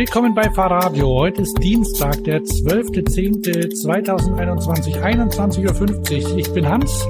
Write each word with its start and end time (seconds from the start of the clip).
Willkommen 0.00 0.32
bei 0.34 0.48
Fahrradio. 0.50 1.14
Heute 1.14 1.42
ist 1.42 1.62
Dienstag, 1.62 2.24
der 2.24 2.40
12.10.2021, 2.40 4.98
21.50 4.98 6.24
Uhr. 6.24 6.38
Ich 6.38 6.50
bin 6.54 6.66
Hans. 6.66 7.06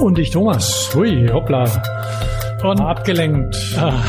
Und 0.00 0.18
ich 0.18 0.30
Thomas. 0.30 0.90
Hui, 0.94 1.28
hoppla. 1.28 1.64
Und, 2.62 2.80
Abgelenkt. 2.80 3.54
Ah. 3.76 4.02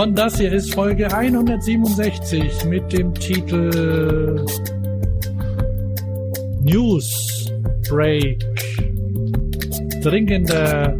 und 0.00 0.16
das 0.16 0.38
hier 0.38 0.52
ist 0.52 0.72
Folge 0.72 1.12
167 1.12 2.64
mit 2.66 2.92
dem 2.92 3.12
Titel 3.12 4.46
News 6.60 7.52
Break. 7.88 8.38
Dringender 10.00 10.96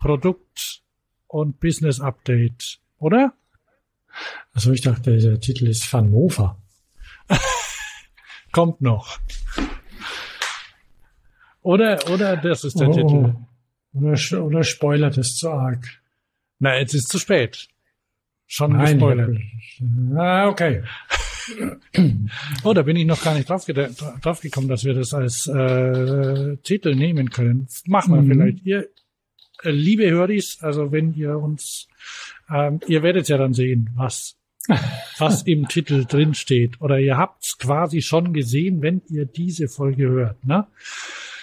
Produkt- 0.00 0.82
und 1.28 1.60
Business 1.60 1.98
Update, 1.98 2.78
oder? 2.98 3.32
Also 4.54 4.72
ich 4.72 4.80
dachte, 4.80 5.16
der 5.18 5.40
Titel 5.40 5.66
ist 5.66 5.92
Van 5.92 6.10
Mofa. 6.10 6.56
Kommt 8.52 8.80
noch. 8.80 9.18
Oder, 11.62 11.98
oder 12.10 12.36
das 12.36 12.64
ist 12.64 12.78
der 12.78 12.88
Oh, 12.88 12.92
Titel. 12.92 13.34
Oder, 13.94 14.44
oder 14.44 14.64
spoilert 14.64 15.18
es 15.18 15.36
zu 15.36 15.50
arg. 15.50 15.84
Na, 16.58 16.78
jetzt 16.78 16.94
ist 16.94 17.08
zu 17.08 17.18
spät. 17.18 17.68
Schon 18.46 18.72
Nein, 18.72 18.98
gespoilert. 18.98 19.38
Ah, 20.16 20.48
okay. 20.48 20.82
Oh, 22.62 22.72
da 22.74 22.82
bin 22.82 22.96
ich 22.96 23.06
noch 23.06 23.22
gar 23.22 23.34
nicht 23.34 23.48
drauf, 23.48 23.66
drauf 23.66 24.40
gekommen, 24.40 24.68
dass 24.68 24.84
wir 24.84 24.94
das 24.94 25.12
als 25.14 25.46
äh, 25.46 26.56
Titel 26.58 26.94
nehmen 26.94 27.30
können. 27.30 27.66
Machen 27.86 28.14
wir 28.14 28.22
Mhm. 28.22 28.30
vielleicht. 28.30 28.64
Ihr, 28.66 28.88
äh, 29.62 29.70
liebe 29.70 30.08
Höris, 30.10 30.58
also 30.62 30.92
wenn 30.92 31.12
ihr 31.14 31.38
uns, 31.38 31.88
ähm, 32.50 32.80
ihr 32.86 33.02
werdet 33.02 33.28
ja 33.28 33.36
dann 33.38 33.52
sehen, 33.54 33.90
was 33.94 34.36
was 35.18 35.42
im 35.42 35.68
Titel 35.68 36.04
drin 36.04 36.34
steht. 36.34 36.80
Oder 36.80 36.98
ihr 36.98 37.16
habt 37.16 37.44
es 37.44 37.58
quasi 37.58 38.02
schon 38.02 38.32
gesehen, 38.32 38.82
wenn 38.82 39.02
ihr 39.08 39.26
diese 39.26 39.68
Folge 39.68 40.08
hört. 40.08 40.44
Ne? 40.44 40.66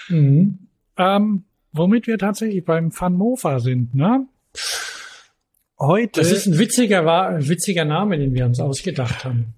Mhm. 0.09 0.67
Ähm, 0.97 1.43
womit 1.71 2.07
wir 2.07 2.17
tatsächlich 2.17 2.65
beim 2.65 2.91
Van 2.97 3.13
Mofa 3.13 3.59
sind. 3.59 3.95
Ne? 3.95 4.27
Heute, 5.79 6.21
Das 6.21 6.31
ist 6.31 6.45
ein 6.45 6.59
witziger, 6.59 7.29
ein 7.29 7.47
witziger 7.47 7.85
Name, 7.85 8.17
den 8.17 8.33
wir 8.33 8.45
uns 8.45 8.59
ausgedacht 8.59 9.25
haben. 9.25 9.53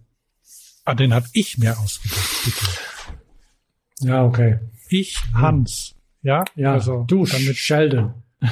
ah, 0.85 0.95
den 0.95 1.13
habe 1.13 1.25
ich 1.33 1.57
mir 1.57 1.77
ausgedacht. 1.77 2.29
Bitte. 2.45 2.65
Ja, 4.07 4.25
okay. 4.25 4.59
Ich, 4.89 5.17
Hans. 5.33 5.95
Ja, 6.21 6.45
Ja, 6.55 6.73
also 6.73 7.03
du, 7.07 7.25
damit 7.25 7.57
Sheldon. 7.57 8.13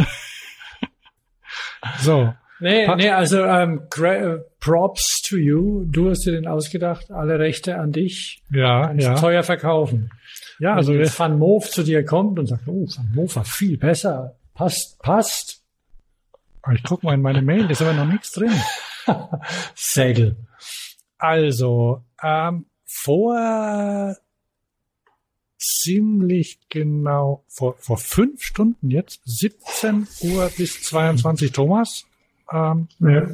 so. 1.99 2.33
Nee, 2.61 2.85
Pa- 2.85 2.95
nee, 2.95 3.09
also 3.09 3.43
ähm, 3.43 3.81
äh, 4.01 4.37
Props 4.59 5.21
to 5.27 5.35
you. 5.35 5.83
Du 5.85 6.09
hast 6.09 6.25
dir 6.25 6.31
den 6.31 6.47
ausgedacht. 6.47 7.11
Alle 7.11 7.39
Rechte 7.39 7.77
an 7.77 7.91
dich. 7.91 8.43
Ja, 8.51 8.87
Kannst 8.87 9.03
ja. 9.05 9.15
teuer 9.15 9.43
verkaufen. 9.43 10.11
Ja, 10.59 10.75
Also 10.75 10.93
wenn 10.93 11.09
Van 11.17 11.39
Moof 11.39 11.69
zu 11.71 11.83
dir 11.83 12.05
kommt 12.05 12.37
und 12.37 12.45
sagt, 12.45 12.67
oh, 12.67 12.85
Van 12.87 13.11
Moof 13.15 13.35
war 13.35 13.45
viel 13.45 13.77
besser. 13.77 14.35
Passt, 14.53 14.99
passt. 15.01 15.63
ich 16.73 16.83
guck 16.83 17.01
mal 17.03 17.15
in 17.15 17.21
meine 17.21 17.41
Mail, 17.41 17.63
da 17.63 17.69
ist 17.71 17.81
aber 17.81 17.93
noch 17.93 18.05
nichts 18.05 18.31
drin. 18.31 18.51
Segel. 19.75 20.35
Also, 21.17 22.03
ähm, 22.21 22.65
vor 22.85 24.15
ziemlich 25.57 26.59
genau, 26.69 27.43
vor, 27.47 27.75
vor 27.79 27.97
fünf 27.97 28.41
Stunden 28.43 28.89
jetzt, 28.89 29.21
17 29.25 30.07
Uhr 30.21 30.51
bis 30.57 30.81
22, 30.83 31.51
Thomas, 31.51 32.05
ähm, 32.51 32.87
Ja. 32.99 33.27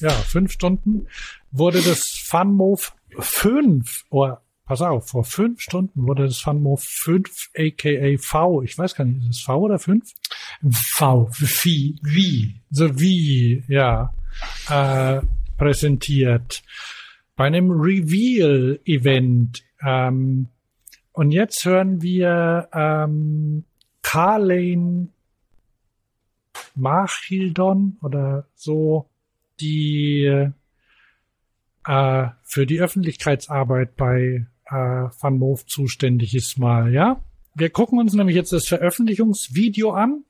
ja, 0.00 0.10
fünf 0.10 0.52
Stunden, 0.52 1.06
wurde 1.50 1.80
das 1.82 2.08
FunMove 2.24 2.92
5, 3.18 4.04
oh, 4.10 4.32
pass 4.64 4.82
auf, 4.82 5.08
vor 5.08 5.24
fünf 5.24 5.60
Stunden 5.60 6.06
wurde 6.06 6.24
das 6.26 6.38
FunMove 6.38 6.82
5 6.82 7.50
aka 7.56 8.16
V, 8.18 8.62
ich 8.62 8.78
weiß 8.78 8.94
gar 8.94 9.04
nicht, 9.04 9.22
ist 9.24 9.30
es 9.38 9.40
V 9.40 9.58
oder 9.58 9.78
5? 9.80 10.04
V, 10.70 11.28
wie, 11.64 11.96
wie. 12.02 12.54
so 12.70 13.00
wie, 13.00 13.64
ja, 13.66 14.14
äh, 14.68 15.20
präsentiert. 15.56 16.62
Bei 17.36 17.46
einem 17.46 17.70
Reveal-Event. 17.70 19.62
Ähm, 19.84 20.48
und 21.12 21.32
jetzt 21.32 21.64
hören 21.64 22.00
wir 22.00 22.68
ähm, 22.72 23.64
Carlane 24.02 25.08
Machildon 26.74 27.98
oder 28.02 28.46
so, 28.54 29.08
die 29.60 30.50
äh, 31.86 32.28
für 32.42 32.66
die 32.66 32.80
Öffentlichkeitsarbeit 32.80 33.96
bei 33.96 34.46
äh, 34.66 34.74
Van 34.74 35.38
Moof 35.38 35.66
zuständig 35.66 36.34
ist 36.34 36.58
mal, 36.58 36.92
ja? 36.92 37.20
Wir 37.54 37.70
gucken 37.70 37.98
uns 37.98 38.14
nämlich 38.14 38.36
jetzt 38.36 38.52
das 38.52 38.68
Veröffentlichungsvideo 38.68 39.92
an 39.92 40.24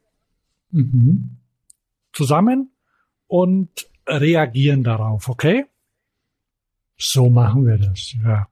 Mhm. 0.73 1.37
zusammen 2.13 2.71
und 3.27 3.69
reagieren 4.07 4.85
darauf, 4.85 5.29
okay? 5.29 5.67
So 6.97 7.29
machen 7.29 7.67
wir 7.67 7.79
das. 7.79 8.15
Ja. 8.25 8.49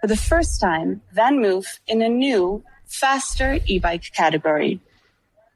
For 0.00 0.08
the 0.08 0.16
first 0.16 0.60
time, 0.60 1.00
Van 1.12 1.40
Moof 1.40 1.66
in 1.86 2.02
a 2.02 2.08
new, 2.08 2.62
faster 2.86 3.58
e-bike 3.66 4.12
category. 4.14 4.80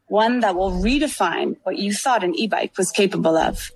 One 0.06 0.40
that 0.40 0.54
will 0.54 0.70
redefine 0.70 1.56
what 1.62 1.78
you 1.78 1.92
thought 1.92 2.22
an 2.24 2.34
e-bike 2.34 2.76
was 2.76 2.90
capable 2.90 3.36
of. 3.36 3.70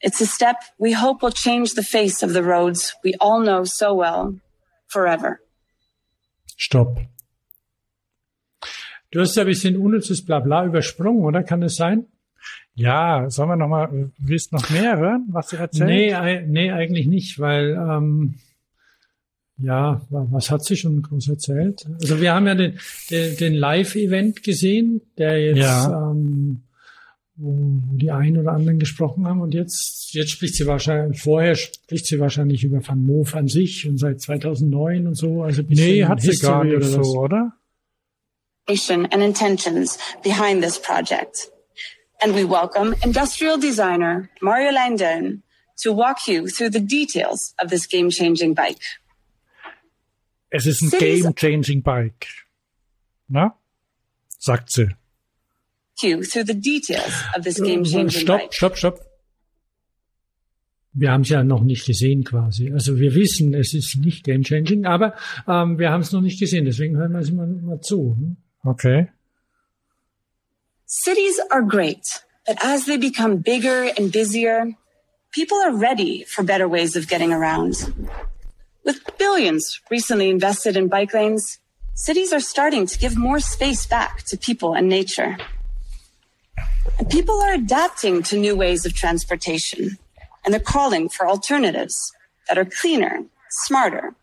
It's 0.00 0.20
a 0.20 0.26
step 0.26 0.56
we 0.78 0.92
hope 0.92 1.22
will 1.22 1.32
change 1.32 1.74
the 1.74 1.82
face 1.82 2.22
of 2.22 2.32
the 2.32 2.42
roads 2.42 2.94
we 3.02 3.14
all 3.20 3.40
know 3.40 3.64
so 3.64 3.94
well 3.94 4.38
forever. 4.88 5.40
Stopp. 6.56 6.98
Du 9.10 9.20
hast 9.20 9.36
ja 9.36 9.42
ein 9.42 9.46
bisschen 9.46 9.76
unnützes 9.76 10.24
Blabla 10.24 10.66
übersprungen, 10.66 11.24
oder? 11.24 11.42
Kann 11.42 11.62
es 11.62 11.76
sein? 11.76 12.06
Ja, 12.74 13.30
sollen 13.30 13.48
wir 13.48 13.56
noch 13.56 13.68
mal, 13.68 14.10
willst 14.18 14.52
noch 14.52 14.68
mehr 14.68 14.98
hören, 14.98 15.26
was 15.30 15.48
sie 15.48 15.56
erzählt? 15.56 15.88
Nee, 15.88 16.42
nee, 16.46 16.70
eigentlich 16.70 17.06
nicht, 17.06 17.38
weil 17.38 17.70
ähm, 17.70 18.34
ja, 19.58 20.00
wa- 20.10 20.26
was 20.30 20.50
hat 20.50 20.64
sie 20.64 20.76
schon 20.76 21.00
groß 21.02 21.28
erzählt? 21.28 21.86
Also 22.00 22.20
wir 22.20 22.34
haben 22.34 22.46
ja 22.46 22.54
den, 22.54 22.78
den, 23.10 23.36
den 23.36 23.54
Live-Event 23.54 24.42
gesehen, 24.42 25.00
der 25.18 25.40
jetzt 25.42 25.58
Ja. 25.58 26.10
ähm, 26.10 26.62
wo 27.36 27.50
wo 27.90 27.96
die 27.96 28.10
einen 28.10 28.38
oder 28.38 28.52
anderen 28.52 28.78
gesprochen 28.78 29.26
haben 29.26 29.40
und 29.42 29.52
jetzt 29.52 30.08
jetzt 30.14 30.30
spricht 30.30 30.54
sie 30.54 30.66
wahrscheinlich 30.66 31.20
vorher 31.20 31.54
spricht 31.54 32.06
sie 32.06 32.18
wahrscheinlich 32.18 32.64
über 32.64 32.80
Van 32.86 33.02
Moof 33.02 33.34
an 33.34 33.46
sich 33.46 33.86
und 33.86 33.98
seit 33.98 34.20
2009 34.22 35.06
und 35.06 35.14
so 35.16 35.42
also 35.42 35.62
Nee, 35.68 36.04
hat 36.06 36.22
sie 36.22 36.28
gar 36.38 36.62
History 36.64 36.66
nicht 36.68 36.76
oder 36.88 36.98
was. 36.98 37.06
so, 37.06 37.18
oder? 37.20 37.52
and 38.68 39.22
intentions 39.22 39.98
behind 40.22 40.62
this 40.62 40.78
project. 40.80 41.50
And 42.22 42.34
we 42.34 42.44
welcome 42.48 42.94
industrial 43.04 43.58
designer 43.58 44.28
Mario 44.40 44.72
Langdon 44.72 45.42
to 45.82 45.92
walk 45.92 46.26
you 46.26 46.46
through 46.48 46.70
the 46.72 46.80
details 46.80 47.54
of 47.62 47.68
this 47.70 47.86
game-changing 47.86 48.54
bike. 48.54 48.78
Es 50.56 50.64
ist 50.64 50.80
ein 50.80 50.90
game-changing 50.90 51.82
Bike. 51.82 52.26
Na? 53.28 53.58
Sagt 54.38 54.70
sie. 54.72 54.88
Äh, 56.02 56.16
game-changing 57.42 58.10
Stopp, 58.10 58.54
stopp, 58.54 58.78
stopp. 58.78 59.00
Wir 60.94 61.12
haben 61.12 61.20
es 61.22 61.28
ja 61.28 61.44
noch 61.44 61.62
nicht 61.62 61.84
gesehen 61.84 62.24
quasi. 62.24 62.72
Also 62.72 62.98
wir 62.98 63.14
wissen, 63.14 63.52
es 63.52 63.74
ist 63.74 63.98
nicht 63.98 64.24
game 64.24 64.42
changing, 64.44 64.86
aber 64.86 65.14
ähm, 65.46 65.78
wir 65.78 65.90
haben 65.90 66.00
es 66.00 66.12
noch 66.12 66.22
nicht 66.22 66.40
gesehen. 66.40 66.64
Deswegen 66.64 66.96
hören 66.96 67.12
wir 67.12 67.20
es 67.20 67.30
mal, 67.30 67.46
mal 67.46 67.80
zu. 67.82 68.16
hm? 68.18 68.36
Okay. 68.64 69.08
Cities 70.86 71.38
are 71.50 71.62
great, 71.62 72.24
but 72.46 72.56
as 72.64 72.86
they 72.86 72.96
become 72.96 73.42
bigger 73.42 73.90
and 73.98 74.10
busier, 74.10 74.74
people 75.32 75.58
are 75.58 75.76
ready 75.76 76.24
for 76.26 76.42
better 76.42 76.66
ways 76.66 76.96
of 76.96 77.08
getting 77.08 77.30
around. 77.30 77.76
With 78.86 79.18
billions 79.18 79.80
recently 79.90 80.30
invested 80.30 80.76
in 80.76 80.86
bike 80.86 81.12
lanes, 81.12 81.58
cities 81.94 82.32
are 82.32 82.38
starting 82.38 82.86
to 82.86 82.96
give 82.96 83.16
more 83.16 83.40
space 83.40 83.84
back 83.84 84.22
to 84.26 84.38
people 84.38 84.74
and 84.74 84.88
nature. 84.88 85.36
And 86.96 87.10
people 87.10 87.34
are 87.40 87.52
adapting 87.52 88.22
to 88.22 88.38
new 88.38 88.54
ways 88.54 88.86
of 88.86 88.94
transportation, 88.94 89.98
and 90.44 90.54
they're 90.54 90.60
calling 90.60 91.08
for 91.08 91.26
alternatives 91.26 92.12
that 92.48 92.58
are 92.58 92.64
cleaner, 92.64 93.24
smarter, 93.50 94.14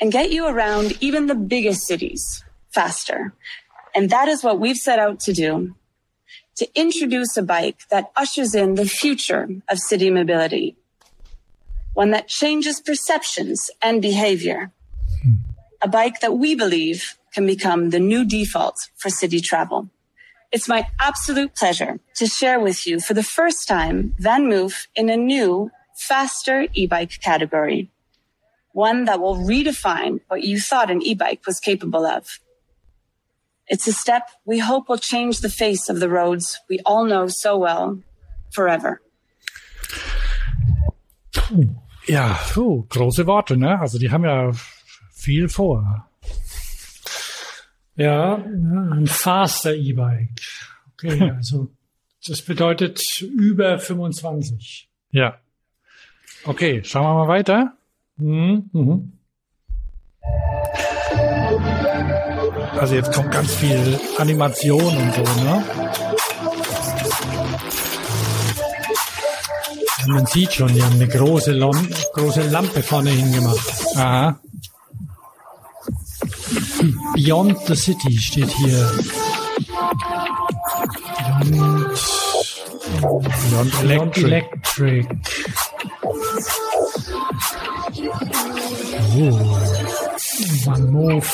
and 0.00 0.10
get 0.10 0.32
you 0.32 0.48
around 0.48 0.98
even 1.00 1.28
the 1.28 1.36
biggest 1.36 1.86
cities 1.86 2.42
faster. 2.74 3.32
And 3.94 4.10
that 4.10 4.26
is 4.26 4.42
what 4.42 4.58
we've 4.58 4.76
set 4.76 4.98
out 4.98 5.20
to 5.20 5.32
do 5.32 5.76
to 6.56 6.68
introduce 6.74 7.36
a 7.36 7.42
bike 7.42 7.82
that 7.90 8.10
ushers 8.16 8.52
in 8.52 8.74
the 8.74 8.84
future 8.84 9.48
of 9.68 9.78
city 9.78 10.10
mobility. 10.10 10.74
One 11.94 12.10
that 12.12 12.28
changes 12.28 12.80
perceptions 12.80 13.70
and 13.82 14.00
behavior. 14.00 14.72
A 15.82 15.88
bike 15.88 16.20
that 16.20 16.38
we 16.38 16.54
believe 16.54 17.18
can 17.34 17.46
become 17.46 17.90
the 17.90 18.00
new 18.00 18.24
default 18.24 18.88
for 18.96 19.10
city 19.10 19.40
travel. 19.40 19.88
It's 20.52 20.68
my 20.68 20.86
absolute 21.00 21.54
pleasure 21.54 21.98
to 22.16 22.26
share 22.26 22.60
with 22.60 22.86
you 22.86 23.00
for 23.00 23.14
the 23.14 23.22
first 23.22 23.66
time 23.66 24.14
VanMoof 24.20 24.86
in 24.94 25.08
a 25.08 25.16
new, 25.16 25.70
faster 25.96 26.66
e-bike 26.74 27.20
category. 27.20 27.90
One 28.72 29.04
that 29.06 29.20
will 29.20 29.36
redefine 29.36 30.20
what 30.28 30.42
you 30.42 30.60
thought 30.60 30.90
an 30.90 31.02
e-bike 31.02 31.46
was 31.46 31.60
capable 31.60 32.06
of. 32.06 32.38
It's 33.66 33.86
a 33.86 33.92
step 33.92 34.28
we 34.44 34.58
hope 34.58 34.88
will 34.88 34.98
change 34.98 35.40
the 35.40 35.48
face 35.48 35.88
of 35.88 36.00
the 36.00 36.08
roads 36.08 36.60
we 36.68 36.80
all 36.84 37.04
know 37.04 37.28
so 37.28 37.56
well 37.56 38.00
forever. 38.50 39.00
Ja, 42.06 42.38
puh, 42.52 42.84
große 42.88 43.26
Worte, 43.26 43.56
ne? 43.56 43.78
Also 43.78 43.98
die 43.98 44.10
haben 44.10 44.24
ja 44.24 44.50
viel 45.12 45.48
vor. 45.48 46.08
Ja, 47.96 48.38
ja 48.38 48.44
ein 48.92 49.06
faster 49.06 49.74
E-Bike. 49.74 50.40
Okay, 50.94 51.30
also 51.36 51.70
das 52.26 52.42
bedeutet 52.42 53.20
über 53.20 53.78
25. 53.78 54.88
Ja. 55.10 55.38
Okay, 56.44 56.82
schauen 56.84 57.04
wir 57.04 57.14
mal 57.14 57.28
weiter. 57.28 57.76
Mhm. 58.16 58.70
Mhm. 58.72 59.12
Also 62.78 62.94
jetzt 62.94 63.12
kommt 63.12 63.30
ganz 63.30 63.54
viel 63.54 63.98
Animation 64.18 64.96
und 64.96 65.14
so, 65.14 65.22
ne? 65.44 65.64
Man 70.06 70.26
sieht 70.26 70.52
schon, 70.52 70.72
die 70.74 70.82
haben 70.82 70.94
eine 70.94 71.08
große, 71.08 71.52
Lom 71.52 71.88
große 72.14 72.48
Lampe 72.48 72.82
vorne 72.82 73.10
hingemacht. 73.10 73.96
Aha. 73.96 74.40
Beyond 77.14 77.58
the 77.66 77.76
City 77.76 78.18
steht 78.18 78.50
hier. 78.50 78.92
Beyond, 81.40 81.98
Beyond 83.50 83.82
Electric. 83.82 84.26
Electric. 84.26 85.08
Oh. 89.14 89.38
One 90.66 90.90
Move. 90.90 91.26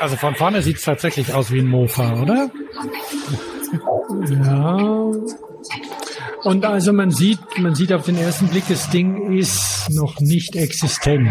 Also 0.00 0.16
von 0.16 0.34
vorne 0.34 0.62
sieht's 0.62 0.82
tatsächlich 0.82 1.32
aus 1.32 1.50
wie 1.50 1.60
ein 1.60 1.68
Mofa, 1.68 2.20
oder? 2.20 2.50
Ja. 4.28 5.10
Und 6.44 6.64
also 6.64 6.92
man 6.92 7.10
sieht, 7.10 7.38
man 7.58 7.74
sieht 7.74 7.92
auf 7.92 8.04
den 8.04 8.16
ersten 8.16 8.48
Blick, 8.48 8.64
das 8.68 8.90
Ding 8.90 9.32
ist 9.32 9.90
noch 9.90 10.20
nicht 10.20 10.56
existent. 10.56 11.28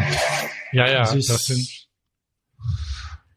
Ja, 0.71 0.87
ja, 0.89 0.99
Das 1.01 1.15
ist- 1.15 1.29
das 1.29 1.45
sind. 1.45 1.87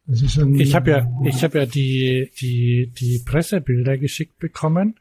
Das 0.07 0.21
ist 0.21 0.37
ein, 0.37 0.55
Ich 0.55 0.75
habe 0.75 0.91
ja, 0.91 1.11
ich 1.25 1.43
habe 1.43 1.57
ja 1.59 1.65
die 1.65 2.31
die 2.39 2.91
die 2.95 3.23
Pressebilder 3.25 3.97
geschickt 3.97 4.37
bekommen 4.39 4.99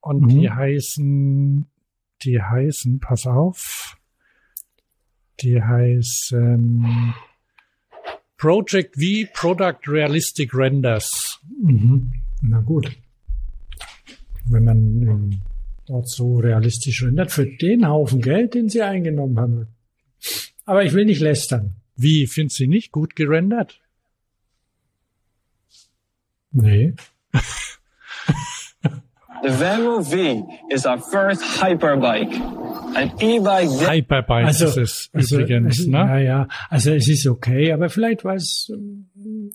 und 0.00 0.22
Mhm. 0.22 0.28
die 0.28 0.50
heißen, 0.50 1.66
die 2.22 2.40
heißen, 2.40 3.00
pass 3.00 3.26
auf, 3.26 3.96
die 5.40 5.60
heißen 5.60 7.14
Project 8.38 8.94
V 8.94 9.26
Product 9.34 9.80
Realistic 9.88 10.54
Renders. 10.54 11.40
Mhm. 11.60 12.12
Na 12.40 12.60
gut. 12.60 12.96
Wenn 14.46 14.64
man 14.64 15.40
dort 15.86 16.08
so 16.08 16.36
realistisch 16.36 17.02
rendert, 17.02 17.30
für 17.32 17.46
den 17.46 17.86
Haufen 17.88 18.20
Geld, 18.20 18.54
den 18.54 18.68
sie 18.68 18.82
eingenommen 18.82 19.38
haben. 19.38 19.68
Aber 20.64 20.84
ich 20.84 20.92
will 20.92 21.04
nicht 21.04 21.20
lästern. 21.20 21.74
Wie 21.96 22.26
findest 22.26 22.60
du 22.60 22.66
nicht 22.66 22.92
gut 22.92 23.14
gerendert? 23.16 23.80
Nee. 26.50 26.94
The 29.44 29.50
Venmo 29.60 30.02
V 30.02 30.48
is 30.70 30.86
our 30.86 30.98
first 30.98 31.42
hyperbike, 31.60 32.32
an 32.96 33.12
e-bike 33.20 33.68
Hyperbike 33.68 34.46
Also, 34.46 34.66
ist 34.66 34.76
es 34.78 35.10
also 35.12 35.40
übrigens, 35.40 35.80
es, 35.80 35.86
ne? 35.86 35.98
Ja, 35.98 36.18
ja. 36.18 36.48
Also 36.70 36.92
es 36.92 37.08
ist 37.08 37.26
okay, 37.26 37.70
aber 37.72 37.90
vielleicht 37.90 38.24
war 38.24 38.36
es, 38.36 38.72
ähm, 38.72 39.10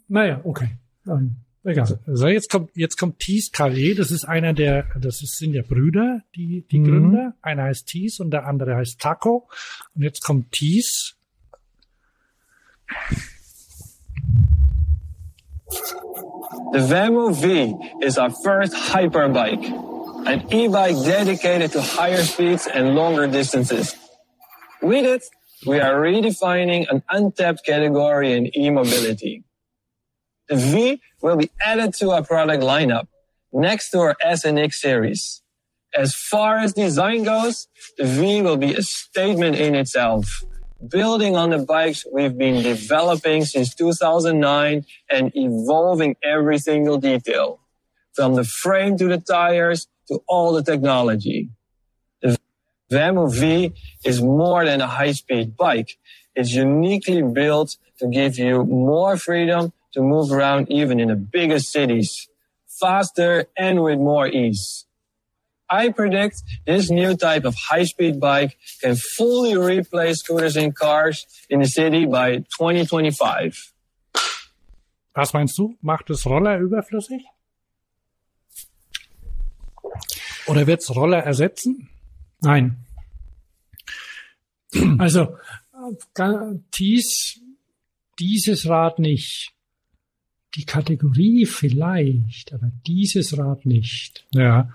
naja, 0.08 0.42
okay. 0.44 0.78
Ähm, 1.08 1.38
egal. 1.64 2.00
So, 2.08 2.28
jetzt 2.28 2.50
kommt, 2.50 2.72
jetzt 2.76 2.98
kommt 2.98 3.20
Thies 3.20 3.52
Calais. 3.52 3.96
Das 3.96 4.12
ist 4.12 4.26
einer 4.26 4.54
der, 4.54 4.86
das 5.00 5.22
ist, 5.22 5.38
sind 5.38 5.54
ja 5.54 5.62
Brüder, 5.62 6.22
die, 6.36 6.66
die 6.72 6.80
Mhm. 6.80 6.86
Gründer. 6.86 7.34
Einer 7.42 7.64
heißt 7.64 7.88
Thies 7.88 8.20
und 8.20 8.32
der 8.32 8.46
andere 8.48 8.76
heißt 8.76 9.00
Taco. 9.00 9.48
Und 9.96 10.04
jetzt 10.04 10.24
kommt 10.24 10.52
Thies. 10.52 11.16
The 16.72 16.80
Venmo 16.82 17.34
V 17.34 17.80
is 18.02 18.18
our 18.18 18.30
first 18.30 18.74
hyperbike, 18.94 19.64
an 20.28 20.52
e-bike 20.52 20.96
dedicated 21.04 21.72
to 21.74 21.82
higher 21.82 22.22
speeds 22.24 22.68
and 22.68 22.96
longer 22.96 23.28
distances. 23.28 23.96
With 24.82 25.06
it, 25.06 25.24
we 25.66 25.80
are 25.80 26.00
redefining 26.00 26.86
an 26.90 27.04
untapped 27.10 27.66
category 27.66 28.34
in 28.34 28.48
e-mobility. 28.56 29.44
The 30.50 30.56
V 30.56 31.02
will 31.22 31.38
be 31.38 31.52
added 31.64 31.94
to 31.96 32.10
our 32.10 32.24
product 32.24 32.64
lineup 32.64 33.08
next 33.54 33.92
to 33.92 34.00
our 34.00 34.18
SNX 34.26 34.74
series. 34.74 35.44
As 35.96 36.16
far 36.16 36.58
as 36.58 36.74
design 36.74 37.24
goes, 37.24 37.68
the 37.98 38.06
V 38.06 38.42
will 38.42 38.58
be 38.58 38.74
a 38.74 38.82
statement 38.82 39.58
in 39.58 39.76
itself, 39.76 40.44
building 40.88 41.36
on 41.36 41.52
the 41.52 41.60
bikes 41.60 42.04
we've 42.12 42.38
been 42.38 42.64
developing 42.64 43.46
since 43.46 43.76
2009 43.76 44.86
and 45.12 45.32
evolving 45.36 46.16
every 46.24 46.58
single 46.58 46.98
detail, 46.98 47.60
from 48.14 48.34
the 48.34 48.44
frame 48.44 48.98
to 48.98 49.08
the 49.08 49.20
tires 49.20 49.88
to 50.08 50.24
all 50.28 50.54
the 50.54 50.64
technology. 50.64 51.50
The 52.24 52.40
Vamo 52.92 53.28
V 53.28 53.74
is 54.04 54.20
more 54.22 54.66
than 54.66 54.82
a 54.82 54.88
high-speed 54.88 55.56
bike. 55.56 55.98
It's 56.34 56.54
uniquely 56.54 57.22
built 57.22 57.78
to 58.00 58.08
give 58.08 58.40
you 58.40 58.64
more 58.64 59.16
freedom 59.18 59.74
to 59.94 60.02
move 60.02 60.32
around 60.32 60.72
even 60.72 61.00
in 61.00 61.08
the 61.10 61.16
biggest 61.16 61.72
cities, 61.72 62.28
faster 62.68 63.46
and 63.58 63.82
with 63.84 64.00
more 64.00 64.28
ease. 64.28 64.86
I 65.70 65.90
predict 65.90 66.42
this 66.66 66.90
new 66.90 67.16
type 67.16 67.46
of 67.46 67.56
high-speed 67.56 68.20
bike 68.20 68.58
can 68.82 68.96
fully 68.96 69.56
replace 69.56 70.20
scooters 70.20 70.58
in 70.58 70.72
cars 70.72 71.28
in 71.50 71.60
the 71.60 71.68
city 71.68 72.06
by 72.06 72.38
2025. 72.58 73.74
Was 75.14 75.34
meinst 75.34 75.58
du? 75.58 75.76
Macht 75.82 76.10
es 76.10 76.26
Roller 76.26 76.58
überflüssig? 76.60 77.24
Oder 80.48 80.66
wird's 80.66 80.96
Roller 80.96 81.20
ersetzen? 81.20 81.90
Nein. 82.42 82.86
Also, 84.98 85.38
äh, 86.18 86.56
dies, 86.78 87.40
dieses 88.20 88.68
Rad 88.68 89.00
nicht. 89.00 89.54
Die 90.56 90.66
Kategorie 90.66 91.46
vielleicht, 91.46 92.54
aber 92.54 92.72
dieses 92.88 93.38
Rad 93.38 93.66
nicht. 93.66 94.26
Ja. 94.32 94.70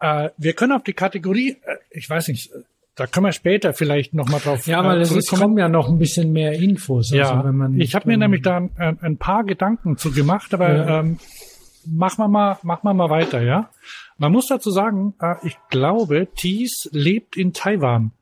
Äh, 0.00 0.30
wir 0.38 0.54
können 0.54 0.72
auf 0.72 0.82
die 0.82 0.94
Kategorie, 0.94 1.50
äh, 1.64 1.76
ich 1.90 2.08
weiß 2.08 2.28
nicht, 2.28 2.50
äh, 2.52 2.60
da 2.94 3.06
können 3.06 3.26
wir 3.26 3.32
später 3.32 3.72
vielleicht 3.72 4.12
noch 4.14 4.28
mal 4.28 4.38
drauf 4.40 4.66
Ja, 4.66 4.84
weil 4.84 4.98
äh, 4.98 5.02
es 5.02 5.26
kommen 5.28 5.56
ja 5.58 5.68
noch 5.68 5.88
ein 5.88 5.98
bisschen 5.98 6.32
mehr 6.32 6.52
Infos. 6.54 7.10
Ja, 7.10 7.30
also 7.30 7.44
wenn 7.48 7.56
man, 7.56 7.80
ich 7.80 7.94
habe 7.94 8.06
mir 8.08 8.14
ähm, 8.14 8.20
nämlich 8.20 8.42
da 8.42 8.56
ein, 8.56 8.98
ein 9.00 9.16
paar 9.16 9.44
Gedanken 9.44 9.96
zu 9.96 10.10
gemacht, 10.12 10.52
aber 10.54 10.74
Ja. 10.74 11.00
ähm, 11.00 11.18
machen 11.86 12.18
wir 12.18 12.28
mal, 12.28 12.58
machen 12.62 12.84
wir 12.84 12.94
mal 12.94 13.10
weiter, 13.10 13.42
ja. 13.42 13.70
Man 14.18 14.32
muss 14.32 14.46
dazu 14.46 14.70
sagen, 14.70 15.14
äh, 15.20 15.34
ich 15.44 15.56
glaube, 15.70 16.28
Thies 16.34 16.88
lebt 16.92 17.36
in 17.36 17.52
Taiwan. 17.52 18.12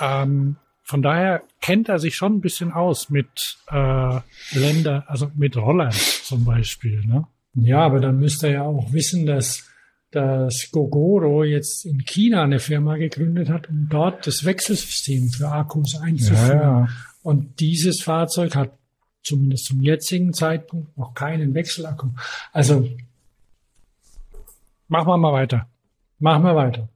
Ähm, 0.00 0.56
von 0.90 1.02
daher 1.02 1.42
kennt 1.60 1.88
er 1.88 2.00
sich 2.00 2.16
schon 2.16 2.34
ein 2.36 2.40
bisschen 2.40 2.72
aus 2.72 3.10
mit 3.10 3.58
äh, 3.70 4.18
Länder, 4.52 5.04
also 5.06 5.30
mit 5.36 5.56
Rollern 5.56 5.92
zum 5.92 6.44
Beispiel. 6.44 7.04
Ne? 7.06 7.26
Ja, 7.54 7.78
aber 7.78 8.00
dann 8.00 8.18
müsste 8.18 8.48
er 8.48 8.52
ja 8.52 8.62
auch 8.62 8.92
wissen, 8.92 9.24
dass 9.24 9.66
dass 10.12 10.70
Gogoro 10.72 11.44
jetzt 11.44 11.86
in 11.86 12.04
China 12.04 12.42
eine 12.42 12.58
Firma 12.58 12.96
gegründet 12.96 13.48
hat, 13.48 13.68
um 13.68 13.86
dort 13.88 14.26
das 14.26 14.44
Wechselsystem 14.44 15.30
für 15.30 15.48
Akkus 15.48 15.94
einzuführen. 16.00 16.88
Und 17.22 17.60
dieses 17.60 18.02
Fahrzeug 18.02 18.56
hat 18.56 18.72
zumindest 19.22 19.66
zum 19.66 19.80
jetzigen 19.80 20.32
Zeitpunkt 20.32 20.98
noch 20.98 21.14
keinen 21.14 21.54
Wechselakku. 21.54 22.08
Also 22.52 22.88
Machen 24.88 25.06
wir 25.06 25.16
mal 25.16 25.32
weiter. 25.32 25.68
machen 26.18 26.42
wir 26.42 26.56
weiter. 26.56 26.88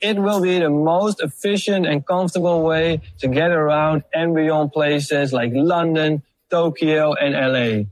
It 0.00 0.18
will 0.18 0.40
be 0.40 0.58
the 0.58 0.70
most 0.70 1.20
efficient 1.20 1.86
and 1.86 2.06
comfortable 2.06 2.62
way 2.62 3.02
to 3.18 3.28
get 3.28 3.50
around 3.50 4.04
and 4.14 4.34
beyond 4.34 4.72
places 4.72 5.32
like 5.32 5.52
London, 5.52 6.22
Tokyo, 6.50 7.14
and 7.14 7.34
LA. 7.34 7.84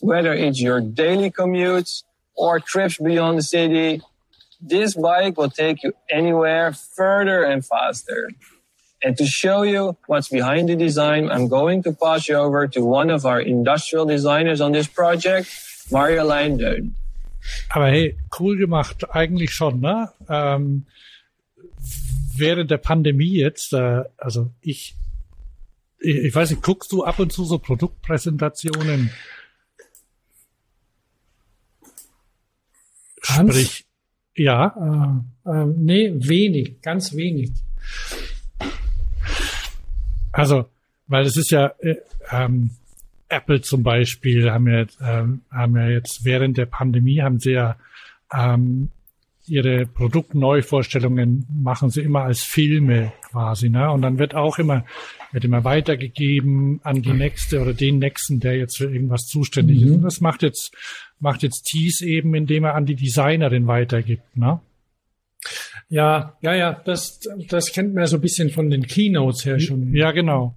Whether 0.00 0.32
it's 0.32 0.60
your 0.60 0.80
daily 0.80 1.30
commutes 1.30 2.02
or 2.34 2.60
trips 2.60 2.96
beyond 2.96 3.38
the 3.38 3.42
city, 3.42 4.00
this 4.60 4.94
bike 4.94 5.36
will 5.36 5.50
take 5.50 5.82
you 5.82 5.92
anywhere 6.10 6.72
further 6.72 7.44
and 7.44 7.64
faster. 7.64 8.30
And 9.02 9.16
to 9.16 9.26
show 9.26 9.62
you 9.62 9.96
what's 10.06 10.28
behind 10.28 10.68
the 10.68 10.76
design, 10.76 11.30
I'm 11.30 11.48
going 11.48 11.82
to 11.84 11.92
pass 11.92 12.28
you 12.28 12.36
over 12.36 12.68
to 12.68 12.84
one 12.84 13.10
of 13.10 13.24
our 13.24 13.40
industrial 13.40 14.04
designers 14.04 14.60
on 14.60 14.72
this 14.72 14.86
project, 14.86 15.48
Mario 15.90 16.24
Deun. 16.24 16.94
Aber 17.70 17.88
hey, 17.88 18.16
cool 18.30 18.56
gemacht, 18.56 19.04
eigentlich 19.14 19.52
schon, 19.52 19.80
ne? 19.80 20.10
Ähm, 20.28 20.84
während 22.36 22.70
der 22.70 22.78
Pandemie 22.78 23.36
jetzt, 23.36 23.72
äh, 23.72 24.04
also 24.16 24.50
ich, 24.60 24.96
ich, 25.98 26.16
ich 26.16 26.34
weiß 26.34 26.50
nicht, 26.50 26.62
guckst 26.62 26.92
du 26.92 27.04
ab 27.04 27.18
und 27.18 27.32
zu 27.32 27.44
so 27.44 27.58
Produktpräsentationen? 27.58 29.10
Hans? 33.26 33.54
Sprich, 33.54 33.84
ja. 34.34 35.22
Äh, 35.46 35.50
äh, 35.50 35.66
nee, 35.76 36.12
wenig, 36.16 36.80
ganz 36.80 37.14
wenig. 37.14 37.50
Also, 40.32 40.66
weil 41.06 41.26
es 41.26 41.36
ist 41.36 41.50
ja, 41.50 41.72
äh, 41.80 41.96
ähm, 42.30 42.70
Apple 43.28 43.60
zum 43.60 43.82
Beispiel 43.82 44.50
haben 44.50 44.66
ja, 44.66 44.86
ähm, 45.00 45.42
haben 45.50 45.76
ja 45.76 45.88
jetzt 45.88 46.24
während 46.24 46.58
der 46.58 46.66
Pandemie 46.66 47.20
haben 47.20 47.38
sie 47.38 47.52
ja 47.52 47.76
ähm, 48.32 48.90
ihre 49.46 49.86
Produktneuvorstellungen 49.86 51.46
machen 51.52 51.90
sie 51.90 52.02
immer 52.02 52.22
als 52.22 52.42
Filme 52.42 53.12
quasi, 53.30 53.68
ne? 53.70 53.90
Und 53.90 54.02
dann 54.02 54.18
wird 54.18 54.34
auch 54.34 54.58
immer 54.58 54.84
wird 55.32 55.44
immer 55.44 55.62
weitergegeben 55.62 56.80
an 56.82 57.02
die 57.02 57.12
nächste 57.12 57.60
oder 57.62 57.72
den 57.72 57.98
nächsten, 58.00 58.40
der 58.40 58.56
jetzt 58.58 58.78
für 58.78 58.92
irgendwas 58.92 59.26
zuständig 59.26 59.80
Mhm. 59.80 59.86
ist. 59.86 59.92
Und 59.92 60.02
das 60.02 60.20
macht 60.20 60.42
jetzt 60.42 60.72
macht 61.20 61.42
jetzt 61.42 61.62
Tees 61.64 62.00
eben, 62.00 62.34
indem 62.34 62.64
er 62.64 62.74
an 62.74 62.86
die 62.86 62.96
Designerin 62.96 63.66
weitergibt, 63.66 64.36
ne? 64.36 64.60
Ja, 65.88 66.36
ja, 66.40 66.54
ja, 66.54 66.72
das, 66.84 67.20
das 67.48 67.72
kennt 67.72 67.94
man 67.94 68.02
ja 68.02 68.06
so 68.06 68.16
ein 68.16 68.20
bisschen 68.22 68.50
von 68.50 68.70
den 68.70 68.86
Keynotes 68.86 69.44
her 69.44 69.58
schon. 69.60 69.92
Ja, 69.94 70.12
genau. 70.12 70.54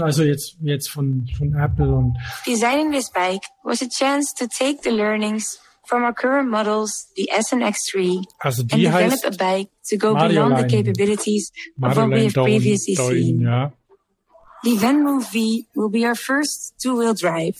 Also 0.00 0.24
jetzt, 0.24 0.56
jetzt 0.60 0.88
von, 0.90 1.26
von 1.38 1.54
Apple 1.54 1.88
und 1.90 2.16
Designing 2.46 2.92
this 2.92 3.10
bike 3.10 3.42
was 3.64 3.80
a 3.82 3.88
chance 3.88 4.34
to 4.34 4.46
take 4.46 4.80
the 4.82 4.90
learnings 4.90 5.58
from 5.90 6.04
our 6.04 6.14
current 6.14 6.48
models, 6.48 7.08
the 7.16 7.28
SNX3, 7.36 8.22
Also 8.38 8.62
and 8.62 8.70
die 8.72 8.84
develop 8.84 9.12
heißt 9.12 9.24
a 9.26 9.30
bike 9.36 9.68
to 9.90 9.96
go 9.98 10.14
Mario 10.14 10.28
beyond 10.46 10.56
the 10.56 10.62
Line. 10.62 10.70
capabilities 10.84 11.50
of 11.50 11.82
what 11.82 11.96
we 11.96 12.00
Madeleine 12.06 12.24
have 12.30 12.44
previously 12.44 12.94
Doin, 12.94 13.14
seen. 13.14 13.40
ja. 13.42 13.72
The 14.62 14.76
Venmove 14.78 15.24
V 15.32 15.66
will 15.74 15.90
be 15.90 16.06
our 16.06 16.14
first 16.14 16.74
two-wheel 16.82 17.14
drive. 17.14 17.56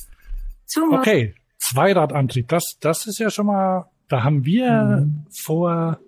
Two 0.72 0.94
Okay, 0.94 1.34
Zweiradantrieb, 1.58 2.46
das, 2.49 2.76
das 2.80 3.06
ist 3.06 3.18
ja 3.18 3.30
schon 3.30 3.46
mal, 3.46 3.87
da 4.08 4.22
haben 4.22 4.44
wir 4.44 4.70
Mhm. 5.00 5.26
vor, 5.44 5.99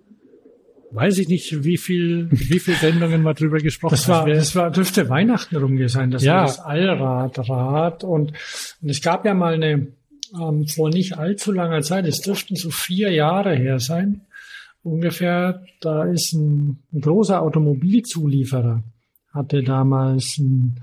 weiß 0.93 1.19
ich 1.19 1.29
nicht, 1.29 1.65
wie 1.65 1.79
viel, 1.79 2.29
wie 2.31 2.59
viel 2.61 2.75
Sendungen 2.75 3.23
mal 3.23 3.33
drüber 3.35 3.59
gesprochen. 3.59 3.93
Das 3.95 4.07
war, 4.09 4.25
Also 4.25 4.35
das 4.35 4.55
war, 4.55 4.71
dürfte 4.71 5.09
Weihnachten 5.09 5.57
rum 5.57 5.77
gewesen 5.77 5.95
sein. 5.95 6.11
Das 6.11 6.23
Ja. 6.23 6.35
war 6.37 6.47
das 6.47 6.61
Allradrad. 6.61 8.05
Und, 8.05 8.33
und 8.83 8.89
es 8.91 9.01
gab 9.01 9.25
ja 9.25 9.33
mal 9.35 9.55
eine, 9.55 9.89
ähm, 10.39 10.67
vor 10.67 10.91
nicht 10.91 11.19
allzu 11.19 11.53
langer 11.53 11.83
Zeit, 11.83 12.07
es 12.07 12.21
dürften 12.21 12.57
so 12.57 12.71
vier 12.71 13.11
Jahre 13.11 13.55
her 13.55 13.79
sein, 13.79 14.23
ungefähr, 14.83 15.63
da 15.81 16.05
ist 16.05 16.33
ein, 16.33 16.79
ein 16.93 17.01
großer 17.01 17.41
Automobilzulieferer, 17.41 18.83
hatte 19.33 19.63
damals 19.63 20.37
ein 20.39 20.81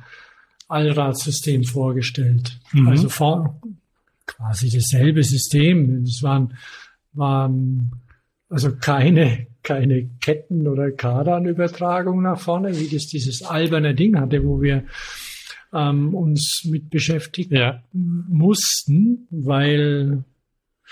Allradsystem 0.68 1.64
vorgestellt. 1.64 2.60
Mhm. 2.74 2.88
Also 2.88 3.10
vor, 3.10 3.60
quasi 4.30 4.70
dasselbe 4.70 5.24
System. 5.24 6.04
Es 6.04 6.22
waren, 6.22 6.54
waren 7.14 7.92
also 8.50 8.76
keine, 8.76 9.48
keine 9.64 10.10
Ketten- 10.22 10.68
oder 10.68 10.92
Kardanübertragung 10.92 12.22
nach 12.22 12.40
vorne, 12.40 12.80
wie 12.80 12.88
das 12.88 13.08
dieses 13.08 13.44
alberne 13.44 13.96
Ding 13.96 14.18
hatte, 14.20 14.44
wo 14.46 14.62
wir 14.62 14.84
ähm, 15.74 16.14
uns 16.14 16.66
mit 16.66 16.90
beschäftigen 16.90 17.56
ja, 17.56 17.84
mussten, 17.94 19.28
weil 19.30 20.24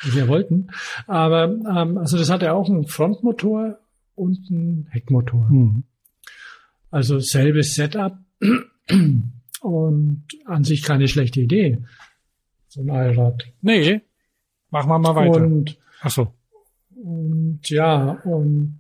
wir 0.04 0.28
wollten. 0.28 0.68
Aber 1.08 1.46
ähm, 1.46 1.98
also 1.98 2.18
das 2.18 2.30
hatte 2.30 2.54
auch 2.54 2.70
einen 2.70 2.88
Frontmotor 2.88 3.80
und 4.16 4.40
einen 4.50 4.88
Heckmotor. 4.92 5.50
hm. 5.50 5.84
Also 6.90 7.20
selbes 7.20 7.76
Setup 7.76 8.18
und 9.62 10.24
an 10.46 10.64
sich 10.64 10.84
keine 10.84 11.08
schlechte 11.08 11.42
Idee. 11.42 11.80
So 12.70 12.82
ein 12.82 12.90
Allrad. 12.90 13.46
nee, 13.62 14.02
machen 14.70 14.90
wir 14.90 15.00
mal 15.00 15.16
weiter. 15.16 15.44
Und 15.44 15.78
Ach 16.02 16.12
so, 16.12 16.34
Und 16.96 17.70
ja, 17.70 18.12
und, 18.24 18.80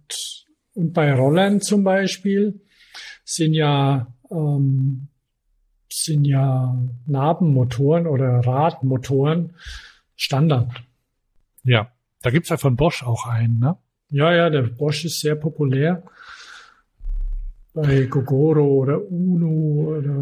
und 0.73 0.93
bei 0.93 1.13
Rollern 1.13 1.61
zum 1.61 1.83
Beispiel 1.83 2.61
sind 3.23 3.53
ja, 3.53 4.13
ähm, 4.29 5.07
sind 6.03 6.25
ja 6.25 6.77
Nabenmotoren 7.05 8.07
oder 8.07 8.39
Radmotoren 8.39 9.53
Standard. 10.15 10.71
ja, 11.63 11.91
da 12.21 12.31
gibt's 12.31 12.49
ja 12.49 12.57
von 12.57 12.75
Bosch 12.75 13.03
auch 13.03 13.27
einen, 13.27 13.59
ne? 13.59 13.77
Ja, 14.09 14.33
ja, 14.33 14.49
der 14.49 14.63
Bosch 14.63 15.05
ist 15.05 15.19
sehr 15.19 15.35
populär. 15.35 16.03
Bei 17.73 18.05
Gogoro 18.05 18.79
oder 18.79 18.99
Uno 19.11 19.97
oder, 19.97 20.17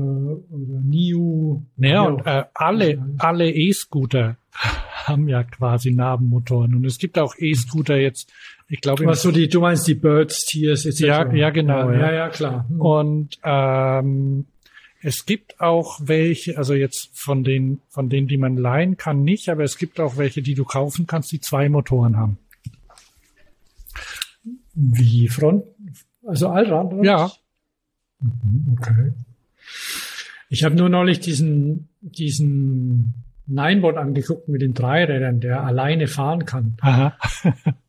oder 0.49 0.81
Niu. 0.83 1.61
Naja, 1.77 1.93
Ja, 1.93 2.01
und 2.01 2.25
äh, 2.25 2.43
alle, 2.53 3.15
alle 3.17 3.49
E-Scooter 3.49 4.35
haben 5.05 5.29
ja 5.29 5.43
quasi 5.43 5.91
Nabenmotoren. 5.91 6.75
Und 6.75 6.85
es 6.85 6.97
gibt 6.97 7.17
auch 7.17 7.33
E-Scooter 7.37 7.95
jetzt, 7.95 8.29
ich 8.67 8.81
glaube, 8.81 9.05
Was 9.05 9.21
so 9.21 9.31
die, 9.31 9.47
du 9.47 9.61
meinst 9.61 9.87
die 9.87 9.95
Birds, 9.95 10.45
Tiers 10.45 10.85
etc. 10.85 10.99
Ja, 11.01 11.33
ja, 11.33 11.49
genau, 11.51 11.91
Ja, 11.91 11.95
ja. 11.95 12.01
ja, 12.01 12.13
ja 12.13 12.29
klar. 12.29 12.67
Hm. 12.67 12.81
Und 12.81 13.39
ähm, 13.43 14.45
es 15.05 15.27
gibt 15.27 15.61
auch 15.61 15.99
welche, 16.03 16.57
also 16.57 16.73
jetzt 16.73 17.11
von 17.13 17.43
den, 17.43 17.79
von 17.89 18.09
denen, 18.09 18.27
die 18.27 18.37
man 18.37 18.57
leihen 18.57 18.97
kann, 18.97 19.23
nicht, 19.23 19.49
aber 19.49 19.63
es 19.63 19.77
gibt 19.77 19.99
auch 19.99 20.17
welche, 20.17 20.41
die 20.41 20.55
du 20.55 20.65
kaufen 20.65 21.05
kannst, 21.05 21.31
die 21.31 21.39
zwei 21.39 21.69
Motoren 21.69 22.17
haben. 22.17 22.39
Wie 24.73 25.27
Front? 25.29 25.63
Also 26.25 26.49
Allrad? 26.49 26.91
Oder? 26.91 27.03
Ja. 27.03 27.31
Mhm, 28.19 28.77
Okay. 28.79 29.13
Ich 30.49 30.63
habe 30.63 30.75
nur 30.75 30.89
neulich 30.89 31.19
diesen, 31.19 31.89
diesen 32.01 33.13
Ninebot 33.45 33.97
angeguckt 33.97 34.47
mit 34.47 34.61
den 34.63 34.73
Dreirädern, 34.73 35.39
der 35.39 35.63
alleine 35.63 36.07
fahren 36.07 36.45
kann. 36.45 36.77
Aha. 36.81 37.15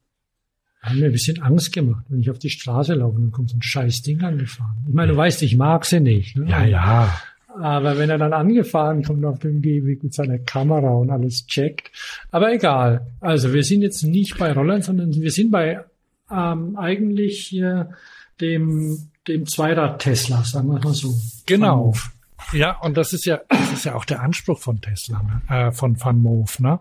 Hat 0.86 0.94
mir 0.94 1.06
ein 1.06 1.12
bisschen 1.12 1.42
Angst 1.42 1.72
gemacht, 1.72 2.04
wenn 2.08 2.20
ich 2.20 2.30
auf 2.30 2.38
die 2.38 2.50
Straße 2.50 2.94
laufe 2.94 3.16
und 3.16 3.22
dann 3.22 3.32
kommt 3.32 3.50
so 3.50 3.56
ein 3.56 3.62
scheiß 3.62 4.02
Ding 4.02 4.22
angefahren. 4.22 4.76
Ich 4.88 4.94
meine, 4.94 5.12
du 5.12 5.18
weißt, 5.18 5.42
ich 5.42 5.56
mag 5.56 5.84
sie 5.84 6.00
nicht. 6.00 6.36
Ne? 6.36 6.48
Ja, 6.48 6.64
ja. 6.64 7.20
Aber 7.60 7.98
wenn 7.98 8.10
er 8.10 8.18
dann 8.18 8.32
angefahren 8.32 9.02
kommt 9.02 9.24
auf 9.24 9.40
dem 9.40 9.62
Gehweg 9.62 10.04
mit 10.04 10.14
seiner 10.14 10.38
Kamera 10.38 10.90
und 10.90 11.10
alles 11.10 11.46
checkt. 11.46 11.90
Aber 12.30 12.52
egal. 12.52 13.06
Also 13.20 13.52
wir 13.52 13.64
sind 13.64 13.82
jetzt 13.82 14.02
nicht 14.02 14.38
bei 14.38 14.52
Rollern, 14.52 14.82
sondern 14.82 15.12
wir 15.12 15.30
sind 15.30 15.50
bei 15.50 15.80
ähm, 16.30 16.76
eigentlich 16.76 17.46
hier 17.46 17.90
dem, 18.40 19.08
dem 19.26 19.46
Zweirad-Tesla, 19.46 20.44
sagen 20.44 20.68
wir 20.68 20.78
mal 20.78 20.94
so. 20.94 21.14
Genau. 21.46 21.94
Ja, 22.52 22.78
und 22.78 22.96
das 22.96 23.12
ist 23.12 23.24
ja, 23.24 23.40
das 23.48 23.72
ist 23.72 23.84
ja 23.84 23.94
auch 23.94 24.04
der 24.04 24.22
Anspruch 24.22 24.60
von 24.60 24.80
Tesla, 24.80 25.22
ne? 25.22 25.42
äh, 25.48 25.72
von 25.72 26.00
Van 26.00 26.20
Moof, 26.20 26.60
ne? 26.60 26.78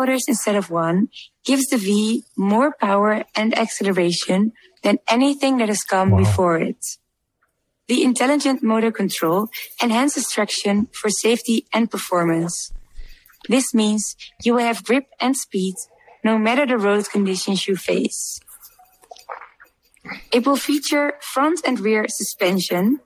Motors 0.00 0.24
instead 0.28 0.56
of 0.56 0.70
one 0.70 1.08
gives 1.44 1.66
the 1.68 1.76
V 1.76 2.24
more 2.36 2.72
power 2.80 3.24
and 3.36 3.56
acceleration 3.64 4.52
than 4.82 4.96
anything 5.16 5.58
that 5.58 5.68
has 5.68 5.82
come 5.84 6.08
Wow. 6.10 6.18
before 6.24 6.56
it. 6.70 6.82
The 7.88 8.02
intelligent 8.10 8.62
motor 8.62 8.92
control 9.02 9.48
enhances 9.82 10.30
traction 10.30 10.88
for 10.98 11.10
safety 11.10 11.66
and 11.74 11.90
performance. 11.90 12.72
This 13.48 13.74
means 13.74 14.16
you 14.44 14.54
will 14.54 14.64
have 14.70 14.84
grip 14.88 15.06
and 15.20 15.36
speed 15.36 15.74
no 16.24 16.38
matter 16.38 16.64
the 16.66 16.78
road 16.78 17.04
conditions 17.16 17.66
you 17.68 17.76
face. 17.76 18.40
It 20.36 20.46
will 20.46 20.56
feature 20.70 21.06
front 21.34 21.60
and 21.66 21.76
rear 21.80 22.04
suspension, 22.08 23.00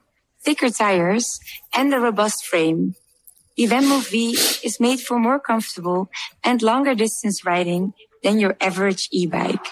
thicker 0.45 0.69
tires, 0.69 1.25
and 1.73 1.93
a 1.93 1.99
robust 1.99 2.45
frame. 2.49 2.95
The 3.57 3.67
Venmo 3.67 4.05
V 4.09 4.37
is 4.63 4.79
made 4.79 4.99
for 4.99 5.17
more 5.17 5.39
comfortable 5.39 6.09
and 6.43 6.61
longer 6.61 6.93
distance 6.93 7.45
riding 7.45 7.93
than 8.21 8.39
your 8.39 8.57
average 8.59 9.07
e-bike. 9.11 9.67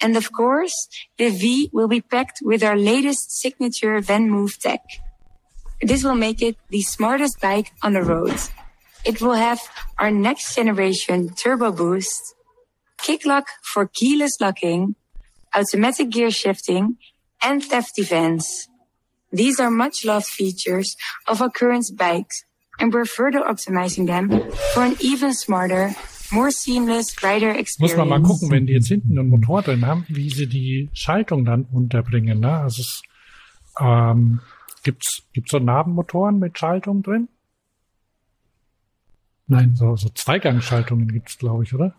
And 0.00 0.16
of 0.16 0.32
course, 0.32 0.88
the 1.18 1.28
V 1.28 1.68
will 1.74 1.88
be 1.88 2.00
packed 2.00 2.38
with 2.42 2.62
our 2.62 2.76
latest 2.76 3.38
signature 3.38 4.00
VanMoof 4.00 4.56
tech. 4.56 4.80
This 5.82 6.02
will 6.02 6.14
make 6.14 6.40
it 6.40 6.56
the 6.70 6.80
smartest 6.80 7.40
bike 7.40 7.72
on 7.82 7.92
the 7.92 8.02
road. 8.02 8.38
It 9.04 9.20
will 9.20 9.34
have 9.34 9.60
our 9.98 10.10
next 10.10 10.54
generation 10.54 11.34
turbo 11.34 11.72
boost, 11.72 12.34
kick 12.96 13.26
lock 13.26 13.46
for 13.62 13.86
keyless 13.86 14.40
locking, 14.40 14.94
automatic 15.54 16.10
gear 16.10 16.30
shifting, 16.30 16.96
and 17.42 17.62
theft 17.62 17.94
defense. 17.96 18.68
These 19.32 19.60
are 19.60 19.70
much 19.70 20.04
loved 20.04 20.26
features 20.26 20.96
of 21.26 21.40
our 21.40 21.50
current 21.50 21.86
bikes, 21.96 22.44
and 22.80 22.92
we're 22.92 23.04
further 23.04 23.40
optimizing 23.40 24.06
them 24.06 24.30
for 24.74 24.82
an 24.82 24.96
even 25.00 25.34
smarter 25.34 25.94
more 26.32 26.50
seamless 26.50 27.22
rider 27.22 27.50
experience. 27.50 27.80
Muss 27.80 27.96
man 27.96 28.08
mal 28.08 28.22
gucken, 28.22 28.50
wenn 28.50 28.66
die 28.66 28.72
jetzt 28.72 28.88
hinten 28.88 29.18
einen 29.18 29.28
Motor 29.28 29.62
drin 29.62 29.86
haben, 29.86 30.04
wie 30.08 30.30
sie 30.30 30.46
die 30.46 30.88
Schaltung 30.92 31.44
dann 31.44 31.64
unterbringen. 31.72 32.40
Ne? 32.40 32.52
Also 32.52 32.82
es, 32.82 33.02
ähm, 33.80 34.40
gibt's 34.82 35.22
gibt's 35.32 35.50
so 35.50 35.58
Nabenmotoren 35.58 36.38
mit 36.38 36.58
Schaltung 36.58 37.02
drin? 37.02 37.28
Nein, 39.46 39.74
so, 39.74 39.96
so 39.96 40.08
Zweigangschaltungen 40.10 41.08
gibt's, 41.08 41.36
glaube 41.38 41.64
ich, 41.64 41.74
oder? 41.74 41.94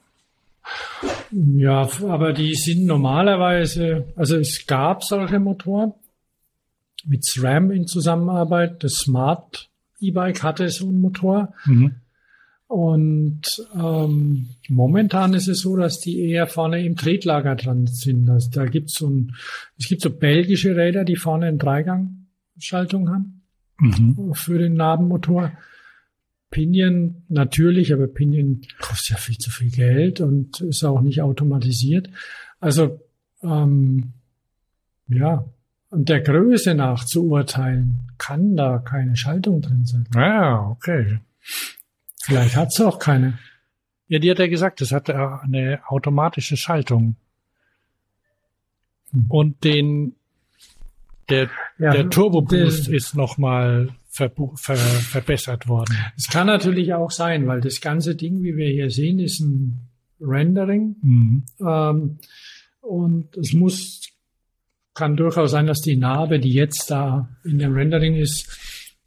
Ja, 1.31 1.89
aber 2.03 2.33
die 2.33 2.55
sind 2.55 2.85
normalerweise, 2.85 4.13
also 4.15 4.37
es 4.37 4.65
gab 4.67 5.03
solche 5.03 5.39
Motoren 5.39 5.93
mit 7.03 7.25
SRAM 7.25 7.71
in 7.71 7.87
Zusammenarbeit. 7.87 8.83
Das 8.83 8.93
Smart 8.93 9.70
E-Bike 10.01 10.43
hatte 10.43 10.69
so 10.69 10.87
einen 10.87 10.99
Motor. 10.99 11.53
Mhm. 11.65 11.95
Und 12.67 13.67
ähm, 13.75 14.47
momentan 14.69 15.33
ist 15.33 15.49
es 15.49 15.59
so, 15.59 15.75
dass 15.75 15.99
die 15.99 16.19
eher 16.21 16.47
vorne 16.47 16.85
im 16.85 16.95
Tretlager 16.95 17.55
dran 17.55 17.85
sind. 17.87 18.29
Also 18.29 18.49
da 18.49 18.65
gibt's 18.65 18.93
so 18.93 19.09
ein, 19.09 19.35
es 19.77 19.89
gibt 19.89 20.01
so 20.01 20.09
belgische 20.09 20.75
Räder, 20.75 21.03
die 21.03 21.17
vorne 21.17 21.47
eine 21.47 21.57
Dreigangschaltung 21.57 23.09
haben 23.09 23.41
mhm. 23.77 24.33
für 24.33 24.57
den 24.57 24.75
Nabenmotor. 24.75 25.51
Pinion 26.49 27.23
natürlich, 27.29 27.93
aber 27.93 28.07
Pinion 28.07 28.61
kostet 28.79 29.09
ja 29.09 29.15
viel 29.17 29.37
zu 29.37 29.49
viel 29.49 29.71
Geld 29.71 30.21
und 30.21 30.61
ist 30.61 30.83
auch 30.83 31.01
nicht 31.01 31.21
automatisiert. 31.21 32.09
Also 32.59 33.01
ähm, 33.41 34.13
ja, 35.07 35.45
und 35.91 36.09
der 36.09 36.21
Größe 36.21 36.73
nach 36.73 37.05
zu 37.05 37.27
urteilen, 37.27 37.99
kann 38.17 38.55
da 38.55 38.79
keine 38.79 39.15
Schaltung 39.15 39.61
drin 39.61 39.85
sein. 39.85 40.07
Ja, 40.15 40.67
okay. 40.67 41.19
Vielleicht 42.23 42.55
hat 42.55 42.69
es 42.69 42.81
auch 42.81 42.97
keine. 42.97 43.37
Ja, 44.07 44.19
die 44.19 44.31
hat 44.31 44.39
ja 44.39 44.47
gesagt, 44.47 44.81
es 44.81 44.91
hat 44.91 45.09
eine 45.09 45.81
automatische 45.87 46.57
Schaltung. 46.57 47.15
Hm. 49.11 49.25
Und 49.29 49.63
den 49.63 50.15
der, 51.29 51.49
ja, 51.79 51.91
der 51.91 52.09
Turbo 52.09 52.41
Boost 52.41 52.87
ist 52.87 53.15
nochmal 53.15 53.89
ver, 54.09 54.31
ver, 54.55 54.75
verbessert 54.75 55.67
worden. 55.67 55.95
Es 56.17 56.27
kann 56.27 56.47
natürlich 56.47 56.93
auch 56.93 57.11
sein, 57.11 57.47
weil 57.47 57.61
das 57.61 57.81
ganze 57.81 58.15
Ding, 58.15 58.43
wie 58.43 58.57
wir 58.57 58.67
hier 58.67 58.89
sehen, 58.89 59.19
ist 59.19 59.39
ein 59.39 59.87
Rendering. 60.19 60.95
Mhm. 61.01 61.43
Ähm, 61.65 62.19
und 62.81 63.37
es 63.37 63.53
muss, 63.53 64.00
kann 65.01 65.15
durchaus 65.15 65.49
sein, 65.49 65.65
dass 65.65 65.81
die 65.81 65.97
Narbe, 65.97 66.39
die 66.39 66.53
jetzt 66.53 66.91
da 66.91 67.27
in 67.43 67.57
dem 67.57 67.73
Rendering 67.73 68.17
ist, 68.17 68.47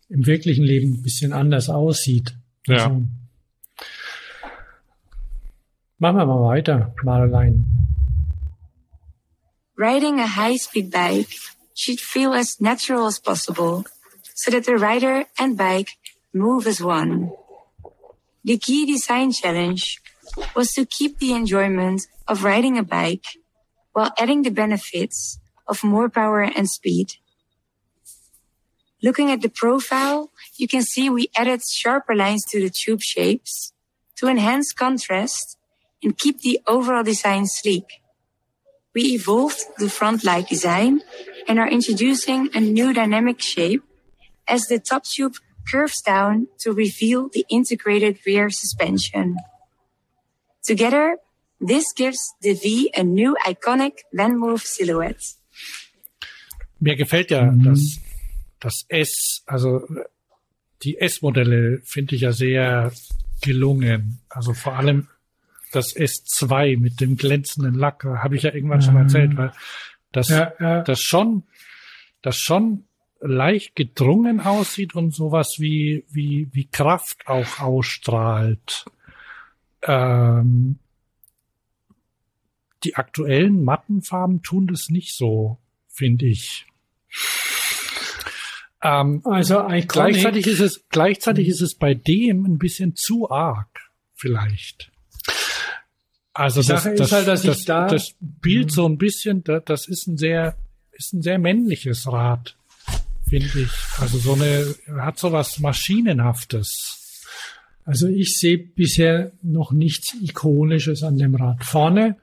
im 0.08 0.26
wirklichen 0.26 0.64
Leben 0.64 0.94
ein 0.94 1.02
bisschen 1.02 1.32
anders 1.32 1.68
aussieht. 1.70 2.34
Ja. 2.66 2.86
Also, 2.86 3.06
machen 5.98 6.16
wir 6.16 6.26
mal 6.26 6.42
weiter, 6.42 6.92
Mareline. 7.04 7.64
Riding 9.76 10.18
a 10.18 10.26
high-speed 10.26 10.90
bike 10.90 11.28
should 11.76 12.00
feel 12.00 12.34
as 12.34 12.60
natural 12.60 13.06
as 13.06 13.20
possible 13.20 13.84
so 14.34 14.50
that 14.50 14.64
the 14.64 14.74
rider 14.74 15.26
and 15.38 15.56
bike 15.56 15.90
move 16.32 16.66
as 16.66 16.82
one. 16.82 17.30
The 18.42 18.58
key 18.58 18.84
design 18.84 19.30
challenge 19.30 20.02
was 20.56 20.72
to 20.72 20.86
keep 20.86 21.20
the 21.20 21.34
enjoyment 21.34 22.02
of 22.26 22.42
riding 22.42 22.78
a 22.78 22.82
bike 22.82 23.38
while 23.92 24.10
adding 24.18 24.42
the 24.42 24.50
benefits 24.50 25.38
of 25.66 25.84
more 25.84 26.08
power 26.08 26.42
and 26.42 26.68
speed. 26.68 27.14
Looking 29.02 29.30
at 29.30 29.42
the 29.42 29.50
profile, 29.50 30.30
you 30.56 30.66
can 30.66 30.82
see 30.82 31.10
we 31.10 31.28
added 31.36 31.60
sharper 31.68 32.14
lines 32.14 32.44
to 32.46 32.60
the 32.60 32.70
tube 32.70 33.02
shapes 33.02 33.72
to 34.16 34.28
enhance 34.28 34.72
contrast 34.72 35.58
and 36.02 36.16
keep 36.16 36.40
the 36.40 36.60
overall 36.66 37.02
design 37.02 37.46
sleek. 37.46 38.00
We 38.94 39.02
evolved 39.14 39.60
the 39.78 39.90
front 39.90 40.24
light 40.24 40.48
design 40.48 41.02
and 41.48 41.58
are 41.58 41.68
introducing 41.68 42.48
a 42.54 42.60
new 42.60 42.92
dynamic 42.92 43.40
shape 43.40 43.82
as 44.46 44.66
the 44.66 44.78
top 44.78 45.04
tube 45.04 45.34
curves 45.70 46.00
down 46.00 46.48
to 46.60 46.72
reveal 46.72 47.28
the 47.28 47.44
integrated 47.48 48.18
rear 48.26 48.50
suspension. 48.50 49.36
Together, 50.62 51.18
this 51.60 51.92
gives 51.92 52.34
the 52.40 52.54
V 52.54 52.90
a 52.96 53.02
new 53.02 53.36
iconic 53.46 54.00
Van 54.12 54.40
silhouette. 54.58 55.34
Mir 56.84 56.96
gefällt 56.96 57.30
ja 57.30 57.50
mhm. 57.50 57.64
das, 57.64 57.98
das 58.60 58.84
S, 58.88 59.42
also 59.46 59.88
die 60.82 60.98
S-Modelle 60.98 61.80
finde 61.82 62.14
ich 62.14 62.20
ja 62.20 62.32
sehr 62.32 62.92
gelungen. 63.40 64.20
Also 64.28 64.52
vor 64.52 64.74
allem 64.74 65.08
das 65.72 65.96
S2 65.96 66.78
mit 66.78 67.00
dem 67.00 67.16
glänzenden 67.16 67.74
Lack, 67.74 68.04
habe 68.04 68.36
ich 68.36 68.42
ja 68.42 68.52
irgendwann 68.52 68.80
mhm. 68.80 68.82
schon 68.82 68.96
erzählt, 68.96 69.36
weil 69.38 69.52
das, 70.12 70.28
ja, 70.28 70.52
ja. 70.60 70.82
das 70.82 71.00
schon, 71.00 71.44
das 72.20 72.36
schon 72.36 72.84
leicht 73.18 73.76
gedrungen 73.76 74.40
aussieht 74.40 74.94
und 74.94 75.14
sowas 75.14 75.56
wie, 75.58 76.04
wie, 76.10 76.50
wie 76.52 76.66
Kraft 76.66 77.26
auch 77.26 77.60
ausstrahlt. 77.60 78.84
Ähm, 79.80 80.78
die 82.84 82.96
aktuellen 82.96 83.64
Mattenfarben 83.64 84.42
tun 84.42 84.66
das 84.66 84.90
nicht 84.90 85.16
so, 85.16 85.56
finde 85.88 86.26
ich. 86.26 86.66
Ähm, 88.82 89.22
also 89.24 89.66
gleichzeitig 89.88 90.46
ist 90.46 90.60
es, 90.60 90.84
gleichzeitig 90.90 91.48
ist 91.48 91.62
es 91.62 91.74
bei 91.74 91.94
dem 91.94 92.44
ein 92.44 92.58
bisschen 92.58 92.94
zu 92.94 93.30
arg, 93.30 93.68
vielleicht. 94.14 94.90
Also 96.34 96.62
das, 96.62 96.84
das, 96.84 97.12
halt, 97.12 97.28
das, 97.28 97.64
da 97.64 97.86
das 97.86 98.14
Bild 98.20 98.72
so 98.72 98.86
ein 98.86 98.98
bisschen, 98.98 99.42
das, 99.44 99.62
das 99.64 99.88
ist 99.88 100.06
ein 100.06 100.18
sehr, 100.18 100.56
ist 100.92 101.14
ein 101.14 101.22
sehr 101.22 101.38
männliches 101.38 102.06
Rad, 102.06 102.56
finde 103.28 103.46
ich. 103.60 103.70
Also 104.00 104.18
so 104.18 104.34
eine, 104.34 104.74
hat 105.00 105.18
so 105.18 105.32
was 105.32 105.60
Maschinenhaftes. 105.60 107.30
Also 107.84 108.08
ich 108.08 108.36
sehe 108.38 108.58
bisher 108.58 109.32
noch 109.42 109.72
nichts 109.72 110.14
Ikonisches 110.20 111.02
an 111.02 111.18
dem 111.18 111.36
Rad. 111.36 111.64
Vorne 111.64 112.16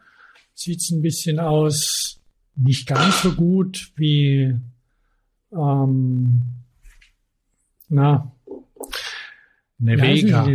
sieht's 0.54 0.92
ein 0.92 1.02
bisschen 1.02 1.40
aus, 1.40 2.20
nicht 2.56 2.88
ganz 2.88 3.22
so 3.22 3.32
gut 3.32 3.92
wie, 3.96 4.56
ähm, 5.52 6.42
na, 7.90 8.32
eine 9.82 10.00
Vega. 10.00 10.48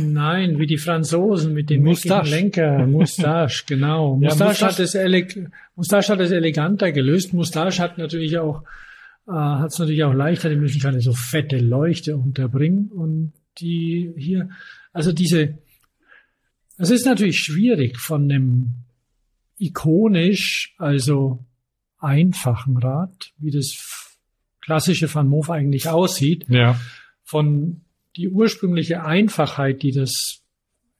nein, 0.00 0.58
wie 0.58 0.66
die 0.66 0.78
Franzosen 0.78 1.54
mit 1.54 1.70
dem 1.70 1.84
Mustache. 1.84 2.28
Lenker. 2.28 2.86
Mustache, 2.86 3.64
genau. 3.66 4.18
ja, 4.20 4.30
Mustache, 4.30 4.48
Mustache, 4.48 4.72
hat 4.72 4.80
es 4.80 4.94
ele 4.94 5.50
Mustache 5.76 6.12
hat 6.12 6.20
es 6.20 6.32
eleganter 6.32 6.90
gelöst. 6.90 7.32
Mustache 7.32 7.80
hat 7.80 7.96
natürlich 7.96 8.38
auch, 8.38 8.62
äh, 9.28 9.32
hat 9.32 9.70
es 9.70 9.78
natürlich 9.78 10.02
auch 10.02 10.12
leichter, 10.12 10.48
die 10.48 10.56
müssen 10.56 10.80
keine 10.80 11.00
so 11.00 11.12
fette 11.12 11.58
Leuchte 11.58 12.16
unterbringen. 12.16 12.88
Und 12.88 13.32
die 13.58 14.12
hier, 14.16 14.48
also 14.92 15.12
diese, 15.12 15.58
es 16.76 16.90
ist 16.90 17.06
natürlich 17.06 17.38
schwierig 17.38 17.98
von 17.98 18.24
einem 18.24 18.74
ikonisch, 19.58 20.74
also 20.78 21.44
einfachen 21.98 22.76
Rad, 22.78 23.32
wie 23.38 23.50
das 23.50 23.72
klassische 24.66 25.12
Van 25.12 25.28
Moof 25.28 25.48
eigentlich 25.48 25.88
aussieht, 25.88 26.44
ja. 26.48 26.78
von 27.22 27.82
die 28.16 28.28
ursprüngliche 28.28 29.04
Einfachheit, 29.04 29.82
die 29.82 29.92
das 29.92 30.42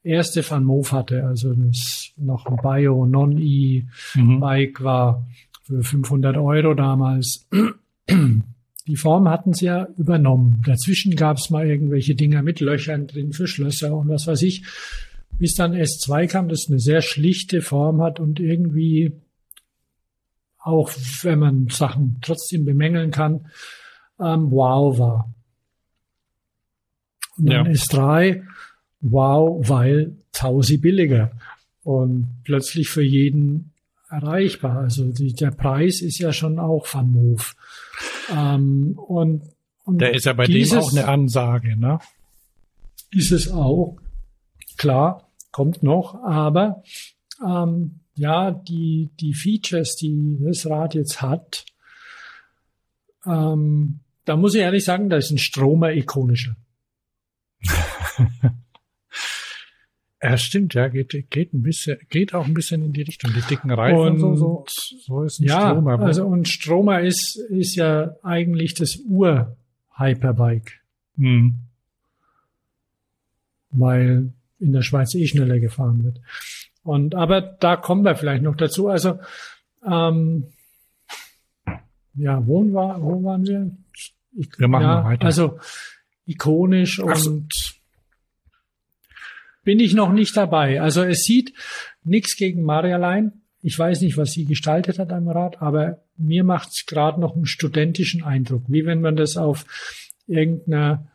erste 0.05 0.49
Van 0.49 0.65
Moof 0.65 0.93
hatte, 0.93 1.25
also 1.25 1.53
das 1.53 2.13
noch 2.17 2.47
ein 2.47 2.57
Bio 2.63 3.07
Non-E-Bike 3.07 4.81
mhm. 4.81 4.85
war 4.85 5.27
für 5.65 5.83
500 5.83 6.37
Euro 6.37 6.75
damals. 6.75 7.49
Die 8.87 8.97
Form 8.97 9.29
hatten 9.29 9.53
sie 9.53 9.67
ja 9.67 9.89
übernommen. 9.99 10.63
Dazwischen 10.65 11.17
gab 11.17 11.39
es 11.39 11.51
mal 11.51 11.67
irgendwelche 11.67 12.15
Dinger 12.15 12.43
mit 12.43 12.61
Löchern 12.61 13.09
drin 13.09 13.33
für 13.33 13.49
Schlösser 13.49 13.93
und 13.97 14.09
was 14.09 14.29
weiß 14.29 14.43
ich. 14.43 14.63
Bis 15.39 15.55
dann 15.55 15.75
S2 15.75 16.29
kam, 16.29 16.49
das 16.49 16.67
eine 16.69 16.79
sehr 16.79 17.03
schlichte 17.03 17.63
Form 17.63 18.01
hat 18.01 18.21
und 18.21 18.39
irgendwie 18.39 19.13
auch, 20.67 20.91
wenn 21.23 21.39
man 21.39 21.69
Sachen 21.69 22.19
trotzdem 22.21 22.65
bemängeln 22.65 23.11
kann, 23.11 23.47
ähm, 24.19 24.51
wow 24.51 24.99
war. 24.99 25.33
Und 27.39 27.47
dann 27.47 27.67
ja. 27.67 27.73
ist 27.73 27.93
drei, 27.93 28.43
wow, 29.01 29.69
weil 29.69 30.17
Tausi 30.33 30.79
billiger 30.79 31.31
und 31.85 32.43
plötzlich 32.43 32.89
für 32.89 33.03
jeden 33.03 33.73
erreichbar. 34.11 34.79
Also 34.79 35.13
die, 35.13 35.35
der 35.35 35.53
Preis 35.53 36.01
ist 36.01 36.19
ja 36.19 36.33
schon 36.33 36.59
auch 36.59 36.93
Van 36.93 37.13
Moof. 37.13 37.55
Ähm, 38.35 38.99
und, 38.99 39.43
und 39.85 40.01
der 40.01 40.15
ist 40.15 40.27
ja 40.27 40.33
bei 40.33 40.47
dem 40.47 40.73
auch 40.79 40.91
eine 40.91 41.07
Ansage, 41.07 41.77
ne? 41.77 42.01
Ist 43.13 43.31
es 43.31 43.53
auch. 43.53 43.99
Klar, 44.79 45.31
kommt 45.53 45.83
noch, 45.83 46.23
aber 46.23 46.83
ähm, 47.45 48.01
ja, 48.17 48.51
die, 48.51 49.11
die 49.21 49.35
Features, 49.35 49.97
die 49.97 50.39
das 50.41 50.67
Rad 50.67 50.95
jetzt 50.95 51.23
hat, 51.23 51.65
ähm, 53.25 54.01
da 54.25 54.37
muss 54.37 54.55
ich 54.55 54.61
ehrlich 54.61 54.85
sagen, 54.85 55.09
da 55.09 55.17
ist 55.17 55.31
ein 55.31 55.39
Stromer 55.39 55.93
ikonischer. 55.93 56.57
Ja, 60.23 60.39
stimmt, 60.39 60.75
ja, 60.75 60.89
geht, 60.89 61.31
geht 61.31 61.53
ein 61.53 61.63
bisschen, 61.63 61.99
geht 62.09 62.35
auch 62.35 62.47
ein 62.47 62.55
bisschen 62.55 62.83
in 62.83 62.93
die 62.93 63.03
Richtung. 63.03 63.33
Die 63.35 63.43
dicken 63.43 63.71
Reifen 63.71 63.99
Und- 63.99 64.23
und 64.23 64.37
so, 64.39 64.65
so, 64.67 64.99
so 64.99 65.23
ist 65.23 65.41
ein 65.41 65.45
Ja, 65.45 65.71
Strom, 65.71 65.87
aber 65.89 66.07
also 66.07 66.27
und 66.27 66.49
Stromer 66.49 67.01
ist, 67.03 67.37
ist 67.37 67.77
ja 67.77 68.17
eigentlich 68.23 68.75
das 68.75 68.97
Ur-Hyperbike, 69.07 70.81
hm. 71.17 71.57
weil 73.71 74.33
in 74.59 74.73
der 74.73 74.83
Schweiz 74.83 75.15
eh 75.15 75.27
schneller 75.27 75.61
gefahren 75.61 76.03
wird. 76.03 76.21
Und 76.87 77.15
aber 77.17 77.41
da 77.41 77.77
kommen 77.77 78.05
wir 78.05 78.15
vielleicht 78.15 78.43
noch 78.43 78.57
dazu. 78.57 78.89
Also 78.89 79.19
ähm, 79.85 80.45
ja, 82.15 82.47
wo, 82.47 82.73
war, 82.73 83.03
wo 83.03 83.23
waren 83.25 83.45
wir? 83.45 83.71
Ich, 83.93 84.15
Wir 84.57 84.69
machen 84.69 84.83
ja, 84.83 85.05
weiter. 85.05 85.27
Also 85.27 85.59
ikonisch 86.27 86.97
so. 86.97 87.05
und 87.05 87.49
bin 89.65 89.81
ich 89.81 89.95
noch 89.95 90.13
nicht 90.13 90.37
dabei. 90.37 90.81
Also 90.81 91.03
es 91.03 91.25
sieht 91.25 91.53
nichts 92.05 92.37
gegen 92.37 92.63
Marialein. 92.63 93.43
Ich 93.63 93.77
weiß 93.77 94.03
nicht, 94.03 94.17
was 94.17 94.31
sie 94.31 94.45
gestaltet 94.45 95.01
hat 95.01 95.13
am 95.13 95.29
Rad, 95.29 95.61
aber 95.61 96.05
mir 96.17 96.45
macht 96.45 96.69
es 96.69 96.87
gerade 96.87 97.21
noch 97.21 97.35
einen 97.35 97.47
studentischen 97.47 98.23
Eindruck, 98.23 98.63
wie 98.69 98.87
wenn 98.87 99.01
man 99.01 99.17
das 99.17 99.37
auf 99.37 99.67
irgendeiner 100.29 101.09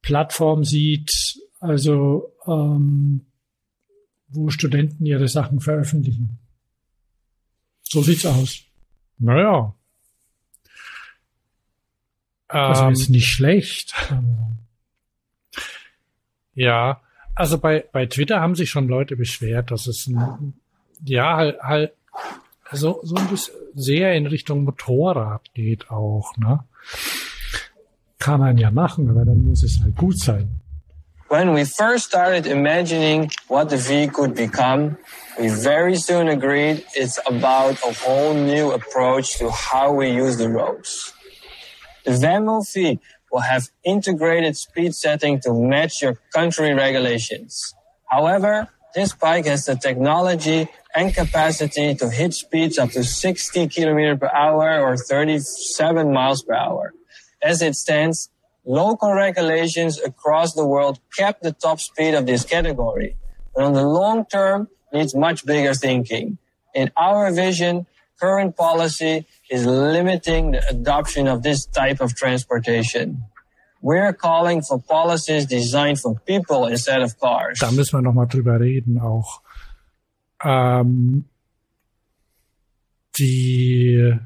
Plattform 0.00 0.64
sieht, 0.64 1.38
also 1.60 2.32
ähm, 2.46 3.26
wo 4.34 4.50
Studenten 4.50 5.06
ihre 5.06 5.28
Sachen 5.28 5.60
veröffentlichen. 5.60 6.38
So 7.82 8.02
sieht's 8.02 8.26
aus. 8.26 8.62
naja. 9.18 9.74
Also 12.48 12.84
Ähm, 12.84 12.92
ist 12.92 13.08
nicht 13.08 13.28
schlecht. 13.28 13.94
Ja, 16.54 17.00
also 17.34 17.58
bei, 17.58 17.84
bei 17.92 18.06
Twitter 18.06 18.40
haben 18.40 18.54
sich 18.54 18.70
schon 18.70 18.86
Leute 18.86 19.16
beschwert, 19.16 19.70
dass 19.70 19.86
es 19.86 20.06
ein, 20.06 20.54
ja, 21.04 21.36
halt, 21.36 21.60
halt 21.62 21.92
so, 22.70 23.00
so 23.02 23.16
ein 23.16 23.28
bisschen 23.28 23.54
sehr 23.74 24.14
in 24.14 24.26
Richtung 24.26 24.64
Motorrad 24.64 25.52
geht 25.54 25.90
auch, 25.90 26.36
ne? 26.36 26.64
Kann 28.18 28.40
man 28.40 28.56
ja 28.56 28.70
machen, 28.70 29.10
aber 29.10 29.24
dann 29.24 29.44
muss 29.44 29.64
es 29.64 29.80
halt 29.80 29.96
gut 29.96 30.18
sein. 30.18 30.60
When 31.28 31.54
we 31.54 31.64
first 31.64 32.04
started 32.04 32.46
imagining 32.46 33.30
what 33.48 33.70
the 33.70 33.78
V 33.78 34.08
could 34.08 34.34
become, 34.34 34.98
we 35.38 35.48
very 35.48 35.96
soon 35.96 36.28
agreed 36.28 36.84
it's 36.94 37.18
about 37.26 37.82
a 37.82 37.92
whole 37.94 38.34
new 38.34 38.72
approach 38.72 39.38
to 39.38 39.50
how 39.50 39.92
we 39.92 40.10
use 40.10 40.36
the 40.36 40.50
roads. 40.50 41.12
The 42.04 42.12
Venmo 42.12 42.62
V 42.72 43.00
will 43.32 43.40
have 43.40 43.70
integrated 43.84 44.56
speed 44.56 44.94
setting 44.94 45.40
to 45.40 45.52
match 45.54 46.02
your 46.02 46.20
country 46.32 46.74
regulations. 46.74 47.74
However, 48.10 48.68
this 48.94 49.14
bike 49.14 49.46
has 49.46 49.64
the 49.64 49.76
technology 49.76 50.68
and 50.94 51.12
capacity 51.12 51.94
to 51.96 52.10
hit 52.10 52.34
speeds 52.34 52.78
up 52.78 52.90
to 52.90 53.02
60 53.02 53.66
km 53.68 54.20
per 54.20 54.28
hour 54.28 54.78
or 54.80 54.96
37 54.96 56.12
miles 56.12 56.42
per 56.42 56.54
hour. 56.54 56.92
As 57.42 57.60
it 57.60 57.74
stands, 57.74 58.28
local 58.64 59.12
regulations 59.12 60.00
across 60.00 60.54
the 60.54 60.66
world 60.66 60.98
cap 61.16 61.40
the 61.42 61.52
top 61.52 61.80
speed 61.80 62.14
of 62.14 62.26
this 62.26 62.44
category. 62.44 63.16
But 63.54 63.64
on 63.64 63.72
the 63.74 63.86
long 63.86 64.24
term, 64.26 64.68
needs 64.92 65.14
much 65.14 65.44
bigger 65.44 65.74
thinking. 65.74 66.38
In 66.74 66.90
our 66.96 67.30
vision, 67.32 67.86
current 68.18 68.56
policy 68.56 69.26
is 69.50 69.66
limiting 69.66 70.52
the 70.52 70.62
adoption 70.68 71.28
of 71.28 71.42
this 71.42 71.66
type 71.66 72.00
of 72.00 72.14
transportation. 72.16 73.24
We're 73.80 74.14
calling 74.14 74.62
for 74.62 74.80
policies 74.80 75.44
designed 75.46 76.00
for 76.00 76.18
people 76.26 76.66
instead 76.66 77.02
of 77.02 77.18
cars. 77.20 77.58
Da 77.60 77.70
müssen 77.70 77.98
wir 77.98 78.02
noch 78.02 78.14
mal 78.14 78.26
drüber 78.26 78.58
reden 78.58 78.98
auch. 78.98 79.42
Ähm, 80.42 81.26
die, 83.18 84.18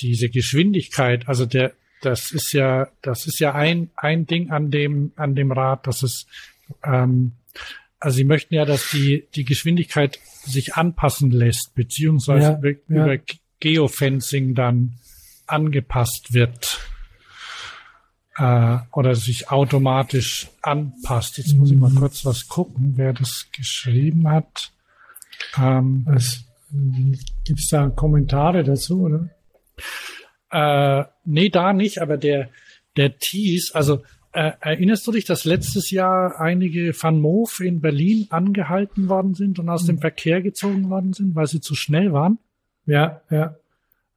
diese 0.00 0.28
Geschwindigkeit, 0.28 1.26
also 1.26 1.46
der, 1.46 1.72
das 2.02 2.32
ist 2.32 2.52
ja, 2.52 2.88
das 3.00 3.26
ist 3.26 3.38
ja 3.40 3.54
ein, 3.54 3.90
ein 3.96 4.26
Ding 4.26 4.50
an 4.50 4.70
dem, 4.70 5.12
an 5.16 5.34
dem 5.34 5.52
Rad, 5.52 5.86
dass 5.86 6.02
es, 6.02 6.26
ähm, 6.84 7.32
also 7.98 8.16
sie 8.16 8.24
möchten 8.24 8.54
ja, 8.54 8.64
dass 8.64 8.90
die, 8.90 9.26
die 9.34 9.44
Geschwindigkeit 9.44 10.18
sich 10.44 10.74
anpassen 10.74 11.30
lässt, 11.30 11.74
beziehungsweise 11.74 12.52
Ja, 12.52 12.58
über, 12.58 12.70
ja. 12.70 13.04
über 13.14 13.24
Geofencing 13.60 14.54
dann 14.54 14.98
angepasst 15.46 16.32
wird 16.34 16.80
äh, 18.36 18.78
oder 18.92 19.14
sich 19.14 19.50
automatisch 19.50 20.48
anpasst. 20.62 21.38
Jetzt 21.38 21.54
muss 21.54 21.70
ich 21.70 21.78
mal 21.78 21.92
kurz 21.92 22.24
was 22.24 22.48
gucken, 22.48 22.94
wer 22.96 23.12
das 23.12 23.46
geschrieben 23.52 24.28
hat. 24.28 24.72
Ähm, 25.56 26.02
Was, 26.06 26.44
gibt's 27.44 27.68
da 27.68 27.88
Kommentare 27.88 28.64
dazu, 28.64 29.02
oder? 29.02 29.28
äh, 30.52 31.04
nee, 31.24 31.48
da 31.48 31.72
nicht, 31.72 31.98
aber 31.98 32.16
der, 32.16 32.50
der 32.96 33.18
Tease, 33.18 33.74
also 33.74 34.02
äh, 34.32 34.52
erinnerst 34.60 35.06
du 35.06 35.12
dich, 35.12 35.24
dass 35.24 35.44
letztes 35.44 35.90
Jahr 35.90 36.40
einige 36.40 36.94
Van 36.98 37.20
Moof 37.20 37.60
in 37.60 37.80
Berlin 37.80 38.26
angehalten 38.30 39.08
worden 39.08 39.34
sind 39.34 39.58
und 39.58 39.68
aus 39.68 39.84
dem 39.84 39.98
Verkehr 39.98 40.40
gezogen 40.40 40.88
worden 40.88 41.12
sind, 41.12 41.34
weil 41.34 41.46
sie 41.46 41.60
zu 41.60 41.74
schnell 41.74 42.12
waren? 42.12 42.38
Ja, 42.86 43.20
ja. 43.30 43.56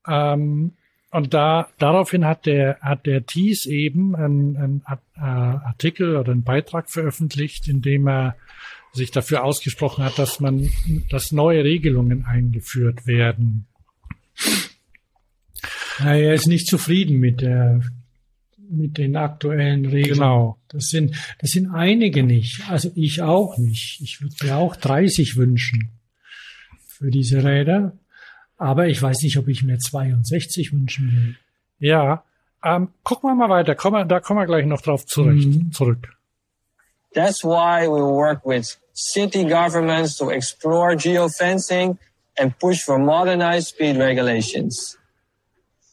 Ähm, 0.07 0.73
und 1.11 1.33
da 1.33 1.69
daraufhin 1.79 2.25
hat 2.25 2.45
der 2.45 2.77
hat 2.81 3.05
der 3.05 3.25
Thies 3.25 3.65
eben 3.65 4.15
einen, 4.15 4.57
einen 4.57 4.83
äh, 5.15 5.21
Artikel 5.21 6.15
oder 6.17 6.31
einen 6.31 6.43
Beitrag 6.43 6.89
veröffentlicht, 6.89 7.67
in 7.67 7.81
dem 7.81 8.07
er 8.07 8.35
sich 8.93 9.11
dafür 9.11 9.43
ausgesprochen 9.43 10.03
hat, 10.03 10.17
dass 10.17 10.39
man 10.39 10.69
dass 11.09 11.31
neue 11.31 11.63
Regelungen 11.63 12.25
eingeführt 12.25 13.05
werden. 13.05 13.67
Er 16.03 16.33
ist 16.33 16.47
nicht 16.47 16.67
zufrieden 16.67 17.19
mit 17.19 17.41
der, 17.41 17.81
mit 18.69 18.97
den 18.97 19.15
aktuellen 19.15 19.85
Regeln. 19.85 20.15
Genau. 20.15 20.57
Das 20.69 20.89
sind, 20.89 21.15
das 21.39 21.51
sind 21.51 21.67
einige 21.71 22.23
nicht. 22.23 22.61
Also 22.69 22.91
ich 22.95 23.21
auch 23.21 23.57
nicht. 23.57 24.01
Ich 24.01 24.21
würde 24.21 24.35
mir 24.43 24.55
auch 24.57 24.75
30 24.75 25.35
wünschen 25.37 25.91
für 26.87 27.11
diese 27.11 27.43
Räder. 27.43 27.93
Aber 28.57 28.87
ich 28.87 29.01
weiß 29.01 29.21
nicht, 29.23 29.37
ob 29.37 29.47
ich 29.47 29.63
mir 29.63 29.77
62 29.79 30.73
wünschen 30.73 31.11
will. 31.11 31.35
Ja, 31.89 32.23
ähm, 32.63 32.89
gucken 33.03 33.29
wir 33.29 33.35
mal 33.35 33.49
weiter. 33.49 33.75
Kommen 33.75 34.07
da 34.07 34.19
kommen 34.19 34.39
wir 34.39 34.45
gleich 34.45 34.65
noch 34.65 34.81
drauf 34.81 35.05
zurecht, 35.05 35.47
Mhm. 35.47 35.71
zurück. 35.71 36.15
That's 37.13 37.43
why 37.43 37.85
we 37.87 38.01
work 38.01 38.45
with 38.45 38.77
city 38.93 39.43
governments 39.43 40.17
to 40.17 40.29
explore 40.31 40.95
geofencing 40.95 41.97
and 42.37 42.57
push 42.59 42.81
for 42.83 42.97
modernized 42.97 43.69
speed 43.69 43.97
regulations. 43.97 44.97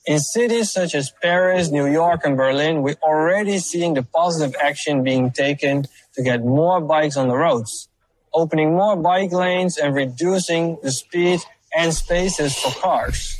In 0.04 0.18
cities 0.18 0.72
such 0.72 0.96
as 0.96 1.12
Paris, 1.22 1.70
New 1.70 1.86
York, 1.86 2.22
and 2.24 2.36
Berlin, 2.36 2.82
we're 2.82 2.98
already 3.04 3.58
seeing 3.58 3.94
the 3.94 4.02
positive 4.02 4.56
action 4.60 5.04
being 5.04 5.30
taken 5.30 5.86
to 6.14 6.22
get 6.24 6.44
more 6.44 6.80
bikes 6.80 7.16
on 7.16 7.28
the 7.28 7.36
roads, 7.36 7.88
opening 8.34 8.72
more 8.72 8.96
bike 8.96 9.30
lanes 9.30 9.78
and 9.78 9.94
reducing 9.94 10.76
the 10.82 10.90
speed 10.90 11.40
and 11.76 11.94
spaces 11.94 12.58
for 12.58 12.72
cars. 12.80 13.38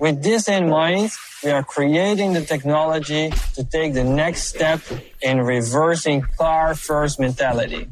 With 0.00 0.24
this 0.24 0.48
in 0.48 0.68
mind, 0.68 1.12
we 1.44 1.52
are 1.52 1.62
creating 1.62 2.32
the 2.32 2.44
technology 2.44 3.30
to 3.54 3.62
take 3.62 3.94
the 3.94 4.02
next 4.02 4.48
step 4.48 4.80
in 5.22 5.40
reversing 5.40 6.22
car 6.36 6.74
first 6.74 7.20
mentality. 7.20 7.88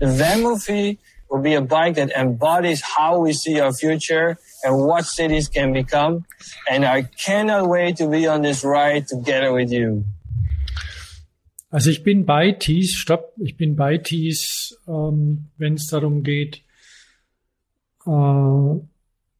The 0.00 0.06
Venmo-V 0.06 0.98
will 1.30 1.40
be 1.40 1.54
a 1.54 1.60
bike 1.60 1.94
that 1.94 2.10
embodies 2.10 2.82
how 2.82 3.20
we 3.20 3.32
see 3.32 3.60
our 3.60 3.72
future 3.72 4.38
and 4.64 4.76
what 4.78 5.04
cities 5.04 5.48
can 5.48 5.72
become. 5.72 6.24
And 6.70 6.84
I 6.84 7.02
cannot 7.02 7.68
wait 7.68 7.96
to 7.98 8.08
be 8.08 8.26
on 8.26 8.42
this 8.42 8.64
ride 8.64 9.06
together 9.06 9.52
with 9.52 9.70
you. 9.70 10.04
Also 11.70 11.90
ich 11.90 12.04
bin 12.04 12.24
bei 12.24 12.52
Tees, 12.52 12.94
stopp, 12.94 13.32
ich 13.36 13.56
bin 13.56 13.74
bei 13.74 13.98
Tees, 13.98 14.78
ähm, 14.86 15.50
wenn 15.56 15.74
es 15.74 15.88
darum 15.88 16.22
geht, 16.22 16.62
äh, 18.06 18.80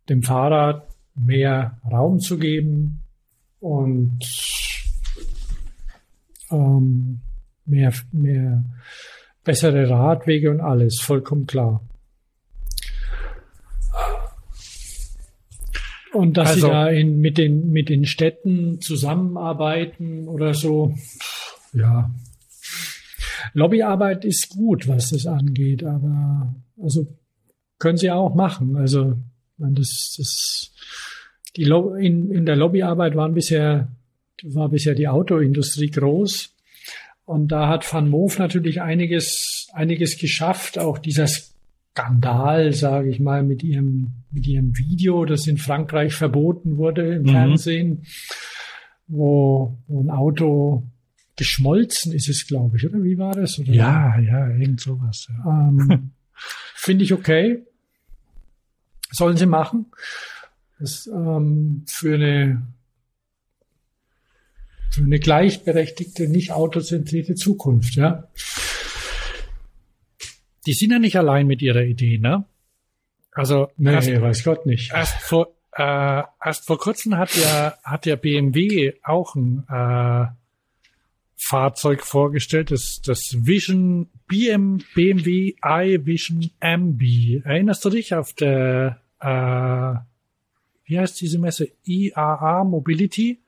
dem 0.09 0.23
Fahrrad 0.23 0.89
mehr 1.15 1.81
Raum 1.89 2.19
zu 2.19 2.37
geben 2.37 3.05
und 3.61 4.19
ähm, 6.51 7.21
mehr, 7.67 7.93
mehr 8.11 8.65
bessere 9.45 9.89
Radwege 9.89 10.51
und 10.51 10.61
alles, 10.61 11.01
vollkommen 11.01 11.47
klar. 11.47 11.83
Und 16.15 16.37
dass 16.37 16.51
Also- 16.51 16.67
sie 16.67 16.73
da 16.73 16.89
in, 16.89 17.19
mit, 17.21 17.37
den, 17.39 17.71
mit 17.71 17.89
den 17.89 18.07
Städten 18.07 18.81
zusammenarbeiten 18.81 20.29
oder 20.29 20.55
so, 20.55 20.95
ja. 21.73 22.11
Lobbyarbeit 23.53 24.25
ist 24.25 24.51
gut, 24.51 24.89
was 24.89 25.11
das 25.11 25.27
angeht, 25.27 25.85
aber 25.85 26.55
also 26.81 27.07
können 27.79 27.99
sie 27.99 28.11
auch 28.11 28.35
machen. 28.35 28.77
Also 28.77 29.17
das, 29.59 30.15
das 30.17 30.73
die 31.57 31.65
Lo 31.65 31.95
in, 31.95 32.31
in 32.31 32.47
der 32.47 32.57
Lobbyarbeit 32.57 33.15
waren 33.17 33.35
bisher 33.35 33.89
war 34.43 34.69
bisher 34.69 34.95
die 34.95 35.09
Autoindustrie 35.09 35.91
groß, 35.91 36.55
Und 37.25 37.49
da 37.49 37.69
hat 37.69 37.91
Van 37.91 38.09
Moof 38.09 38.39
natürlich 38.39 38.83
einiges, 38.83 39.69
einiges 39.73 40.19
geschafft. 40.19 40.79
Auch 40.79 40.99
dieser 40.99 41.29
Skandal, 41.95 42.73
sage 42.73 43.09
ich 43.09 43.21
mal, 43.21 43.45
mit 43.45 43.63
ihrem, 43.63 44.25
mit 44.33 44.49
ihrem 44.49 44.77
Video, 44.77 45.25
das 45.25 45.47
in 45.47 45.59
Frankreich 45.59 46.15
verboten 46.15 46.77
wurde 46.77 47.15
im 47.15 47.23
mhm. 47.23 47.29
Fernsehen, 47.29 48.03
wo, 49.07 49.79
wo 49.87 50.03
ein 50.03 50.11
Auto 50.11 50.83
geschmolzen 51.37 52.13
ist 52.13 52.29
es, 52.29 52.49
glaube 52.49 52.77
ich, 52.77 52.87
oder 52.87 53.03
wie 53.05 53.17
war 53.17 53.33
das? 53.33 53.61
Oder? 53.61 53.73
Ja, 53.73 54.19
ja, 54.19 54.49
irgend 54.49 54.81
sowas. 54.81 55.29
Ja. 55.29 55.69
Ähm, 55.69 56.11
Finde 56.75 57.05
ich 57.05 57.13
okay. 57.13 57.63
Sollen 59.13 59.37
sie 59.37 59.47
machen. 59.47 59.87
Das, 60.81 61.07
ähm, 61.07 61.85
für 61.87 62.15
eine 62.15 62.63
für 64.91 65.03
eine 65.03 65.19
gleichberechtigte, 65.19 66.29
nicht 66.29 66.53
autozentrierte 66.53 67.35
Zukunft, 67.35 67.97
ja. 67.97 68.29
Die 70.67 70.73
sind 70.73 70.91
ja 70.91 70.99
nicht 70.99 71.17
allein 71.17 71.47
mit 71.47 71.63
ihrer 71.63 71.83
Idee, 71.83 72.19
ne? 72.19 72.45
Also 73.33 73.69
nee, 73.77 73.93
erst, 73.93 74.09
weiß 74.09 74.45
Gott 74.45 74.67
nicht. 74.67 74.93
Erst 74.93 75.21
vor 75.23 75.49
äh, 75.73 76.23
erst 76.45 76.67
vor 76.67 76.79
kurzem 76.79 77.17
hat 77.17 77.35
ja 77.35 77.75
hat 77.83 78.07
ja 78.07 78.17
BMW 78.17 78.95
auch 79.03 79.35
ein 79.35 79.65
äh, 79.69 80.27
Fahrzeug 81.37 82.03
vorgestellt, 82.03 82.71
das 82.71 83.03
das 83.03 83.37
Vision 83.45 84.09
BM, 84.29 84.83
BMW 84.95 85.55
i 85.65 86.07
Vision 86.07 86.51
MB. 86.61 87.45
Erinnerst 87.45 87.85
du 87.85 87.91
dich 87.91 88.15
auf 88.15 88.33
der 88.33 89.01
äh, 89.21 89.99
wie 90.87 90.99
heißt 90.99 91.21
diese 91.21 91.39
Messe 91.39 91.71
IAA 91.85 92.65
Mobility? 92.65 93.41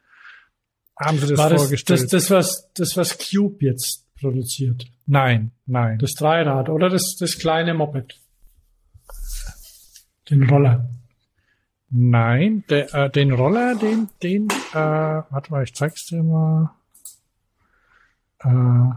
Haben 0.99 1.19
sie 1.19 1.29
das 1.29 1.39
War 1.39 1.51
vorgestellt? 1.51 2.03
Das, 2.03 2.09
das, 2.09 2.31
was, 2.31 2.71
das, 2.75 2.97
was 2.97 3.19
Cube 3.19 3.65
jetzt 3.65 4.06
produziert. 4.21 4.87
Nein, 5.07 5.53
nein. 5.67 5.99
Das 5.99 6.15
Dreirad 6.15 6.69
oder 6.69 6.89
das, 6.89 7.17
das 7.19 7.39
kleine 7.39 7.75
Moped? 7.75 8.21
Den 10.31 10.49
Roller. 10.49 10.89
Nein, 11.89 12.65
der, 12.69 12.93
äh, 12.95 13.11
den 13.11 13.33
Roller, 13.33 13.77
den, 13.77 14.09
den, 14.23 14.49
äh, 14.73 14.75
warte 14.75 15.51
mal, 15.51 15.63
ich 15.63 15.75
zeig's 15.75 16.07
dir 16.07 16.23
mal. 16.23 16.75
Äh, 18.41 18.91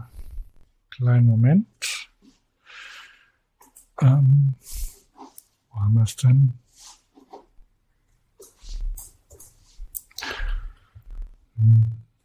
kleinen 0.90 1.26
Moment. 1.26 1.66
Ähm, 4.02 4.54
wo 5.70 5.80
haben 5.80 5.94
wir 5.94 6.02
es 6.02 6.16
denn? 6.16 6.54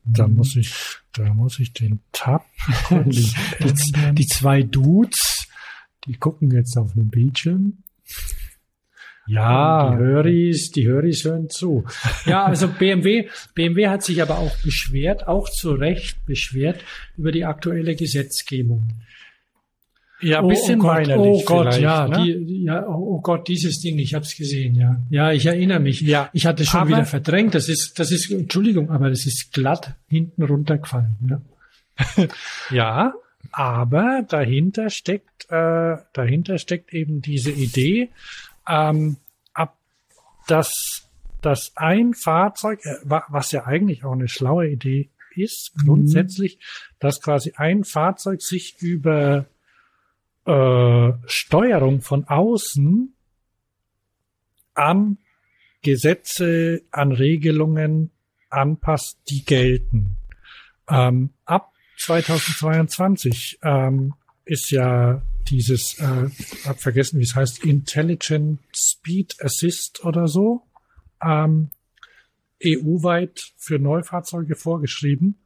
Da 0.05 0.27
mhm. 0.27 0.35
muss 0.35 0.55
ich, 0.55 0.97
da 1.17 1.33
muss 1.33 1.59
ich 1.59 1.73
den 1.73 2.01
Tab. 2.11 2.45
die, 3.05 3.33
die, 3.61 4.13
die, 4.13 4.27
zwei 4.27 4.63
Dudes, 4.63 5.47
die 6.05 6.13
gucken 6.13 6.51
jetzt 6.51 6.77
auf 6.77 6.93
den 6.93 7.09
Bildschirm. 7.09 7.83
Ja, 9.27 9.91
die 9.91 9.97
Höris, 9.97 10.71
die 10.71 10.87
Höris 10.87 11.25
hören 11.25 11.49
zu. 11.49 11.85
Ja, 12.25 12.45
also 12.45 12.67
BMW, 12.67 13.27
BMW 13.55 13.87
hat 13.87 14.03
sich 14.03 14.21
aber 14.21 14.37
auch 14.37 14.55
beschwert, 14.57 15.27
auch 15.27 15.49
zu 15.49 15.71
Recht 15.71 16.23
beschwert 16.25 16.83
über 17.17 17.31
die 17.31 17.45
aktuelle 17.45 17.95
Gesetzgebung. 17.95 18.87
Ja, 20.21 20.39
ein 20.39 20.45
oh, 20.45 20.47
bisschen 20.47 20.81
oh, 20.81 20.85
oh 20.85 20.87
Gott, 20.87 21.09
oh 21.17 21.43
Gott, 21.45 21.79
ja, 21.79 22.07
ne? 22.07 22.23
die, 22.23 22.63
ja, 22.63 22.87
oh 22.87 23.19
Gott, 23.19 23.47
dieses 23.47 23.81
Ding, 23.81 23.99
ich 23.99 24.13
habe 24.13 24.23
es 24.23 24.35
gesehen, 24.35 24.75
ja, 24.75 25.01
ja, 25.09 25.31
ich 25.31 25.45
erinnere 25.45 25.79
mich. 25.79 26.01
Ja, 26.01 26.29
ich 26.31 26.45
hatte 26.45 26.65
schon 26.65 26.81
aber, 26.81 26.89
wieder 26.89 27.05
verdrängt. 27.05 27.53
Das 27.53 27.67
ist, 27.67 27.99
das 27.99 28.11
ist, 28.11 28.31
Entschuldigung, 28.31 28.89
aber 28.91 29.09
das 29.09 29.25
ist 29.25 29.51
glatt 29.51 29.95
hinten 30.07 30.43
runtergefallen. 30.43 31.15
Ja, 31.29 32.27
ja 32.71 33.13
aber 33.51 34.23
dahinter 34.27 34.89
steckt, 34.89 35.49
äh, 35.49 35.97
dahinter 36.13 36.57
steckt 36.57 36.93
eben 36.93 37.21
diese 37.21 37.51
Idee, 37.51 38.09
ähm, 38.67 39.17
ab, 39.53 39.77
dass, 40.47 41.07
dass 41.41 41.73
ein 41.75 42.13
Fahrzeug, 42.13 42.79
äh, 42.85 42.95
was 43.05 43.51
ja 43.51 43.65
eigentlich 43.65 44.03
auch 44.03 44.13
eine 44.13 44.27
schlaue 44.27 44.69
Idee 44.69 45.09
ist, 45.35 45.73
mhm. 45.75 45.87
grundsätzlich, 45.87 46.57
mhm. 46.57 46.95
dass 46.99 47.21
quasi 47.21 47.53
ein 47.57 47.83
Fahrzeug 47.83 48.41
sich 48.41 48.75
über 48.79 49.45
äh, 50.45 51.13
Steuerung 51.25 52.01
von 52.01 52.25
außen 52.25 53.13
an 54.73 55.17
Gesetze, 55.81 56.81
an 56.91 57.11
Regelungen 57.11 58.11
anpasst, 58.49 59.19
die 59.29 59.43
gelten. 59.45 60.17
Ähm, 60.89 61.31
ab 61.45 61.73
2022 61.97 63.59
ähm, 63.63 64.13
ist 64.45 64.71
ja 64.71 65.21
dieses, 65.47 65.99
äh, 65.99 66.29
hab 66.65 66.79
vergessen, 66.79 67.19
wie 67.19 67.23
es 67.23 67.35
heißt, 67.35 67.63
Intelligent 67.63 68.59
Speed 68.75 69.35
Assist 69.41 70.03
oder 70.03 70.27
so, 70.27 70.63
ähm, 71.23 71.69
EU-weit 72.63 73.53
für 73.57 73.79
Neufahrzeuge 73.79 74.55
vorgeschrieben, 74.55 75.39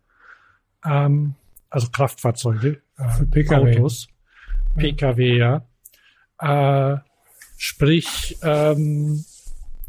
ähm, 0.85 1.35
also 1.69 1.89
Kraftfahrzeuge, 1.89 2.81
äh, 2.97 3.09
für 3.09 3.25
PKW. 3.25 3.77
Autos. 3.77 4.07
Pkw, 4.75 5.37
ja. 5.37 5.65
Äh, 6.39 6.97
sprich 7.57 8.37
ähm, 8.41 9.23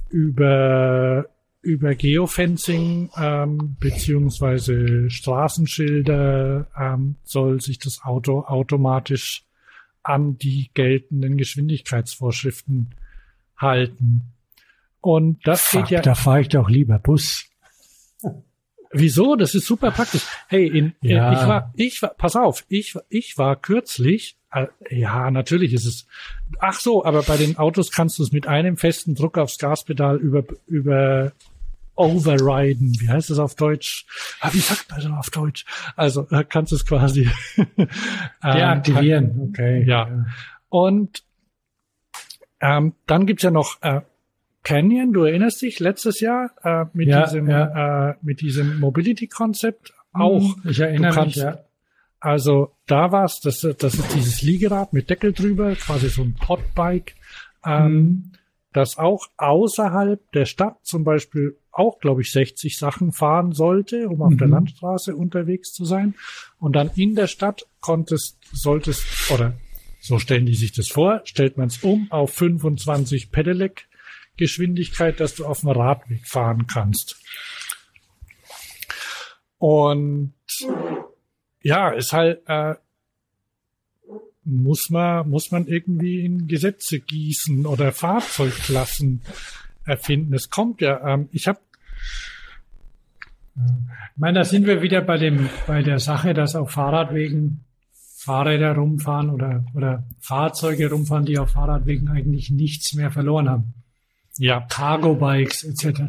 über 0.09 1.27
über 1.63 1.95
Geofencing 1.95 3.11
ähm, 3.19 3.77
beziehungsweise 3.79 5.11
Straßenschilder 5.11 6.69
ähm, 6.79 7.17
soll 7.23 7.61
sich 7.61 7.79
das 7.79 8.01
Auto 8.03 8.41
automatisch 8.41 9.45
an 10.03 10.39
die 10.39 10.71
geltenden 10.73 11.37
Geschwindigkeitsvorschriften 11.37 12.95
halten. 13.59 14.33
Und 15.01 15.47
das 15.47 15.63
Fuck, 15.63 15.83
geht 15.83 15.91
ja. 15.91 16.03
Da 16.03 16.15
fahre 16.15 16.41
ich 16.41 16.49
doch 16.49 16.71
lieber 16.71 16.99
Bus. 16.99 17.47
Wieso? 18.93 19.37
Das 19.37 19.55
ist 19.55 19.67
super 19.67 19.91
praktisch. 19.91 20.23
Hey, 20.49 20.67
in, 20.67 20.95
ja. 21.01 21.33
ich 21.33 21.49
war, 21.49 21.73
ich 21.77 22.03
war, 22.03 22.11
pass 22.11 22.35
auf, 22.37 22.65
ich, 22.69 22.97
ich 23.09 23.39
war 23.39 23.57
kürzlich 23.57 24.37
äh, 24.53 24.67
ja, 24.91 25.31
natürlich 25.31 25.73
ist 25.73 25.87
es. 25.87 26.07
Ach 26.59 26.81
so, 26.81 27.05
aber 27.05 27.23
bei 27.23 27.37
den 27.37 27.57
Autos 27.57 27.93
kannst 27.93 28.19
du 28.19 28.23
es 28.23 28.33
mit 28.33 28.47
einem 28.47 28.77
festen 28.77 29.15
Druck 29.15 29.39
aufs 29.39 29.59
Gaspedal 29.59 30.17
über, 30.17 30.45
über 30.67 31.33
overriden. 31.95 32.97
Wie 32.99 33.09
heißt 33.09 33.31
das 33.31 33.39
auf 33.39 33.55
Deutsch? 33.55 34.07
Ah, 34.41 34.51
wie 34.53 34.59
sagt 34.59 34.91
man 34.91 35.01
das 35.01 35.13
auf 35.13 35.31
Deutsch? 35.31 35.65
Also 35.97 36.27
äh, 36.31 36.45
kannst 36.45 36.73
du 36.73 36.77
es 36.77 36.87
quasi 36.87 37.31
deaktivieren. 38.43 39.31
Ähm, 39.31 39.49
okay. 39.51 39.85
Ja. 39.85 40.09
ja. 40.09 40.27
Und 40.69 41.23
ähm, 42.61 42.95
dann 43.07 43.27
gibt's 43.27 43.43
ja 43.43 43.51
noch 43.51 43.81
äh, 43.83 44.01
Canyon, 44.63 45.13
du 45.13 45.25
erinnerst 45.25 45.63
dich, 45.63 45.81
letztes 45.81 46.21
Jahr 46.21 46.51
äh, 46.63 46.85
mit 46.93 47.09
ja, 47.09 47.25
diesem 47.25 47.49
ja. 47.49 48.11
Äh, 48.11 48.15
mit 48.23 48.41
diesem 48.41 48.79
Mobility-Konzept 48.81 49.95
auch. 50.13 50.57
Ich 50.65 50.81
erinnere 50.81 51.13
kannst, 51.13 51.37
mich, 51.37 51.45
ja. 51.45 51.65
Also 52.21 52.73
da 52.87 53.13
war's, 53.13 53.41
das, 53.41 53.61
das 53.61 53.95
ist 53.95 54.15
dieses 54.15 54.43
Liegerad 54.43 54.93
mit 54.93 55.09
Deckel 55.09 55.33
drüber, 55.33 55.75
quasi 55.75 56.11
so 56.11 56.23
ein 56.23 56.35
Podbike, 56.35 57.15
ähm, 57.65 57.93
mhm. 57.93 58.33
das 58.75 58.99
auch 58.99 59.27
außerhalb 59.39 60.21
der 60.33 60.45
Stadt 60.45 60.77
zum 60.83 61.05
Beispiel 61.05 61.57
auch, 61.73 61.99
glaube 61.99 62.21
ich, 62.21 62.31
60 62.33 62.77
Sachen 62.77 63.13
fahren 63.13 63.53
sollte, 63.53 64.09
um 64.09 64.21
auf 64.21 64.33
mhm. 64.33 64.39
der 64.39 64.49
Landstraße 64.49 65.17
unterwegs 65.17 65.73
zu 65.73 65.87
sein. 65.87 66.15
Und 66.59 66.77
dann 66.77 66.91
in 66.95 67.15
der 67.15 67.27
Stadt 67.27 67.67
konntest, 67.81 68.37
solltest, 68.53 69.07
oder 69.33 69.55
so 70.01 70.19
stellen 70.19 70.45
die 70.45 70.55
sich 70.55 70.73
das 70.73 70.89
vor, 70.89 71.23
stellt 71.25 71.57
man 71.57 71.69
es 71.69 71.79
um 71.79 72.11
auf 72.11 72.33
25 72.35 73.31
Pedelec 73.31 73.87
Geschwindigkeit, 74.41 75.21
dass 75.21 75.37
du 75.37 75.47
auf 75.47 75.61
dem 75.61 75.69
Radweg 75.69 76.27
fahren 76.27 76.67
kannst. 76.67 77.17
Und 79.59 80.33
ja, 81.63 81.91
ist 81.91 82.13
halt, 82.13 82.43
äh, 82.47 82.75
muss 84.45 84.91
man, 84.91 85.29
muss 85.29 85.51
man 85.51 85.67
irgendwie 85.67 86.25
in 86.25 86.49
Gesetze 86.49 86.99
gießen 86.99 87.67
oder 87.67 87.93
Fahrzeugklassen 87.93 89.21
erfinden. 89.85 90.35
Es 90.35 90.51
kommt 90.51 90.81
ja, 90.81 91.15
ähm, 91.15 91.29
ich 91.31 91.47
habe 91.47 91.61
ich 93.55 94.17
meine, 94.17 94.39
da 94.39 94.45
sind 94.45 94.67
wir 94.67 94.81
wieder 94.81 95.03
bei 95.03 95.19
dem, 95.19 95.51
bei 95.67 95.83
der 95.83 95.99
Sache, 95.99 96.33
dass 96.33 96.57
auf 96.57 96.71
Fahrradwegen 96.71 97.65
Fahrräder 98.17 98.75
rumfahren 98.75 99.31
oder, 99.31 99.65
oder 99.75 100.05
Fahrzeuge 100.19 100.91
rumfahren, 100.91 101.25
die 101.25 101.39
auf 101.39 101.53
Fahrradwegen 101.53 102.09
eigentlich 102.09 102.51
nichts 102.51 102.95
mehr 102.95 103.11
verloren 103.11 103.49
haben. 103.49 103.75
Ja. 104.39 104.67
Cargo-Bikes 104.69 105.65
etc. 105.65 106.01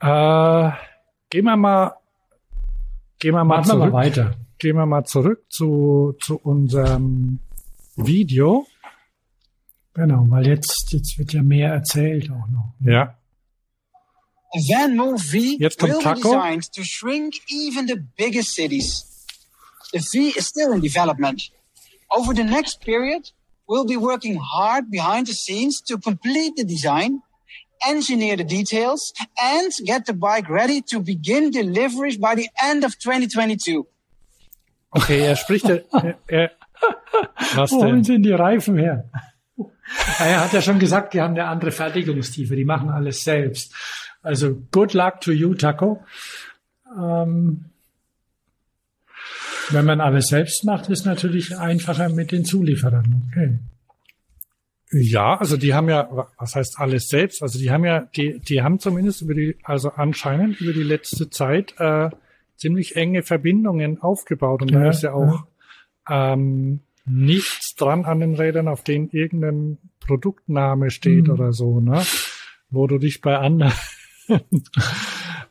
Äh, 0.00 0.70
gehen 1.30 1.44
wir 1.44 1.56
mal 1.56 1.94
Gehen 3.20 3.34
wir 3.34 3.44
mal 3.44 3.58
Machen 3.58 3.66
zurück. 3.66 3.82
Wir 3.82 3.90
mal 3.90 3.92
weiter. 3.92 4.34
Gehen 4.58 4.76
wir 4.76 4.86
mal 4.86 5.04
zurück 5.04 5.44
zu, 5.50 6.16
zu 6.20 6.38
unserem 6.38 7.40
Video. 7.96 8.66
Genau, 9.92 10.24
weil 10.28 10.46
jetzt, 10.46 10.90
jetzt 10.92 11.18
wird 11.18 11.34
ja 11.34 11.42
mehr 11.42 11.70
erzählt 11.70 12.30
auch 12.30 12.48
noch. 12.48 12.72
Ja. 12.80 13.14
The 14.54 14.72
Van 14.72 14.96
Move 14.96 15.18
V 15.18 15.36
Jetzt 15.58 15.78
kommt 15.78 15.92
will 15.92 15.98
be 15.98 16.04
Taco. 16.04 16.32
designed 16.34 16.72
to 16.72 16.82
shrink 16.82 17.34
even 17.50 17.86
the 17.86 18.02
biggest 18.16 18.54
cities. 18.54 19.04
The 19.92 19.98
V 20.00 20.38
is 20.38 20.46
still 20.48 20.72
in 20.72 20.80
development. 20.80 21.50
Over 22.08 22.34
the 22.34 22.42
next 22.44 22.80
period, 22.80 23.30
we'll 23.70 23.86
be 23.86 23.96
working 23.96 24.36
hard 24.36 24.90
behind 24.90 25.28
the 25.28 25.32
scenes 25.32 25.80
to 25.82 25.96
complete 25.96 26.56
the 26.56 26.64
design, 26.64 27.22
engineer 27.86 28.36
the 28.36 28.44
details, 28.44 29.12
and 29.40 29.70
get 29.86 30.04
the 30.06 30.12
bike 30.12 30.48
ready 30.50 30.82
to 30.82 31.00
begin 31.00 31.50
deliveries 31.52 32.18
by 32.18 32.34
the 32.34 32.48
end 32.62 32.84
of 32.84 32.98
2022. 32.98 33.86
Okay, 34.92 35.20
er 35.20 35.36
spricht, 35.36 35.68
er, 35.68 36.18
er, 36.26 36.50
was 37.54 37.70
Wo 37.70 37.84
denn? 37.84 38.02
sind 38.02 38.24
die 38.24 38.32
Reifen 38.32 38.76
her? 38.76 39.08
Er 40.20 40.44
hat 40.44 40.52
ja 40.52 40.62
schon 40.62 40.78
gesagt, 40.78 41.14
die 41.14 41.20
haben 41.20 41.34
eine 41.34 41.46
andere 41.48 41.72
Fertigungstiefe, 41.72 42.54
die 42.54 42.64
machen 42.64 42.90
alles 42.90 43.24
selbst. 43.24 43.74
Also 44.22 44.54
good 44.70 44.94
luck 44.94 45.20
to 45.20 45.32
you, 45.32 45.54
Taco. 45.54 46.04
Ähm, 46.96 47.69
wenn 49.72 49.84
man 49.84 50.00
alles 50.00 50.26
selbst 50.28 50.64
macht, 50.64 50.88
ist 50.88 51.06
natürlich 51.06 51.56
einfacher 51.56 52.08
mit 52.08 52.32
den 52.32 52.44
Zulieferern. 52.44 53.24
Okay. 53.30 53.58
Ja, 54.92 55.36
also 55.36 55.56
die 55.56 55.72
haben 55.72 55.88
ja, 55.88 56.28
was 56.36 56.56
heißt 56.56 56.78
alles 56.78 57.08
selbst? 57.08 57.42
Also 57.42 57.58
die 57.60 57.70
haben 57.70 57.84
ja, 57.84 58.08
die, 58.16 58.40
die 58.40 58.60
haben 58.62 58.80
zumindest 58.80 59.22
über 59.22 59.34
die, 59.34 59.56
also 59.62 59.90
anscheinend 59.90 60.60
über 60.60 60.72
die 60.72 60.82
letzte 60.82 61.30
Zeit 61.30 61.74
äh, 61.78 62.10
ziemlich 62.56 62.96
enge 62.96 63.22
Verbindungen 63.22 64.02
aufgebaut 64.02 64.62
und 64.62 64.72
da 64.74 64.82
Ja, 64.84 64.90
ist 64.90 65.02
ja 65.02 65.12
auch 65.12 65.44
ähm, 66.08 66.80
nichts 67.06 67.76
dran 67.76 68.04
an 68.04 68.18
den 68.20 68.34
Rädern, 68.34 68.66
auf 68.66 68.82
denen 68.82 69.10
irgendein 69.10 69.78
Produktname 70.00 70.90
steht 70.90 71.28
Mhm. 71.28 71.34
oder 71.34 71.52
so, 71.52 71.80
ne? 71.80 72.02
Wo 72.68 72.86
du 72.88 72.98
dich 72.98 73.20
bei 73.20 73.38
anderen 73.38 73.72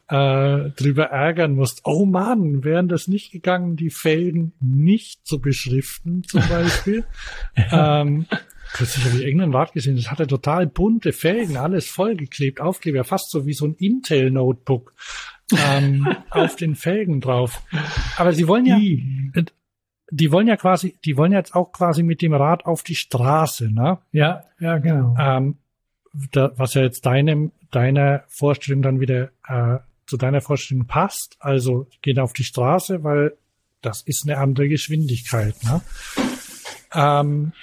äh, 0.10 0.72
drüber 0.72 1.06
ärgern 1.06 1.54
musst. 1.54 1.82
Oh 1.84 2.06
Mann, 2.06 2.64
wären 2.64 2.88
das 2.88 3.08
nicht 3.08 3.32
gegangen, 3.32 3.76
die 3.76 3.92
Felgen 3.92 4.54
nicht 4.60 5.26
zu 5.26 5.40
beschriften, 5.40 6.24
zum 6.24 6.42
Beispiel. 6.50 7.06
ähm, 7.72 8.26
Kürzlich 8.74 9.06
habe 9.06 9.18
ich 9.18 9.24
irgendein 9.24 9.54
Rad 9.54 9.74
gesehen, 9.74 9.96
das 9.96 10.12
hatte 10.12 10.28
total 10.28 10.68
bunte 10.68 11.12
Felgen, 11.12 11.58
alles 11.58 11.88
vollgeklebt, 11.88 12.62
Aufkleber, 12.62 13.04
fast 13.04 13.32
so 13.32 13.46
wie 13.48 13.54
so 13.54 13.66
ein 13.66 13.74
Intel-Notebook 13.74 14.94
ähm, 15.58 16.08
auf 16.30 16.56
den 16.56 16.76
Felgen 16.76 17.20
drauf. 17.20 17.64
Aber 18.18 18.34
sie 18.34 18.48
wollen 18.48 18.66
ja, 18.66 18.80
die 20.12 20.32
wollen 20.32 20.48
ja 20.48 20.56
quasi, 20.56 20.98
die 21.04 21.18
wollen 21.18 21.32
jetzt 21.32 21.56
auch 21.56 21.72
quasi 21.72 22.04
mit 22.04 22.22
dem 22.22 22.34
Rad 22.34 22.66
auf 22.66 22.84
die 22.84 22.96
Straße, 22.96 23.72
ne? 23.74 24.00
Ja, 24.12 24.44
ja, 24.60 24.78
genau. 24.78 25.16
Ähm, 25.20 25.58
da, 26.32 26.52
was 26.56 26.74
ja 26.76 26.84
jetzt 26.84 27.06
deinem, 27.06 27.52
deiner 27.72 28.24
Vorstellung 28.28 28.82
dann 28.82 29.00
wieder 29.00 29.30
äh, 29.48 29.80
zu 30.10 30.18
deiner 30.18 30.42
Vorstellung 30.42 30.86
passt. 30.88 31.38
Also 31.40 31.88
geht 32.02 32.20
auf 32.20 32.34
die 32.34 32.44
Straße, 32.44 33.04
weil 33.04 33.38
das 33.82 34.02
ist 34.02 34.24
eine 34.28 34.38
andere 34.38 34.68
Geschwindigkeit. 34.68 35.56
Ne? 35.64 35.82
Ähm, 36.94 37.54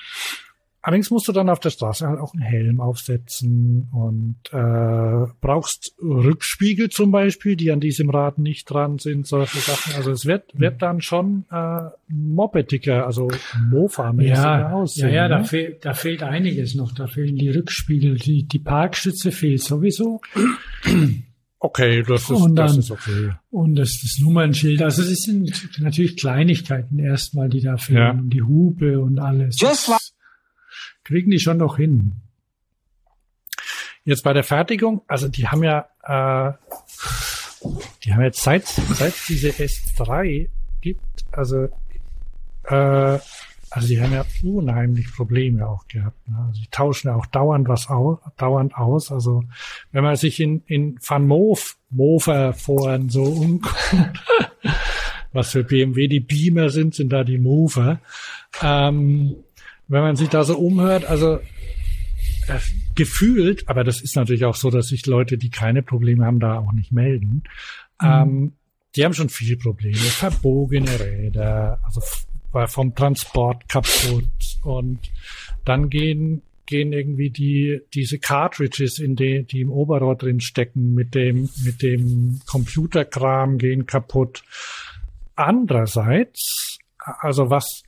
allerdings 0.81 1.11
musst 1.11 1.27
du 1.29 1.33
dann 1.33 1.51
auf 1.51 1.59
der 1.61 1.71
Straße 1.71 2.07
halt 2.07 2.21
auch 2.21 2.33
einen 2.33 2.43
Helm 2.43 2.81
aufsetzen 2.81 3.89
und 3.93 4.37
äh, 4.53 5.27
brauchst 5.41 5.95
Rückspiegel 6.01 6.89
zum 6.91 7.11
Beispiel, 7.11 7.57
die 7.57 7.71
an 7.73 7.81
diesem 7.81 8.09
Rad 8.09 8.39
nicht 8.39 8.71
dran 8.71 8.99
sind, 8.99 9.27
solche 9.27 9.59
Sachen. 9.59 9.95
Also 9.97 10.13
es 10.13 10.25
wird, 10.27 10.59
wird 10.59 10.81
dann 10.81 11.01
schon 11.03 11.45
äh, 11.51 11.91
mopediger, 12.09 13.05
also 13.05 13.29
Mofa-mäßiger 13.69 14.29
Ja, 14.35 14.61
ja, 14.61 14.73
aussehen. 14.73 15.13
ja, 15.13 15.29
da, 15.29 15.39
ne? 15.41 15.45
fehl, 15.45 15.77
da 15.83 15.93
fehlt 15.93 16.23
einiges 16.23 16.75
noch. 16.77 16.93
Da 16.93 17.09
fehlen 17.09 17.37
die 17.37 17.51
Rückspiegel, 17.51 18.15
die, 18.15 18.45
die 18.45 18.59
Parkstütze 18.61 19.33
fehlt 19.33 19.63
sowieso. 19.63 20.21
Okay, 21.59 22.03
das 22.03 22.23
ist, 22.25 22.31
Und 22.31 22.55
das 22.57 22.73
dann- 22.73 22.81
ist 22.81 22.91
okay. 22.91 23.33
Und 23.51 23.77
das, 23.77 23.99
das 24.03 24.19
Nummernschild. 24.21 24.83
Also 24.83 25.03
es 25.03 25.23
sind 25.23 25.51
natürlich 25.81 26.17
Kleinigkeiten 26.17 26.99
erstmal, 26.99 27.49
die 27.49 27.63
da 27.63 27.77
fehlen. 27.79 27.99
Ja. 27.99 28.11
Und 28.11 28.31
die 28.31 28.43
Hupe 28.43 29.01
und 29.01 29.19
alles. 29.19 29.57
Das 29.57 29.91
kriegen 31.03 31.31
die 31.31 31.39
schon 31.41 31.57
noch 31.59 31.77
hin. 31.79 32.13
Jetzt 34.05 34.23
bei 34.23 34.33
der 34.33 34.45
Fertigung, 34.45 35.03
also 35.09 35.29
die 35.29 35.49
haben 35.49 35.65
ja, 35.65 35.87
äh, 36.03 36.53
die 38.05 38.13
haben 38.15 38.23
jetzt 38.23 38.43
seit, 38.43 38.67
seit 38.67 39.15
es 39.15 39.27
diese 39.27 39.49
S3 39.49 40.49
gibt, 40.81 41.25
also, 41.33 41.69
äh, 42.65 43.19
also 43.71 43.89
die 43.89 44.01
haben 44.01 44.13
ja 44.13 44.25
unheimlich 44.43 45.13
Probleme 45.13 45.67
auch 45.67 45.87
gehabt. 45.89 46.29
Ne? 46.29 46.37
Also 46.47 46.61
die 46.61 46.71
tauschen 46.71 47.09
ja 47.09 47.17
auch 47.17 47.27
dauernd 47.27 47.69
was 47.69 47.89
aus, 47.89 48.19
dauernd 48.37 48.75
aus. 48.77 49.11
Also 49.11 49.45
wenn 49.93 50.05
man 50.05 50.17
sich 50.17 50.41
in, 50.41 50.63
in 50.67 50.99
Van 51.07 51.27
Moof, 51.27 51.77
Mofer 51.91 52.53
Foren 52.53 53.09
so 53.09 53.25
umguckt, 53.25 54.25
was 55.33 55.51
für 55.51 55.65
BMW 55.65 56.09
die 56.09 56.21
Beamer 56.21 56.71
sind, 56.71 56.95
sind 56.95 57.13
da 57.13 57.25
die 57.25 57.39
Mover. 57.39 58.01
Ähm, 58.63 59.37
wenn 59.89 60.03
man 60.03 60.17
sich 60.17 60.29
da 60.29 60.45
so 60.45 60.57
umhört, 60.57 61.05
also 61.05 61.37
äh, 62.49 62.59
gefühlt, 62.95 63.69
aber 63.69 63.85
das 63.85 64.01
ist 64.01 64.17
natürlich 64.17 64.45
auch 64.45 64.57
so, 64.57 64.71
dass 64.71 64.89
sich 64.89 65.07
Leute, 65.07 65.39
die 65.39 65.51
keine 65.51 65.83
Probleme 65.83 66.25
haben, 66.25 66.41
da 66.41 66.59
auch 66.59 66.73
nicht 66.73 66.93
melden. 66.93 67.45
Ähm, 68.03 68.55
die 68.95 69.05
haben 69.05 69.13
schon 69.13 69.29
viele 69.29 69.57
Probleme. 69.57 69.97
Verbogene 69.97 70.99
Räder, 70.99 71.81
also 71.85 72.01
war 72.57 72.69
vom 72.69 72.95
Transport 72.95 73.69
kaputt 73.69 74.25
und 74.65 74.99
dann 75.67 75.91
gehen 75.91 76.43
gehen 76.65 76.93
irgendwie 76.93 77.31
die 77.31 77.83
diese 77.95 78.19
Cartridges 78.19 78.99
in 78.99 79.15
die 79.15 79.45
die 79.45 79.61
im 79.61 79.71
Oberrohr 79.71 80.17
drin 80.17 80.41
stecken 80.41 80.95
mit 80.95 81.15
dem 81.15 81.51
mit 81.65 81.83
dem 81.83 82.41
Computerkram 82.47 83.59
gehen 83.59 83.87
kaputt. 83.87 84.43
Andererseits, 85.37 86.79
also 86.99 87.51
was 87.51 87.83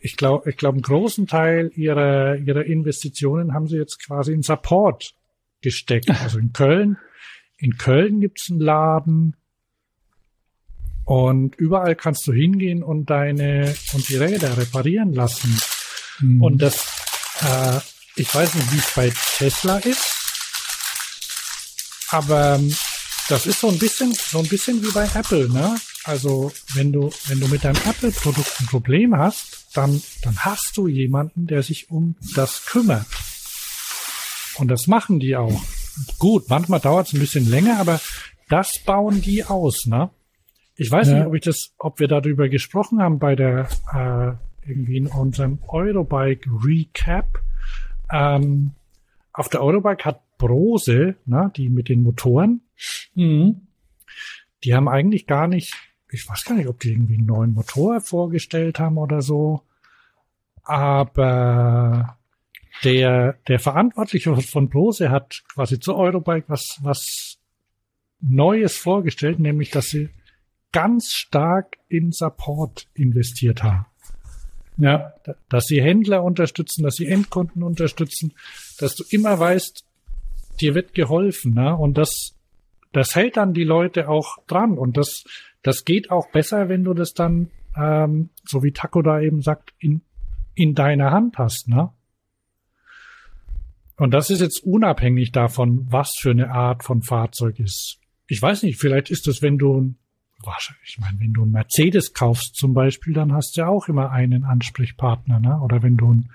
ich 0.00 0.16
glaube, 0.16 0.50
ich 0.50 0.56
glaube, 0.56 0.76
einen 0.76 0.82
großen 0.82 1.26
Teil 1.26 1.70
ihrer, 1.74 2.36
ihrer 2.36 2.64
Investitionen 2.64 3.54
haben 3.54 3.66
sie 3.66 3.76
jetzt 3.76 4.04
quasi 4.04 4.32
in 4.32 4.42
Support 4.42 5.14
gesteckt. 5.60 6.08
Also 6.22 6.38
in 6.38 6.52
Köln, 6.52 6.98
in 7.58 7.76
Köln 7.78 8.20
gibt's 8.20 8.48
einen 8.50 8.60
Laden 8.60 9.36
und 11.04 11.56
überall 11.56 11.96
kannst 11.96 12.26
du 12.26 12.32
hingehen 12.32 12.82
und 12.82 13.10
deine, 13.10 13.74
und 13.92 14.08
die 14.08 14.16
Räder 14.16 14.56
reparieren 14.56 15.12
lassen. 15.12 15.58
Mhm. 16.20 16.42
Und 16.42 16.62
das, 16.62 16.86
äh, 17.40 17.80
ich 18.16 18.34
weiß 18.34 18.54
nicht, 18.54 18.72
wie 18.72 18.78
es 18.78 18.92
bei 18.94 19.12
Tesla 19.38 19.78
ist, 19.78 20.22
aber 22.10 22.56
ähm, 22.56 22.74
das 23.28 23.46
ist 23.46 23.60
so 23.60 23.68
ein 23.68 23.78
bisschen, 23.78 24.12
so 24.12 24.38
ein 24.38 24.48
bisschen 24.48 24.82
wie 24.82 24.90
bei 24.90 25.08
Apple, 25.14 25.48
ne? 25.48 25.76
Also, 26.04 26.52
wenn 26.74 26.92
du, 26.92 27.10
wenn 27.26 27.40
du 27.40 27.46
mit 27.46 27.64
deinem 27.64 27.80
Apple-Produkt 27.88 28.60
ein 28.60 28.66
Problem 28.66 29.16
hast, 29.16 29.68
dann, 29.72 30.02
dann 30.22 30.36
hast 30.44 30.76
du 30.76 30.88
jemanden, 30.88 31.46
der 31.46 31.62
sich 31.62 31.90
um 31.90 32.16
das 32.34 32.66
kümmert. 32.66 33.06
Und 34.56 34.68
das 34.68 34.88
machen 34.88 35.20
die 35.20 35.36
auch. 35.36 35.62
Gut, 36.18 36.48
manchmal 36.48 36.80
dauert 36.80 37.06
es 37.06 37.12
ein 37.14 37.20
bisschen 37.20 37.48
länger, 37.48 37.78
aber 37.78 38.00
das 38.48 38.80
bauen 38.84 39.22
die 39.22 39.44
aus, 39.44 39.86
ne? 39.86 40.10
Ich 40.76 40.90
weiß 40.90 41.08
Ja. 41.08 41.18
nicht, 41.18 41.26
ob 41.26 41.34
ich 41.34 41.42
das, 41.42 41.74
ob 41.78 42.00
wir 42.00 42.08
darüber 42.08 42.48
gesprochen 42.48 43.00
haben 43.02 43.18
bei 43.18 43.36
der 43.36 43.68
äh, 43.92 44.68
irgendwie 44.68 44.96
in 44.96 45.06
unserem 45.08 45.58
Eurobike 45.68 46.48
Recap. 46.64 47.40
Ähm, 48.10 48.72
auf 49.32 49.48
der 49.48 49.62
Eurobike 49.62 50.04
hat 50.04 50.20
Brose, 50.38 51.16
ne, 51.24 51.50
die 51.56 51.68
mit 51.68 51.88
den 51.88 52.02
Motoren, 52.02 52.62
Mhm. 53.14 53.66
die 54.64 54.74
haben 54.74 54.88
eigentlich 54.88 55.26
gar 55.26 55.46
nicht, 55.46 55.74
ich 56.10 56.28
weiß 56.28 56.44
gar 56.44 56.54
nicht, 56.56 56.68
ob 56.68 56.80
die 56.80 56.90
irgendwie 56.92 57.16
einen 57.18 57.26
neuen 57.26 57.54
Motor 57.54 58.00
vorgestellt 58.00 58.78
haben 58.78 58.98
oder 58.98 59.22
so. 59.22 59.62
Aber 60.64 62.16
der, 62.84 63.34
der 63.48 63.58
Verantwortliche 63.58 64.34
von 64.36 64.68
Brose 64.68 65.10
hat 65.10 65.42
quasi 65.54 65.78
zu 65.80 65.94
Eurobike 65.94 66.44
was, 66.48 66.78
was 66.82 67.38
Neues 68.20 68.76
vorgestellt, 68.76 69.38
nämlich, 69.40 69.70
dass 69.70 69.90
sie 69.90 70.08
ganz 70.72 71.08
stark 71.08 71.76
in 71.88 72.12
Support 72.12 72.88
investiert 72.94 73.62
haben. 73.62 73.86
Ja, 74.78 75.12
Dass 75.48 75.66
sie 75.66 75.82
Händler 75.82 76.24
unterstützen, 76.24 76.82
dass 76.82 76.96
sie 76.96 77.06
Endkunden 77.06 77.62
unterstützen, 77.62 78.32
dass 78.78 78.94
du 78.94 79.04
immer 79.10 79.38
weißt, 79.38 79.84
dir 80.60 80.74
wird 80.74 80.94
geholfen, 80.94 81.54
ne? 81.54 81.76
Und 81.76 81.98
das, 81.98 82.34
das 82.92 83.14
hält 83.14 83.36
dann 83.36 83.52
die 83.52 83.64
Leute 83.64 84.08
auch 84.08 84.38
dran. 84.46 84.78
Und 84.78 84.96
das, 84.96 85.24
das 85.62 85.84
geht 85.84 86.10
auch 86.10 86.30
besser, 86.30 86.68
wenn 86.68 86.84
du 86.84 86.94
das 86.94 87.12
dann, 87.12 87.50
ähm, 87.76 88.30
so 88.44 88.62
wie 88.62 88.72
Taco 88.72 89.02
da 89.02 89.20
eben 89.20 89.42
sagt, 89.42 89.74
in, 89.78 90.02
in 90.54 90.74
deiner 90.74 91.10
Hand 91.10 91.38
hast, 91.38 91.68
ne? 91.68 91.90
Und 93.96 94.12
das 94.12 94.30
ist 94.30 94.40
jetzt 94.40 94.64
unabhängig 94.64 95.32
davon, 95.32 95.86
was 95.90 96.14
für 96.18 96.30
eine 96.30 96.50
Art 96.50 96.82
von 96.82 97.02
Fahrzeug 97.02 97.60
ist. 97.60 97.98
Ich 98.26 98.40
weiß 98.40 98.62
nicht, 98.62 98.80
vielleicht 98.80 99.10
ist 99.10 99.28
es, 99.28 99.42
wenn 99.42 99.58
du 99.58 99.94
ich 100.84 100.98
meine, 100.98 101.18
wenn 101.20 101.32
du 101.32 101.42
einen 101.42 101.52
Mercedes 101.52 102.12
kaufst 102.14 102.56
zum 102.56 102.74
Beispiel, 102.74 103.14
dann 103.14 103.32
hast 103.32 103.56
du 103.56 103.62
ja 103.62 103.68
auch 103.68 103.88
immer 103.88 104.10
einen 104.10 104.44
Ansprechpartner, 104.44 105.40
ne? 105.40 105.60
Oder 105.60 105.82
wenn 105.82 105.96
du 105.96 106.12
ein, 106.12 106.30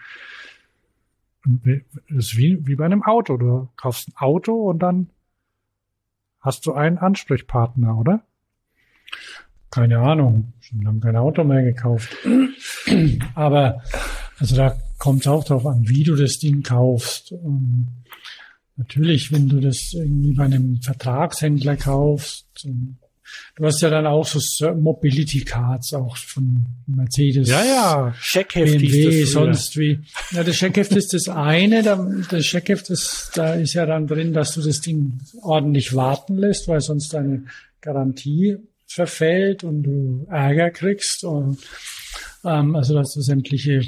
ist 2.08 2.38
wie, 2.38 2.66
wie 2.68 2.76
bei 2.76 2.86
einem 2.86 3.04
Auto. 3.04 3.38
Du 3.38 3.70
kaufst 3.78 4.10
ein 4.10 4.18
Auto 4.18 4.70
und 4.70 4.80
dann 4.80 5.10
hast 6.42 6.66
du 6.66 6.74
einen 6.74 6.98
Ansprechpartner, 6.98 7.98
oder? 7.98 8.24
Keine 9.70 10.00
Ahnung, 10.00 10.54
schon 10.60 10.82
lange 10.82 11.00
kein 11.00 11.16
Auto 11.16 11.44
mehr 11.44 11.64
gekauft. 11.64 12.16
Aber 13.36 13.82
also 14.40 14.56
da 14.56 14.78
kommt 14.98 15.22
es 15.22 15.28
auch 15.28 15.44
darauf 15.44 15.66
an, 15.66 15.88
wie 15.88 16.04
du 16.04 16.16
das 16.16 16.40
Ding 16.40 16.64
kaufst. 16.64 17.32
Und 17.32 18.04
natürlich, 18.76 19.32
wenn 19.32 19.50
du 19.50 19.60
das 19.60 19.94
irgendwie 19.94 20.34
bei 20.34 20.46
einem 20.46 20.82
Vertragshändler 20.82 21.76
kaufst, 21.76 22.68
Du 23.56 23.66
hast 23.66 23.82
ja 23.82 23.90
dann 23.90 24.06
auch 24.06 24.26
so 24.26 24.40
Mobility 24.74 25.42
Cards 25.42 25.94
auch 25.94 26.16
von 26.18 26.66
Mercedes. 26.86 27.50
Ja, 27.50 27.64
ja. 27.64 28.14
Scheckheft 28.20 28.78
BMW, 28.78 29.24
sonst 29.24 29.78
wie. 29.78 30.00
Ja, 30.32 30.44
das 30.44 30.56
Scheckheft 30.56 30.92
ist 30.94 31.14
das 31.14 31.28
eine. 31.28 31.84
Das 32.30 32.46
Scheckheft 32.46 32.90
ist, 32.90 33.32
da 33.36 33.54
ist 33.54 33.74
ja 33.74 33.86
dann 33.86 34.08
drin, 34.08 34.34
dass 34.34 34.54
du 34.54 34.62
das 34.62 34.82
Ding 34.82 35.20
ordentlich 35.42 35.96
warten 35.96 36.38
lässt, 36.38 36.68
weil 36.68 36.82
sonst 36.82 37.14
deine 37.14 37.46
Garantie 37.82 38.58
verfällt 38.86 39.64
und 39.64 39.84
du 39.84 40.28
Ärger 40.30 40.72
kriegst. 40.72 41.24
Und, 41.24 41.60
ähm, 42.44 42.76
also, 42.76 42.94
dass 42.94 43.14
du 43.14 43.22
sämtliche 43.22 43.82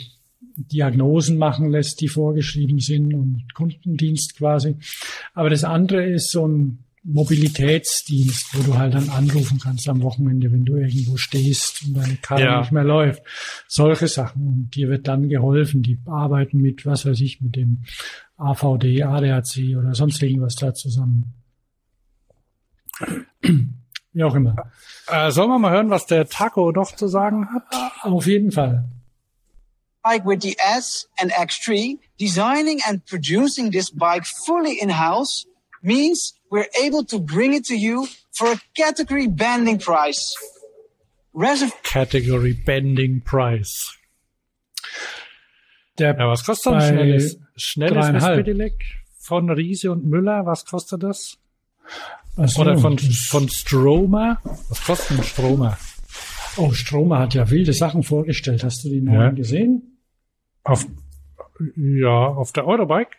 Diagnosen 0.55 1.37
machen 1.37 1.69
lässt, 1.69 2.01
die 2.01 2.09
vorgeschrieben 2.09 2.79
sind 2.79 3.13
und 3.13 3.45
Kundendienst 3.53 4.37
quasi. 4.37 4.75
Aber 5.33 5.49
das 5.49 5.63
andere 5.63 6.05
ist 6.05 6.31
so 6.31 6.47
ein 6.47 6.79
Mobilitätsdienst, 7.11 8.49
wo 8.53 8.61
du 8.61 8.77
halt 8.77 8.93
dann 8.93 9.09
anrufen 9.09 9.59
kannst 9.59 9.89
am 9.89 10.03
Wochenende, 10.03 10.51
wenn 10.51 10.63
du 10.63 10.75
irgendwo 10.75 11.17
stehst 11.17 11.83
und 11.85 11.95
deine 11.95 12.15
Karre 12.17 12.43
ja. 12.43 12.59
nicht 12.59 12.71
mehr 12.71 12.83
läuft. 12.83 13.23
Solche 13.67 14.07
Sachen. 14.07 14.47
Und 14.47 14.75
dir 14.75 14.89
wird 14.89 15.07
dann 15.07 15.27
geholfen. 15.27 15.81
Die 15.81 15.99
arbeiten 16.05 16.59
mit, 16.59 16.85
was 16.85 17.05
weiß 17.05 17.19
ich, 17.21 17.41
mit 17.41 17.55
dem 17.55 17.83
AVD, 18.37 19.03
ADAC 19.03 19.77
oder 19.77 19.95
sonst 19.95 20.21
irgendwas 20.21 20.55
da 20.55 20.73
zusammen. 20.73 21.33
Wie 24.13 24.23
auch 24.23 24.35
immer. 24.35 24.55
Äh, 25.07 25.31
sollen 25.31 25.49
wir 25.49 25.59
mal 25.59 25.71
hören, 25.71 25.89
was 25.89 26.05
der 26.05 26.27
Taco 26.27 26.71
doch 26.71 26.95
zu 26.95 27.07
sagen 27.07 27.47
hat? 27.51 27.63
Auf 28.03 28.27
jeden 28.27 28.51
Fall. 28.51 28.87
Like 30.03 30.25
with 30.25 30.41
the 30.41 30.55
S 30.59 31.09
and 31.19 31.31
X3, 31.31 31.97
designing 32.19 32.79
and 32.87 33.05
producing 33.05 33.71
this 33.71 33.91
bike 33.91 34.25
fully 34.25 34.79
in-house 34.79 35.45
means 35.83 36.33
we're 36.49 36.69
able 36.83 37.03
to 37.05 37.19
bring 37.19 37.53
it 37.53 37.65
to 37.65 37.75
you 37.75 38.07
for 38.31 38.51
a 38.51 38.59
category 38.75 39.27
bending 39.27 39.79
price. 39.79 40.35
Reserv 41.33 41.71
category 41.83 42.53
bending 42.53 43.21
price. 43.21 43.95
Der 45.97 46.15
ja, 46.17 46.27
was 46.27 46.43
kostet 46.45 46.73
ein 46.73 46.81
schnelles, 46.81 47.39
schnelles 47.55 48.23
SP-Delec 48.23 48.73
von 49.19 49.49
Riese 49.49 49.91
und 49.91 50.05
Müller? 50.05 50.45
Was 50.45 50.65
kostet 50.65 51.03
das? 51.03 51.37
So, 52.37 52.61
Oder 52.61 52.77
von, 52.77 52.97
von 52.97 53.49
Stromer? 53.49 54.39
Was 54.69 54.83
kostet 54.83 55.17
ein 55.17 55.23
Stromer? 55.23 55.77
Oh, 56.57 56.71
Stromer 56.71 57.19
hat 57.19 57.33
ja 57.33 57.49
wilde 57.49 57.73
Sachen 57.73 58.03
vorgestellt. 58.03 58.63
Hast 58.63 58.83
du 58.83 58.89
die 58.89 59.01
neuen 59.01 59.19
ja. 59.19 59.29
gesehen? 59.31 59.99
Auf, 60.63 60.85
ja, 61.75 62.27
auf 62.27 62.53
der 62.53 62.65
Eurobike? 62.65 63.11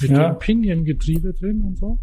Mit 0.00 0.10
ja. 0.10 0.30
dem 0.30 0.38
Pinion-Getriebe 0.38 1.32
drin 1.34 1.62
und 1.62 1.78
so? 1.78 1.98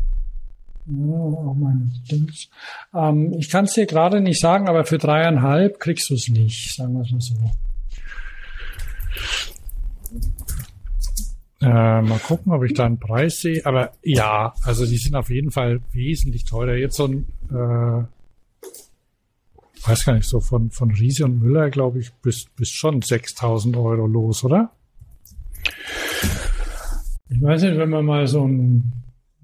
Ja, 0.86 1.18
auch 1.18 1.56
mein 1.56 1.92
Dings. 2.10 2.50
Ähm, 2.94 3.34
ich 3.38 3.50
kann 3.50 3.66
es 3.66 3.74
dir 3.74 3.86
gerade 3.86 4.22
nicht 4.22 4.40
sagen, 4.40 4.70
aber 4.70 4.86
für 4.86 4.98
dreieinhalb 4.98 5.80
kriegst 5.80 6.10
du 6.10 6.14
es 6.14 6.30
nicht, 6.30 6.76
sagen 6.76 6.94
wir 6.94 7.02
es 7.02 7.12
mal 7.12 7.22
so. 7.22 7.36
Äh, 11.60 12.02
mal 12.02 12.20
gucken, 12.20 12.52
ob 12.52 12.64
ich 12.64 12.74
da 12.74 12.86
einen 12.86 13.00
Preis 13.00 13.42
sehe. 13.42 13.66
Aber 13.66 13.92
ja, 14.04 14.54
also 14.64 14.86
die 14.86 14.98
sind 14.98 15.16
auf 15.16 15.30
jeden 15.30 15.52
Fall 15.52 15.82
wesentlich 15.92 16.46
teurer. 16.46 16.76
Jetzt 16.76 16.96
so 16.96 17.08
ein, 17.08 17.26
äh, 17.50 18.04
weiß 19.88 20.06
gar 20.06 20.14
nicht, 20.14 20.30
so 20.30 20.40
von, 20.40 20.70
von 20.72 20.92
Riese 20.92 21.26
und 21.26 21.42
Müller, 21.42 21.70
glaube 21.70 22.00
ich, 22.00 22.14
bis, 22.22 22.46
bis 22.56 22.70
schon 22.70 23.02
6000 23.02 23.76
Euro 23.76 24.06
los, 24.06 24.44
oder? 24.44 24.72
Ich 27.30 27.42
weiß 27.42 27.62
nicht, 27.64 27.78
wenn 27.78 27.90
man 27.90 28.06
mal 28.06 28.26
so 28.28 28.46
ein, 28.46 28.92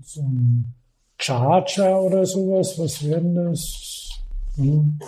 so 0.02 0.22
ein 0.22 0.74
Charger 1.18 2.02
oder 2.02 2.26
sowas, 2.26 2.78
was 2.78 3.06
werden 3.08 3.36
das? 3.36 4.10
Hm. 4.56 5.00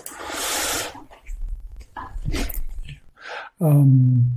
Ähm, 3.62 4.32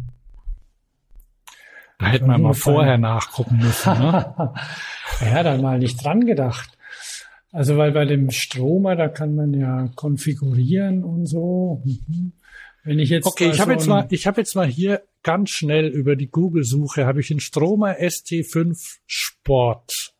da 1.99 2.07
hätten 2.07 2.27
wir 2.27 2.39
mal 2.39 2.55
vorher 2.55 2.99
nachgucken 2.99 3.59
müssen. 3.59 3.93
Ne? 3.93 4.55
ja, 5.21 5.43
dann 5.43 5.61
mal 5.61 5.79
nicht 5.79 6.03
dran 6.05 6.25
gedacht. 6.25 6.79
Also 7.51 7.77
weil 7.77 7.93
bei 7.93 8.05
dem 8.05 8.31
Stromer, 8.31 8.95
da 8.95 9.09
kann 9.09 9.35
man 9.35 9.55
ja 9.55 9.89
konfigurieren 9.97 11.03
und 11.03 11.27
so. 11.27 11.83
Mhm. 11.85 12.33
Wenn 12.89 12.99
ich 13.01 13.11
jetzt 13.11 13.27
okay, 13.27 13.51
ich 13.51 13.61
habe 13.61 13.73
jetzt 13.73 13.87
mal, 13.87 14.07
ich 14.09 14.27
habe 14.27 14.41
jetzt 14.41 14.57
mal 14.57 14.67
hier 14.67 15.03
ganz 15.23 15.51
schnell 15.51 15.89
über 15.89 16.17
die 16.17 16.31
Google-Suche 16.31 17.05
habe 17.05 17.21
ich 17.21 17.29
den 17.29 17.39
Stromer 17.39 17.99
ST5 17.99 18.79
Sport. 19.05 20.15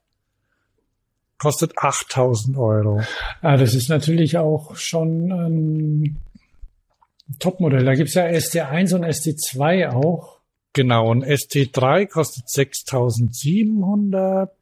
Kostet 1.39 1.79
8000 1.79 2.59
Euro. 2.59 3.01
Ah, 3.41 3.57
das 3.57 3.73
ist 3.73 3.89
natürlich 3.89 4.37
auch 4.37 4.77
schon 4.77 5.33
ein 5.33 6.19
Topmodell. 7.39 7.87
Da 7.87 7.95
gibt's 7.95 8.13
ja 8.13 8.27
ST1 8.27 8.97
und 8.97 9.07
ST2 9.07 9.89
auch. 9.89 10.41
Genau, 10.75 11.11
und 11.11 11.25
ST3 11.25 12.07
kostet 12.07 12.51
6700 12.51 14.53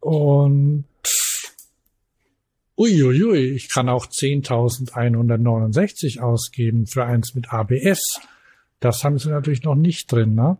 und 0.00 0.86
uiuiui, 2.76 3.54
ich 3.54 3.68
kann 3.68 3.88
auch 3.88 4.06
10.169 4.06 6.20
ausgeben 6.20 6.86
für 6.86 7.04
eins 7.04 7.34
mit 7.34 7.52
ABS. 7.52 8.20
Das 8.80 9.04
haben 9.04 9.18
sie 9.18 9.30
natürlich 9.30 9.62
noch 9.62 9.74
nicht 9.74 10.10
drin, 10.10 10.34
ne? 10.34 10.56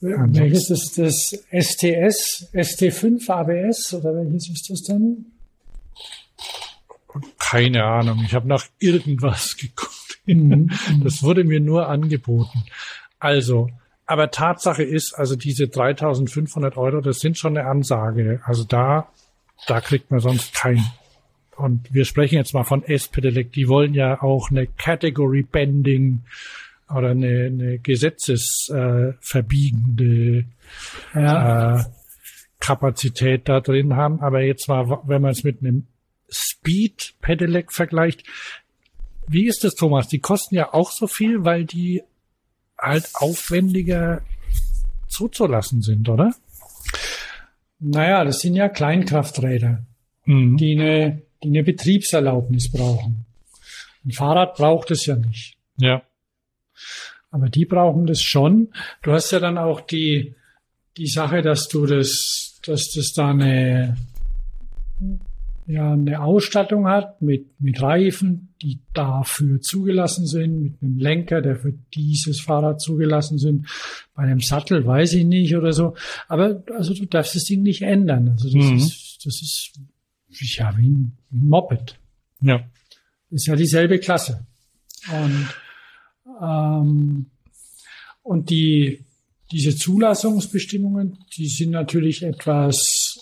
Welches 0.00 0.70
ist 0.70 0.98
das 0.98 1.44
STS, 1.50 2.48
ST5 2.54 3.30
ABS 3.30 3.94
oder 3.94 4.14
welches 4.14 4.48
ist 4.48 4.70
das 4.70 4.82
dann? 4.84 5.26
Keine 7.38 7.84
Ahnung. 7.84 8.22
Ich 8.24 8.34
habe 8.34 8.48
nach 8.48 8.64
irgendwas 8.78 9.56
geguckt. 9.58 10.20
Mhm, 10.26 10.70
mhm. 10.88 11.04
Das 11.04 11.22
wurde 11.22 11.44
mir 11.44 11.60
nur 11.60 11.88
angeboten. 11.88 12.64
Also, 13.18 13.68
aber 14.06 14.30
Tatsache 14.30 14.82
ist, 14.82 15.14
also 15.14 15.36
diese 15.36 15.68
3500 15.68 16.76
Euro, 16.76 17.00
das 17.00 17.20
sind 17.20 17.36
schon 17.36 17.56
eine 17.56 17.68
Ansage. 17.68 18.40
Also 18.44 18.64
da, 18.64 19.08
da 19.66 19.80
kriegt 19.80 20.10
man 20.10 20.20
sonst 20.20 20.54
kein. 20.54 20.84
Und 21.60 21.92
wir 21.92 22.04
sprechen 22.04 22.36
jetzt 22.36 22.54
mal 22.54 22.62
von 22.64 22.82
S-Pedelec. 22.82 23.52
Die 23.52 23.68
wollen 23.68 23.94
ja 23.94 24.20
auch 24.22 24.50
eine 24.50 24.66
Category 24.66 25.42
Bending 25.42 26.22
oder 26.88 27.10
eine, 27.10 27.46
eine 27.46 27.78
gesetzesverbiegende 27.78 30.46
äh, 31.14 31.22
ja. 31.22 31.80
äh, 31.80 31.84
Kapazität 32.58 33.48
da 33.48 33.60
drin 33.60 33.94
haben. 33.96 34.20
Aber 34.20 34.42
jetzt 34.42 34.68
mal, 34.68 35.00
wenn 35.04 35.22
man 35.22 35.30
es 35.32 35.44
mit 35.44 35.60
einem 35.60 35.86
Speed 36.30 37.14
Pedelec 37.20 37.72
vergleicht, 37.72 38.24
wie 39.26 39.46
ist 39.46 39.64
das, 39.64 39.74
Thomas? 39.74 40.08
Die 40.08 40.18
kosten 40.18 40.56
ja 40.56 40.74
auch 40.74 40.90
so 40.90 41.06
viel, 41.06 41.44
weil 41.44 41.64
die 41.64 42.02
halt 42.76 43.08
aufwendiger 43.14 44.20
zuzulassen 45.08 45.80
sind, 45.82 46.08
oder? 46.08 46.34
Naja, 47.78 48.24
das 48.24 48.40
sind 48.40 48.56
ja 48.56 48.68
Kleinkrafträder, 48.68 49.84
mhm. 50.24 50.56
die, 50.56 50.76
eine, 50.78 51.22
die 51.42 51.48
eine 51.48 51.64
Betriebserlaubnis 51.64 52.70
brauchen. 52.70 53.24
Ein 54.04 54.12
Fahrrad 54.12 54.56
braucht 54.56 54.90
es 54.90 55.06
ja 55.06 55.16
nicht. 55.16 55.56
Ja. 55.76 56.02
Aber 57.30 57.48
die 57.48 57.64
brauchen 57.64 58.06
das 58.06 58.22
schon. 58.22 58.68
Du 59.02 59.12
hast 59.12 59.30
ja 59.30 59.38
dann 59.38 59.58
auch 59.58 59.80
die, 59.80 60.34
die 60.96 61.06
Sache, 61.06 61.42
dass 61.42 61.68
du 61.68 61.86
das, 61.86 62.60
dass 62.64 62.90
das 62.92 63.12
da 63.12 63.30
eine, 63.30 63.96
ja, 65.66 65.92
eine 65.92 66.20
Ausstattung 66.20 66.88
hat 66.88 67.22
mit, 67.22 67.60
mit 67.60 67.80
Reifen, 67.80 68.54
die 68.62 68.80
dafür 68.92 69.60
zugelassen 69.60 70.26
sind, 70.26 70.60
mit 70.60 70.82
einem 70.82 70.98
Lenker, 70.98 71.40
der 71.40 71.56
für 71.56 71.72
dieses 71.94 72.40
Fahrrad 72.40 72.80
zugelassen 72.80 73.38
sind. 73.38 73.66
Bei 74.14 74.24
einem 74.24 74.40
Sattel 74.40 74.84
weiß 74.84 75.14
ich 75.14 75.24
nicht 75.24 75.54
oder 75.56 75.72
so. 75.72 75.94
Aber, 76.28 76.62
also 76.76 76.94
du 76.94 77.06
darfst 77.06 77.36
das 77.36 77.44
Ding 77.44 77.62
nicht 77.62 77.82
ändern. 77.82 78.30
Also 78.30 78.48
das 78.48 78.66
mhm. 78.66 78.76
ist, 78.76 79.20
das 79.24 79.40
ist, 79.40 79.72
ja, 80.30 80.76
wie 80.76 80.88
ein, 80.88 81.16
wie 81.30 81.38
ein 81.38 81.48
Moped. 81.48 81.98
Ja. 82.40 82.64
Ist 83.30 83.46
ja 83.46 83.56
dieselbe 83.56 83.98
Klasse. 83.98 84.46
Und, 85.12 85.48
ähm, 86.42 87.30
und 88.22 88.50
die, 88.50 89.04
diese 89.50 89.74
Zulassungsbestimmungen, 89.76 91.18
die 91.36 91.48
sind 91.48 91.70
natürlich 91.70 92.22
etwas, 92.22 93.18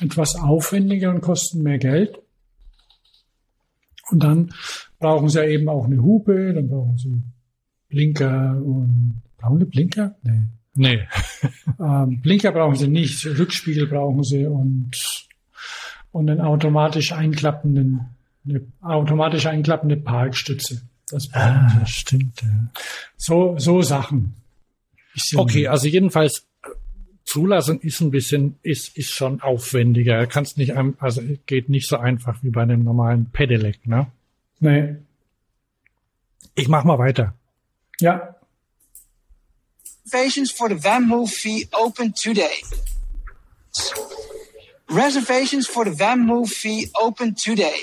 etwas 0.00 0.36
aufwendiger 0.36 1.10
und 1.10 1.20
kosten 1.20 1.62
mehr 1.62 1.78
Geld. 1.78 2.18
Und 4.10 4.22
dann 4.22 4.52
brauchen 4.98 5.28
sie 5.28 5.38
ja 5.38 5.44
eben 5.46 5.68
auch 5.68 5.84
eine 5.84 6.02
Hupe, 6.02 6.54
dann 6.54 6.68
brauchen 6.68 6.96
sie 6.96 7.22
Blinker 7.88 8.60
und 8.62 9.22
brauchen 9.36 9.58
sie 9.60 9.66
Blinker? 9.66 10.16
Nee. 10.22 10.42
Nee. 10.74 11.08
ähm, 11.80 12.20
Blinker 12.20 12.52
brauchen 12.52 12.76
sie 12.76 12.88
nicht, 12.88 13.24
Rückspiegel 13.26 13.86
brauchen 13.86 14.22
sie 14.22 14.46
und 14.46 15.25
und 16.12 16.30
einen 16.30 16.40
automatisch 16.40 17.12
einklappenden, 17.12 18.00
eine 18.48 18.62
automatisch 18.80 19.46
einklappende 19.46 19.96
Parkstütze. 19.96 20.82
Das 21.10 21.28
ah, 21.34 21.84
stimmt. 21.86 22.42
Ja. 22.42 22.48
So, 23.16 23.56
so 23.58 23.82
Sachen. 23.82 24.34
Okay, 25.34 25.68
also 25.68 25.86
jedenfalls 25.86 26.46
Zulassung 27.24 27.80
ist 27.80 28.00
ein 28.00 28.10
bisschen, 28.10 28.58
ist, 28.62 28.96
ist 28.96 29.10
schon 29.10 29.40
aufwendiger. 29.40 30.26
Kannst 30.26 30.58
nicht, 30.58 30.76
also 30.76 31.22
geht 31.46 31.68
nicht 31.68 31.88
so 31.88 31.96
einfach 31.96 32.42
wie 32.42 32.50
bei 32.50 32.62
einem 32.62 32.84
normalen 32.84 33.26
Pedelec, 33.30 33.86
ne? 33.86 34.06
Nee. 34.60 34.96
Ich 36.54 36.68
mach 36.68 36.84
mal 36.84 36.98
weiter. 36.98 37.34
Ja. 38.00 38.36
Reservations 40.06 40.52
for 40.52 40.68
the 40.68 40.76
van 40.76 41.08
move 41.08 41.28
fee 41.28 41.68
open 41.72 42.14
today. 42.14 42.62
Reservations 44.88 45.66
for 45.66 45.84
the 45.84 45.90
van 45.90 46.20
move 46.26 46.48
fee 46.48 46.88
open 47.00 47.34
today. 47.34 47.80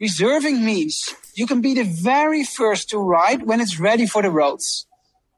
Reserving 0.00 0.64
means 0.64 1.14
you 1.34 1.46
can 1.46 1.60
be 1.60 1.74
the 1.74 1.82
very 1.82 2.44
first 2.44 2.90
to 2.90 2.98
ride 2.98 3.42
when 3.44 3.60
it's 3.60 3.80
ready 3.80 4.06
for 4.06 4.22
the 4.22 4.30
roads. 4.30 4.86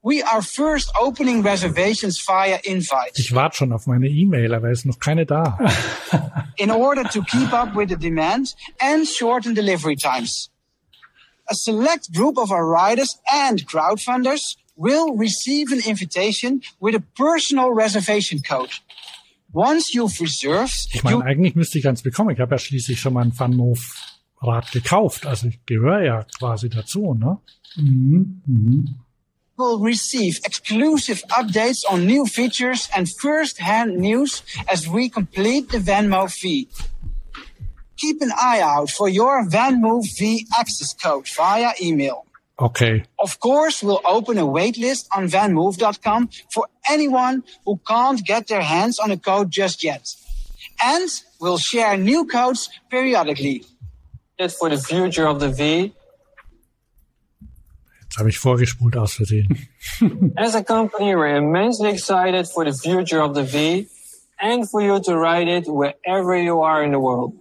We 0.05 0.23
are 0.23 0.43
first 0.43 0.91
opening 1.01 1.43
reservations 1.43 2.21
via 2.21 2.59
invite. 2.65 3.19
Ich 3.19 3.33
warte 3.35 3.57
schon 3.57 3.73
auf 3.73 3.87
meine 3.87 4.09
E-Mail, 4.09 4.53
aber 4.55 4.71
es 4.71 4.81
ist 4.81 4.87
noch 4.87 4.99
keine 4.99 5.25
da. 5.25 5.59
In 6.59 6.71
order 6.71 7.05
to 7.05 7.23
keep 7.23 7.53
up 7.53 7.75
with 7.75 7.89
the 7.89 7.97
demand 7.97 8.55
and 8.81 9.07
shorten 9.07 9.55
delivery 9.55 9.97
times. 9.97 10.51
A 11.49 11.55
select 11.55 12.13
group 12.13 12.37
of 12.37 12.51
our 12.51 12.67
riders 12.67 13.19
and 13.33 13.67
crowdfunders 13.67 14.57
will 14.77 15.17
receive 15.17 15.73
an 15.73 15.81
invitation 15.87 16.63
with 16.79 16.95
a 16.95 17.03
personal 17.17 17.73
reservation 17.73 18.41
code. 18.41 18.71
Once 19.53 19.93
you've 19.95 20.19
reserved, 20.21 20.89
ich 20.93 21.03
meine, 21.03 21.25
eigentlich 21.25 21.55
müsste 21.55 21.79
ich 21.79 21.85
ganz 21.85 22.03
bekommen. 22.03 22.31
Ich 22.31 22.41
habe 22.41 22.55
ja 22.55 22.59
schließlich 22.59 23.01
schon 23.01 23.15
mal 23.15 23.23
ein 23.23 23.33
Funmove 23.33 23.83
Rad 24.41 24.73
gekauft. 24.73 25.27
Also 25.27 25.49
ich 25.49 25.65
gehöre 25.67 26.03
ja 26.03 26.27
quasi 26.39 26.69
dazu, 26.69 27.15
ne? 27.15 27.39
Mhm. 27.77 28.43
Mhm. 28.47 28.95
will 29.63 29.79
receive 29.79 30.41
exclusive 30.45 31.23
updates 31.31 31.85
on 31.89 32.07
new 32.07 32.27
features 32.27 32.89
and 32.97 33.09
first-hand 33.09 33.97
news 33.97 34.43
as 34.69 34.89
we 34.89 35.09
complete 35.09 35.69
the 35.71 35.79
Venmo 35.79 36.29
V. 36.41 36.69
Keep 37.97 38.23
an 38.23 38.33
eye 38.37 38.61
out 38.61 38.91
for 38.91 39.09
your 39.09 39.47
Venmo 39.47 40.03
V 40.19 40.47
access 40.59 40.93
code 40.95 41.29
via 41.29 41.73
email. 41.81 42.27
Okay. 42.61 43.05
Of 43.19 43.41
course, 43.41 43.83
we'll 43.83 44.03
open 44.05 44.39
a 44.39 44.47
waitlist 44.47 45.07
on 45.15 45.27
vanmove.com 45.27 46.31
for 46.53 46.67
anyone 46.89 47.43
who 47.65 47.81
can't 47.87 48.25
get 48.25 48.47
their 48.47 48.63
hands 48.63 48.99
on 48.99 49.11
a 49.11 49.17
code 49.17 49.51
just 49.51 49.83
yet. 49.83 50.09
And 50.83 51.09
we'll 51.41 51.59
share 51.59 51.97
new 51.97 52.27
codes 52.27 52.69
periodically. 52.91 53.65
For 54.59 54.69
the 54.69 54.79
future 54.79 55.29
of 55.29 55.39
the 55.39 55.51
V, 55.51 55.93
Jetzt 58.13 58.19
habe 58.19 58.29
ich 58.29 58.39
vorgespult 58.39 58.95
aus 58.97 59.15
Versehen. 59.15 59.69
As 60.37 60.55
a 60.55 60.63
company, 60.63 61.15
we're 61.15 61.37
immensely 61.37 61.89
excited 61.91 62.47
for 62.47 62.63
the 62.63 62.73
future 62.77 63.23
of 63.23 63.35
the 63.35 63.43
V 63.43 63.87
and 64.39 64.69
for 64.69 64.83
you 64.83 65.01
to 65.01 65.17
ride 65.17 65.49
it 65.49 65.67
wherever 65.67 66.37
you 66.37 66.61
are 66.61 66.83
in 66.85 66.93
the 66.93 66.99
world. 66.99 67.33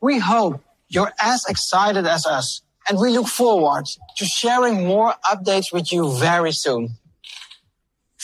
We 0.00 0.18
hope 0.18 0.60
you're 0.88 1.12
as 1.20 1.44
excited 1.48 2.04
as 2.04 2.26
us 2.26 2.62
and 2.88 2.98
we 2.98 3.10
look 3.10 3.28
forward 3.28 3.86
to 4.16 4.24
sharing 4.24 4.86
more 4.86 5.14
updates 5.24 5.72
with 5.72 5.92
you 5.92 6.10
very 6.18 6.52
soon. 6.52 6.98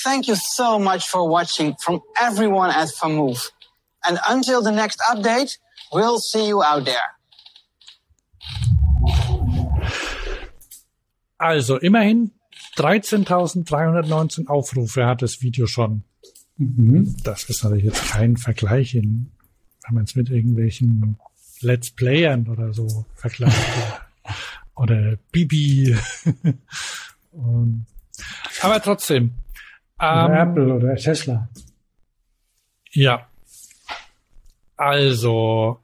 Thank 0.04 0.28
you 0.28 0.36
so 0.36 0.78
much 0.78 1.08
for 1.08 1.28
watching 1.28 1.74
from 1.82 2.00
everyone 2.20 2.70
at 2.70 2.88
FAMove. 2.88 3.50
And 4.06 4.18
until 4.28 4.62
the 4.62 4.70
next 4.70 5.00
update, 5.10 5.58
we'll 5.92 6.18
see 6.18 6.46
you 6.46 6.62
out 6.62 6.84
there. 6.84 7.16
Also 11.38 11.78
immerhin 11.78 12.30
13.319 12.76 14.48
Aufrufe 14.48 15.06
hat 15.06 15.22
das 15.22 15.42
Video 15.42 15.66
schon. 15.66 16.04
Mhm. 16.56 17.16
Das 17.22 17.44
ist 17.44 17.62
natürlich 17.64 17.84
jetzt 17.84 18.10
kein 18.10 18.36
Vergleich, 18.36 18.94
in, 18.94 19.32
wenn 19.86 19.94
man 19.94 20.04
es 20.04 20.14
mit 20.14 20.30
irgendwelchen 20.30 21.18
Let's 21.60 21.90
Playern 21.90 22.48
oder 22.48 22.72
so 22.72 23.06
vergleicht. 23.14 23.56
oder 24.76 25.16
Bibi. 25.32 25.96
Aber 28.62 28.82
trotzdem. 28.82 29.34
Oder 29.98 30.26
ähm, 30.26 30.50
Apple 30.50 30.74
oder 30.74 30.94
Tesla. 30.96 31.48
Ja. 32.92 33.28
Also, 34.76 35.80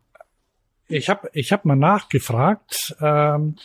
ich 0.89 1.09
habe 1.09 1.31
ich 1.33 1.53
hab 1.53 1.65
mal 1.65 1.77
nachgefragt, 1.77 2.95
ähm, 3.01 3.57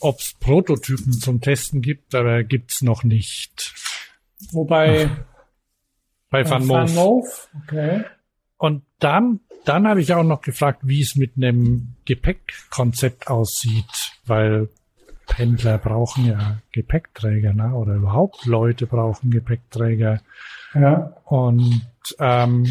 ob 0.00 0.20
es 0.20 0.34
Prototypen 0.34 1.12
zum 1.12 1.40
Testen 1.40 1.82
gibt, 1.82 2.14
aber 2.14 2.44
gibt's 2.44 2.82
noch 2.82 3.04
nicht. 3.04 3.74
Wobei 4.52 5.10
bei. 6.30 6.48
Van 6.48 6.66
Moof. 6.94 7.48
Okay. 7.62 8.04
Und 8.64 8.82
dann, 8.98 9.40
dann 9.66 9.86
habe 9.86 10.00
ich 10.00 10.14
auch 10.14 10.22
noch 10.22 10.40
gefragt, 10.40 10.80
wie 10.84 11.02
es 11.02 11.16
mit 11.16 11.32
einem 11.36 11.96
Gepäckkonzept 12.06 13.28
aussieht, 13.28 14.12
weil 14.24 14.70
Pendler 15.26 15.76
brauchen 15.76 16.24
ja 16.24 16.56
Gepäckträger, 16.72 17.52
ne? 17.52 17.74
oder 17.74 17.96
überhaupt 17.96 18.46
Leute 18.46 18.86
brauchen 18.86 19.30
Gepäckträger. 19.30 20.22
Ja. 20.72 21.12
Und 21.26 21.82
ähm, 22.18 22.66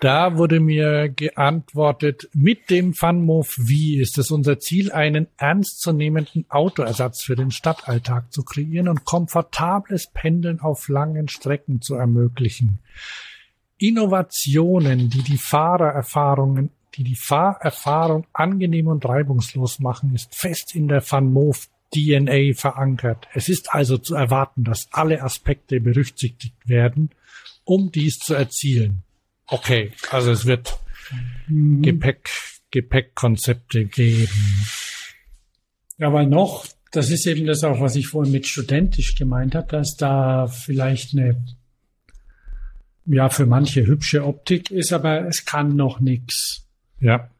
da 0.00 0.36
wurde 0.36 0.60
mir 0.60 1.08
geantwortet, 1.08 2.28
mit 2.32 2.70
dem 2.70 2.94
FunMove 2.94 3.48
V 3.48 4.00
ist 4.00 4.16
es 4.18 4.30
unser 4.30 4.60
Ziel, 4.60 4.92
einen 4.92 5.26
ernstzunehmenden 5.36 6.46
Autoersatz 6.48 7.22
für 7.22 7.34
den 7.34 7.50
Stadtalltag 7.50 8.32
zu 8.32 8.44
kreieren 8.44 8.88
und 8.88 9.04
komfortables 9.04 10.08
Pendeln 10.12 10.60
auf 10.60 10.88
langen 10.88 11.28
Strecken 11.28 11.80
zu 11.80 11.96
ermöglichen. 11.96 12.78
Innovationen, 13.76 15.10
die 15.10 15.22
die 15.22 15.36
Fahrererfahrungen, 15.36 16.70
die 16.94 17.02
die 17.02 17.16
Fahrerfahrung 17.16 18.26
angenehm 18.32 18.86
und 18.86 19.04
reibungslos 19.04 19.80
machen, 19.80 20.14
ist 20.14 20.34
fest 20.34 20.76
in 20.76 20.86
der 20.86 21.00
FunMove 21.00 21.66
DNA 21.92 22.54
verankert. 22.54 23.26
Es 23.34 23.48
ist 23.48 23.74
also 23.74 23.98
zu 23.98 24.14
erwarten, 24.14 24.62
dass 24.62 24.88
alle 24.92 25.22
Aspekte 25.22 25.80
berücksichtigt 25.80 26.68
werden, 26.68 27.10
um 27.64 27.90
dies 27.90 28.18
zu 28.18 28.34
erzielen. 28.34 29.02
Okay, 29.48 29.92
also 30.10 30.30
es 30.30 30.44
wird 30.46 30.78
mhm. 31.48 31.82
Gepäck, 31.82 32.30
Gepäckkonzepte 32.70 33.86
geben. 33.86 34.66
Ja, 35.96 36.12
weil 36.12 36.26
noch, 36.26 36.66
das 36.92 37.10
ist 37.10 37.26
eben 37.26 37.46
das 37.46 37.64
auch, 37.64 37.80
was 37.80 37.96
ich 37.96 38.06
vorhin 38.08 38.32
mit 38.32 38.46
studentisch 38.46 39.16
gemeint 39.16 39.54
habe, 39.54 39.68
dass 39.68 39.96
da 39.96 40.46
vielleicht 40.46 41.14
eine, 41.14 41.44
ja, 43.06 43.30
für 43.30 43.46
manche 43.46 43.86
hübsche 43.86 44.24
Optik 44.24 44.70
ist, 44.70 44.92
aber 44.92 45.26
es 45.26 45.44
kann 45.44 45.76
noch 45.76 45.98
nichts. 45.98 46.66
Ja. 47.00 47.30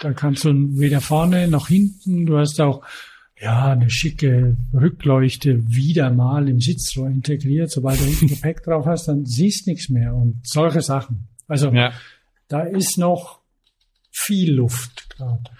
Da 0.00 0.12
kannst 0.12 0.44
du 0.44 0.52
weder 0.78 1.00
vorne 1.00 1.48
noch 1.48 1.68
hinten, 1.68 2.26
du 2.26 2.38
hast 2.38 2.60
auch, 2.60 2.84
ja, 3.40 3.72
eine 3.72 3.88
schicke 3.90 4.56
Rückleuchte 4.74 5.68
wieder 5.68 6.10
mal 6.10 6.48
im 6.48 6.60
Sitzrohr 6.60 7.08
integriert. 7.08 7.70
Sobald 7.70 8.00
du 8.00 8.04
hinten 8.04 8.26
Gepäck 8.34 8.62
drauf 8.62 8.86
hast, 8.86 9.08
dann 9.08 9.26
siehst 9.26 9.66
nichts 9.66 9.88
mehr 9.88 10.14
und 10.14 10.40
solche 10.42 10.82
Sachen. 10.82 11.28
Also 11.46 11.70
ja. 11.70 11.92
da 12.48 12.62
ist 12.62 12.98
noch 12.98 13.40
viel 14.10 14.54
Luft 14.54 15.10
gerade. 15.16 15.50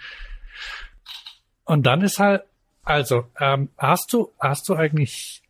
Und 1.65 1.87
dann 1.87 2.03
ist 2.03 2.19
halt, 2.19 2.43
also 2.83 3.27
ähm, 3.39 3.69
hast 3.77 4.13
du 4.13 4.33
hast 4.41 4.69
du 4.69 4.75
eigentlich 4.75 5.43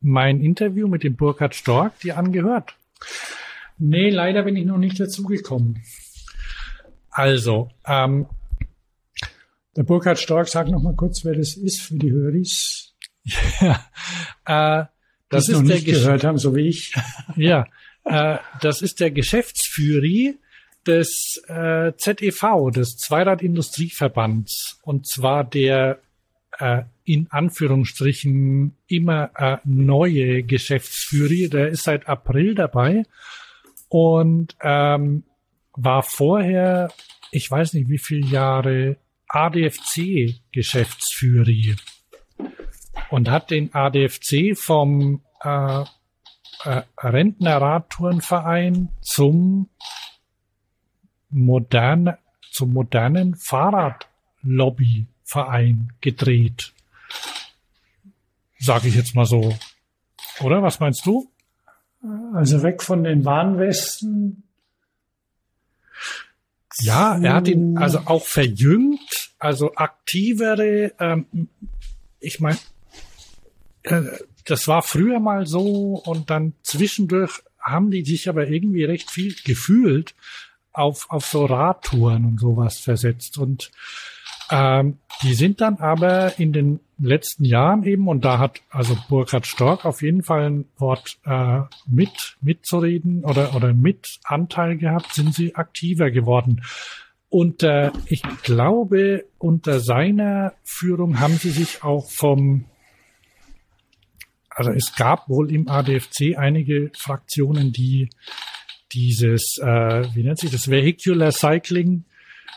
mein 0.00 0.40
Interview 0.40 0.88
mit 0.88 1.02
dem 1.02 1.16
Burkhard 1.16 1.54
Stork 1.54 1.98
dir 2.00 2.16
angehört? 2.16 2.74
Nee, 3.78 4.10
leider 4.10 4.44
bin 4.44 4.56
ich 4.56 4.64
noch 4.64 4.78
nicht 4.78 4.98
dazugekommen. 4.98 5.82
Also, 7.10 7.70
ähm, 7.86 8.26
der 9.76 9.82
Burkhard 9.84 10.18
Stork, 10.18 10.48
sag 10.48 10.68
noch 10.68 10.82
mal 10.82 10.94
kurz, 10.94 11.24
wer 11.24 11.34
das 11.34 11.54
ist 11.54 11.80
für 11.80 11.94
die 11.94 12.10
Höris. 12.10 12.94
ja, 13.60 13.84
äh, 14.46 14.84
das 15.28 15.48
ist 15.48 15.54
noch 15.54 15.62
nicht 15.62 15.86
gehört 15.86 16.24
haben, 16.24 16.38
so 16.38 16.54
wie 16.54 16.68
ich. 16.68 16.94
ja, 17.36 17.66
äh, 18.04 18.36
das 18.60 18.82
ist 18.82 19.00
der 19.00 19.10
Geschäftsführer 19.10 20.34
des 20.86 21.42
äh, 21.48 21.92
ZEV, 21.96 22.70
des 22.74 22.96
Zweiradindustrieverbands, 22.96 24.78
und 24.82 25.06
zwar 25.06 25.44
der 25.44 26.00
äh, 26.58 26.82
in 27.04 27.28
Anführungsstrichen 27.30 28.76
immer 28.86 29.30
äh, 29.36 29.58
neue 29.64 30.42
Geschäftsführer. 30.42 31.48
Der 31.48 31.68
ist 31.68 31.84
seit 31.84 32.08
April 32.08 32.54
dabei 32.54 33.04
und 33.88 34.56
ähm, 34.60 35.24
war 35.74 36.02
vorher, 36.02 36.92
ich 37.30 37.50
weiß 37.50 37.72
nicht 37.74 37.88
wie 37.88 37.98
viele 37.98 38.26
Jahre, 38.26 38.96
ADFC-Geschäftsführer 39.32 41.76
und 43.10 43.30
hat 43.30 43.50
den 43.50 43.74
ADFC 43.74 44.56
vom 44.56 45.22
äh, 45.42 45.84
äh, 46.64 46.82
Rentnerradtourenverein 46.98 48.90
zum 49.00 49.68
moderne, 51.30 52.18
zum 52.50 52.72
modernen 52.72 53.34
Fahrradlobbyverein 53.34 55.92
gedreht. 56.00 56.72
Sag 58.58 58.84
ich 58.84 58.94
jetzt 58.94 59.14
mal 59.14 59.26
so. 59.26 59.54
Oder 60.40 60.62
was 60.62 60.80
meinst 60.80 61.04
du? 61.06 61.30
Also 62.34 62.62
weg 62.62 62.82
von 62.82 63.04
den 63.04 63.24
Warnwesten. 63.24 64.42
Ja, 66.80 67.16
er 67.18 67.34
hat 67.34 67.48
ihn 67.48 67.76
also 67.78 68.00
auch 68.06 68.24
verjüngt, 68.24 69.21
also 69.42 69.74
aktivere, 69.74 70.92
ähm, 71.00 71.26
ich 72.20 72.38
meine, 72.38 72.58
äh, 73.82 74.02
das 74.44 74.68
war 74.68 74.82
früher 74.82 75.18
mal 75.18 75.46
so 75.46 76.00
und 76.06 76.30
dann 76.30 76.54
zwischendurch 76.62 77.42
haben 77.60 77.90
die 77.90 78.04
sich 78.04 78.28
aber 78.28 78.46
irgendwie 78.46 78.84
recht 78.84 79.10
viel 79.10 79.34
gefühlt 79.44 80.14
auf, 80.72 81.10
auf 81.10 81.26
so 81.26 81.44
Radtouren 81.44 82.24
und 82.24 82.38
sowas 82.38 82.78
versetzt. 82.78 83.36
Und 83.36 83.72
ähm, 84.50 84.98
die 85.22 85.34
sind 85.34 85.60
dann 85.60 85.78
aber 85.78 86.38
in 86.38 86.52
den 86.52 86.78
letzten 86.98 87.44
Jahren 87.44 87.82
eben, 87.82 88.06
und 88.06 88.24
da 88.24 88.38
hat 88.38 88.60
also 88.70 88.96
Burkhard 89.08 89.48
Stork 89.48 89.84
auf 89.84 90.02
jeden 90.02 90.22
Fall 90.22 90.50
ein 90.50 90.64
Wort 90.78 91.18
äh, 91.24 91.62
mit 91.88 92.36
mitzureden 92.42 93.24
oder, 93.24 93.56
oder 93.56 93.74
mit 93.74 94.20
Anteil 94.22 94.76
gehabt, 94.76 95.14
sind 95.14 95.34
sie 95.34 95.56
aktiver 95.56 96.12
geworden. 96.12 96.62
Und 97.32 97.62
äh, 97.62 97.90
ich 98.08 98.20
glaube, 98.42 99.24
unter 99.38 99.80
seiner 99.80 100.52
Führung 100.64 101.18
haben 101.18 101.38
sie 101.38 101.48
sich 101.48 101.82
auch 101.82 102.10
vom 102.10 102.66
also 104.50 104.70
es 104.70 104.94
gab 104.94 105.30
wohl 105.30 105.50
im 105.50 105.66
ADFC 105.66 106.36
einige 106.36 106.90
Fraktionen, 106.94 107.72
die 107.72 108.10
dieses, 108.92 109.56
äh, 109.56 110.14
wie 110.14 110.24
nennt 110.24 110.40
sich 110.40 110.50
das, 110.50 110.68
Vehicular 110.68 111.32
Cycling 111.32 112.04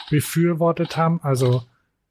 befürwortet 0.10 0.98
haben, 0.98 1.22
also 1.24 1.64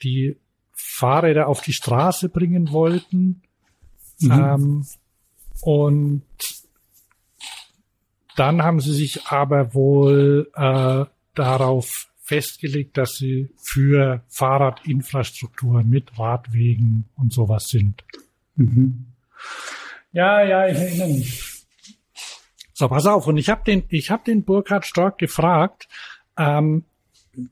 die 0.03 0.39
Fahrräder 0.73 1.49
auf 1.49 1.61
die 1.61 1.75
Straße 1.75 2.31
bringen 2.31 2.73
wollten. 2.73 3.43
Mhm. 4.21 4.33
Ähm, 4.33 4.87
und 5.61 6.23
dann 8.37 8.62
haben 8.62 8.81
sie 8.81 8.95
sich 8.95 9.27
aber 9.27 9.75
wohl 9.75 10.51
äh, 10.55 11.05
darauf 11.35 12.09
festgelegt, 12.25 12.97
dass 12.97 13.16
sie 13.16 13.51
für 13.62 14.25
Fahrradinfrastruktur 14.29 15.85
mit 15.85 16.18
Radwegen 16.18 17.05
und 17.16 17.33
sowas 17.33 17.68
sind. 17.68 18.03
Mhm. 18.57 19.07
Ja, 20.12 20.43
ja, 20.43 20.66
ich 20.66 20.79
erinnere 20.79 21.09
mich. 21.09 21.66
So, 22.72 22.89
pass 22.89 23.07
auf. 23.07 23.27
Und 23.27 23.37
ich 23.37 23.51
habe 23.51 23.62
den, 23.64 23.85
ich 23.89 24.11
habe 24.11 24.25
den 24.25 24.45
Burkhard 24.45 24.87
Stork 24.87 25.18
gefragt, 25.18 25.87
ähm, 26.39 26.85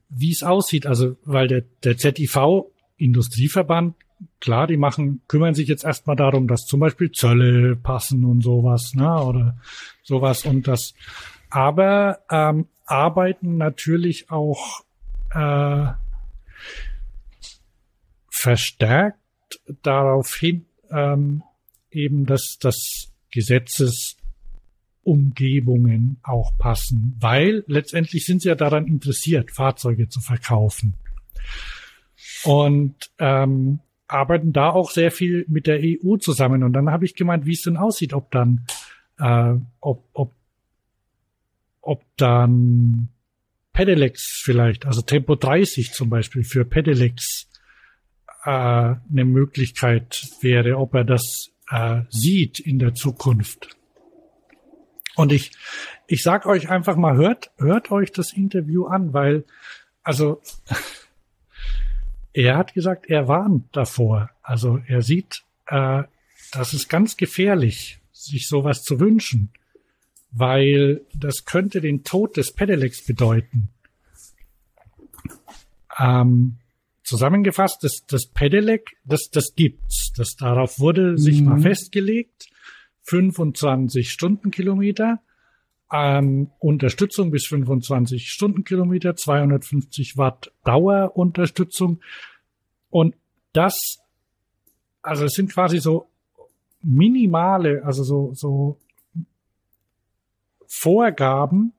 wie 0.08 0.32
es 0.32 0.42
aussieht. 0.42 0.86
Also, 0.86 1.16
weil 1.24 1.48
der, 1.48 1.64
der 1.84 1.98
ZIV 1.98 2.64
Industrieverband, 2.96 3.94
klar, 4.40 4.66
die 4.66 4.76
machen, 4.78 5.20
kümmern 5.28 5.54
sich 5.54 5.68
jetzt 5.68 5.84
erstmal 5.84 6.16
darum, 6.16 6.48
dass 6.48 6.64
zum 6.64 6.80
Beispiel 6.80 7.10
Zölle 7.10 7.76
passen 7.76 8.24
und 8.24 8.42
sowas, 8.42 8.94
ne, 8.94 9.22
oder 9.22 9.58
sowas 10.02 10.44
und 10.44 10.68
das, 10.68 10.94
aber 11.50 12.20
ähm, 12.30 12.68
arbeiten 12.92 13.56
natürlich 13.56 14.30
auch 14.30 14.84
äh, 15.30 15.86
verstärkt 18.30 19.18
darauf 19.82 20.34
hin, 20.34 20.66
ähm, 20.90 21.42
eben, 21.90 22.26
dass 22.26 22.58
das 22.60 23.10
Gesetzesumgebungen 23.32 26.18
auch 26.22 26.58
passen, 26.58 27.16
weil 27.18 27.64
letztendlich 27.66 28.26
sind 28.26 28.42
sie 28.42 28.48
ja 28.48 28.54
daran 28.54 28.86
interessiert, 28.86 29.52
Fahrzeuge 29.52 30.10
zu 30.10 30.20
verkaufen. 30.20 30.92
Und 32.44 33.10
ähm, 33.18 33.80
arbeiten 34.06 34.52
da 34.52 34.68
auch 34.68 34.90
sehr 34.90 35.10
viel 35.10 35.46
mit 35.48 35.66
der 35.66 35.80
EU 35.82 36.18
zusammen. 36.18 36.62
Und 36.62 36.74
dann 36.74 36.90
habe 36.90 37.06
ich 37.06 37.14
gemeint, 37.14 37.46
wie 37.46 37.54
es 37.54 37.62
denn 37.62 37.78
aussieht, 37.78 38.12
ob 38.12 38.30
dann, 38.30 38.66
äh, 39.18 39.54
ob, 39.80 40.04
ob, 40.12 40.34
ob 41.82 42.04
dann 42.16 43.08
Pedelecs 43.72 44.40
vielleicht, 44.42 44.86
also 44.86 45.02
Tempo 45.02 45.34
30 45.34 45.92
zum 45.92 46.08
Beispiel 46.08 46.44
für 46.44 46.64
Pedelecs 46.64 47.48
äh, 48.44 48.50
eine 48.50 49.24
Möglichkeit 49.24 50.26
wäre, 50.40 50.78
ob 50.78 50.94
er 50.94 51.04
das 51.04 51.50
äh, 51.70 52.02
sieht 52.08 52.60
in 52.60 52.78
der 52.78 52.94
Zukunft. 52.94 53.76
Und 55.14 55.32
ich, 55.32 55.52
ich 56.06 56.22
sag 56.22 56.46
euch 56.46 56.70
einfach 56.70 56.96
mal, 56.96 57.16
hört, 57.16 57.50
hört 57.58 57.90
euch 57.90 58.12
das 58.12 58.32
Interview 58.32 58.86
an, 58.86 59.12
weil, 59.12 59.44
also, 60.02 60.40
er 62.32 62.56
hat 62.56 62.74
gesagt, 62.74 63.06
er 63.08 63.28
warnt 63.28 63.76
davor. 63.76 64.30
Also 64.42 64.80
er 64.86 65.02
sieht, 65.02 65.42
äh, 65.66 66.04
das 66.52 66.74
ist 66.74 66.88
ganz 66.88 67.16
gefährlich, 67.16 68.00
sich 68.12 68.48
sowas 68.48 68.82
zu 68.82 69.00
wünschen, 69.00 69.50
weil 70.32 71.02
das 71.14 71.44
könnte 71.44 71.80
den 71.80 72.04
Tod 72.04 72.36
des 72.36 72.52
Pedelecs 72.52 73.04
bedeuten. 73.04 73.68
Ähm, 75.98 76.56
zusammengefasst, 77.04 77.84
das, 77.84 78.04
das 78.06 78.26
Pedelec, 78.26 78.96
das, 79.04 79.28
das 79.30 79.54
gibt's. 79.54 80.12
Das, 80.16 80.36
darauf 80.36 80.80
wurde 80.80 81.18
sich 81.18 81.40
mhm. 81.40 81.48
mal 81.48 81.60
festgelegt. 81.60 82.48
25 83.04 84.10
Stundenkilometer, 84.10 85.20
ähm, 85.92 86.50
Unterstützung 86.60 87.30
bis 87.30 87.46
25 87.46 88.28
Stundenkilometer, 88.28 89.16
250 89.16 90.16
Watt 90.16 90.52
Dauerunterstützung. 90.64 92.00
Und 92.90 93.16
das, 93.52 93.98
also 95.02 95.24
es 95.24 95.32
sind 95.32 95.52
quasi 95.52 95.80
so 95.80 96.06
minimale, 96.80 97.84
also 97.84 98.04
so, 98.04 98.32
so 98.34 98.78
Vorgaben, 100.74 101.74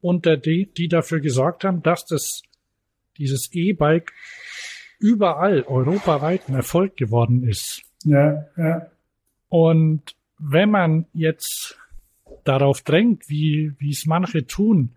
unter 0.00 0.38
die, 0.38 0.72
die 0.72 0.88
dafür 0.88 1.20
gesorgt 1.20 1.64
haben, 1.64 1.82
dass 1.82 2.06
das, 2.06 2.42
dieses 3.18 3.52
E-Bike 3.52 4.14
überall 4.98 5.62
europaweit 5.62 6.48
ein 6.48 6.54
Erfolg 6.54 6.96
geworden 6.96 7.46
ist. 7.46 7.82
Ja, 8.04 8.46
ja. 8.56 8.90
Und 9.50 10.16
wenn 10.38 10.70
man 10.70 11.06
jetzt 11.12 11.78
darauf 12.44 12.80
drängt, 12.80 13.28
wie, 13.28 13.74
wie 13.78 13.90
es 13.90 14.06
manche 14.06 14.46
tun, 14.46 14.94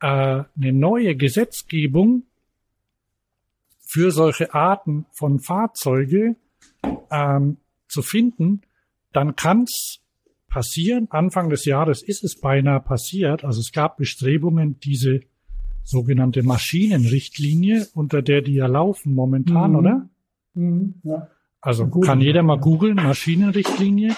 äh, 0.00 0.06
eine 0.06 0.72
neue 0.72 1.14
Gesetzgebung 1.14 2.24
für 3.80 4.10
solche 4.10 4.54
Arten 4.54 5.06
von 5.12 5.38
Fahrzeuge 5.38 6.34
ähm, 7.12 7.58
zu 7.86 8.02
finden, 8.02 8.62
dann 9.12 9.36
kann 9.36 9.62
es 9.62 10.01
passieren. 10.52 11.08
Anfang 11.10 11.48
des 11.48 11.64
Jahres 11.64 12.02
ist 12.02 12.24
es 12.24 12.38
beinahe 12.38 12.78
passiert. 12.78 13.42
Also 13.42 13.60
es 13.60 13.72
gab 13.72 13.96
Bestrebungen, 13.96 14.78
diese 14.80 15.20
sogenannte 15.82 16.42
Maschinenrichtlinie, 16.42 17.88
unter 17.94 18.20
der 18.20 18.42
die 18.42 18.54
ja 18.54 18.66
laufen 18.66 19.14
momentan, 19.14 19.70
mhm. 19.70 19.76
oder? 19.76 20.08
Mhm, 20.54 20.94
ja. 21.04 21.28
Also 21.62 21.86
Gut, 21.86 22.04
kann 22.04 22.20
jeder 22.20 22.42
mal 22.42 22.58
googeln, 22.58 22.96
Maschinenrichtlinie. 22.96 24.14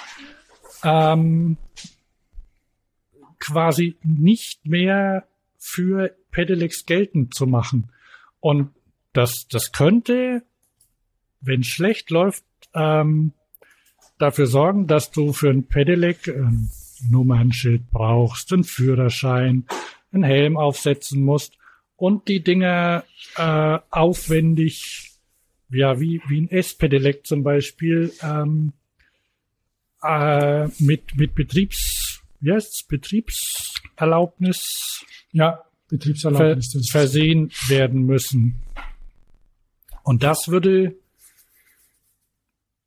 Ähm, 0.83 1.57
quasi 3.39 3.97
nicht 4.03 4.67
mehr 4.67 5.27
für 5.59 6.17
Pedelecs 6.31 6.85
geltend 6.85 7.35
zu 7.35 7.47
machen. 7.47 7.93
Und 8.41 8.71
das, 9.13 9.47
das 9.49 9.71
könnte, 9.71 10.43
wenn 11.41 11.61
es 11.61 11.69
schlecht 11.69 12.11
läuft, 12.11 12.45
ähm, 12.75 13.33
dafür 14.25 14.47
sorgen, 14.47 14.87
dass 14.87 15.11
du 15.11 15.35
für 15.35 15.51
ein 15.51 15.65
Pedelec 15.65 16.29
ein 16.29 16.71
Nummernschild 17.11 17.91
brauchst, 17.91 18.53
einen 18.53 18.65
Führerschein, 18.65 19.67
einen 20.13 20.25
Helm 20.25 20.57
aufsetzen 20.57 21.23
musst 21.23 21.59
und 21.97 22.29
die 22.29 22.43
Dinger 22.43 23.05
äh, 23.37 23.79
aufwendig, 23.91 25.13
ja, 25.69 26.01
wie, 26.01 26.23
wie 26.29 26.41
ein 26.41 26.51
S-Pedelec 26.51 27.27
zum 27.27 27.43
Beispiel, 27.43 28.13
ähm, 28.23 28.73
äh, 30.03 30.69
mit, 30.79 31.17
mit 31.17 31.35
Betriebs, 31.35 32.23
heißt's, 32.43 32.85
Betriebserlaubnis, 32.85 35.05
ja, 35.33 35.61
Betriebserlaubnis 35.89 36.73
ver 36.73 37.01
versehen 37.01 37.53
werden 37.69 38.07
müssen. 38.07 38.63
Und 40.03 40.23
das 40.23 40.49
würde 40.49 40.97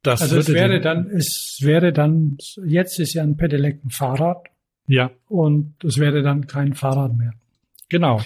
das 0.08 0.22
also 0.22 0.38
es 0.38 0.48
wäre 0.48 0.80
dann, 0.80 1.10
es 1.10 1.60
wäre 1.62 1.92
dann, 1.92 2.38
jetzt 2.66 3.00
ist 3.00 3.14
ja 3.14 3.24
ein 3.24 3.36
Pedelec 3.36 3.84
ein 3.84 3.90
Fahrrad. 3.90 4.48
Ja. 4.88 5.12
Und 5.28 5.76
es 5.84 5.98
wäre 5.98 6.24
dann 6.24 6.48
kein 6.48 6.74
Fahrrad 6.74 7.16
mehr. 7.18 7.34
Genau. 7.90 8.22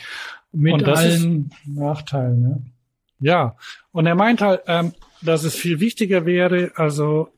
Mit 0.52 0.84
allen 0.84 1.50
ist, 1.50 1.68
Nachteilen, 1.68 2.44
ja. 3.20 3.34
Ja. 3.34 3.56
Und 3.92 4.06
er 4.06 4.16
meint 4.16 4.42
halt, 4.42 4.62
ähm, 4.68 4.94
dass 5.22 5.44
es 5.44 5.56
viel 5.56 5.80
wichtiger 5.80 6.26
wäre, 6.26 6.72
also 6.76 7.30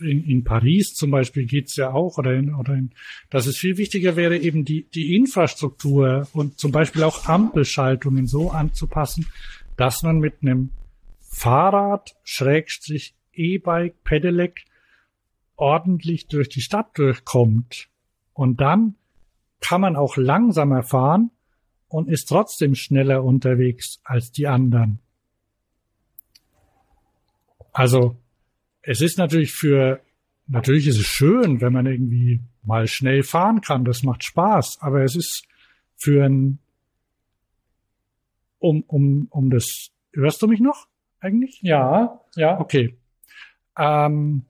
in, 0.00 0.24
in 0.24 0.44
Paris 0.44 0.94
zum 0.94 1.10
Beispiel 1.10 1.46
geht's 1.46 1.76
ja 1.76 1.92
auch, 1.92 2.18
oder 2.18 2.34
in, 2.34 2.54
oder 2.54 2.74
in, 2.74 2.90
dass 3.30 3.46
es 3.46 3.56
viel 3.56 3.78
wichtiger 3.78 4.16
wäre, 4.16 4.36
eben 4.36 4.64
die, 4.64 4.86
die 4.94 5.16
Infrastruktur 5.16 6.28
und 6.32 6.58
zum 6.58 6.72
Beispiel 6.72 7.04
auch 7.04 7.26
Ampelschaltungen 7.26 8.26
so 8.26 8.50
anzupassen, 8.50 9.26
dass 9.76 10.02
man 10.02 10.18
mit 10.18 10.42
einem 10.42 10.70
Fahrrad, 11.20 12.14
Schrägstrich, 12.24 13.14
E-Bike, 13.34 14.04
Pedelec 14.04 14.64
ordentlich 15.56 16.28
durch 16.28 16.48
die 16.48 16.60
Stadt 16.60 16.98
durchkommt. 16.98 17.88
Und 18.32 18.60
dann 18.60 18.96
kann 19.60 19.80
man 19.80 19.96
auch 19.96 20.16
langsamer 20.16 20.82
fahren 20.82 21.30
und 21.88 22.08
ist 22.08 22.28
trotzdem 22.28 22.74
schneller 22.74 23.22
unterwegs 23.22 24.00
als 24.02 24.32
die 24.32 24.46
anderen. 24.46 24.98
Also 27.72 28.16
es 28.82 29.00
ist 29.00 29.18
natürlich 29.18 29.52
für, 29.52 30.00
natürlich 30.46 30.86
ist 30.86 30.98
es 30.98 31.06
schön, 31.06 31.60
wenn 31.60 31.72
man 31.72 31.86
irgendwie 31.86 32.40
mal 32.62 32.86
schnell 32.86 33.22
fahren 33.22 33.60
kann, 33.60 33.84
das 33.84 34.02
macht 34.02 34.24
Spaß, 34.24 34.78
aber 34.80 35.02
es 35.02 35.16
ist 35.16 35.44
für 35.96 36.24
ein, 36.24 36.58
um, 38.58 38.82
um, 38.82 39.26
um 39.30 39.50
das, 39.50 39.90
hörst 40.12 40.42
du 40.42 40.48
mich 40.48 40.60
noch 40.60 40.88
eigentlich? 41.20 41.60
Ja, 41.62 42.20
ja. 42.34 42.60
Okay. 42.60 42.96
Ähm, 43.78 44.44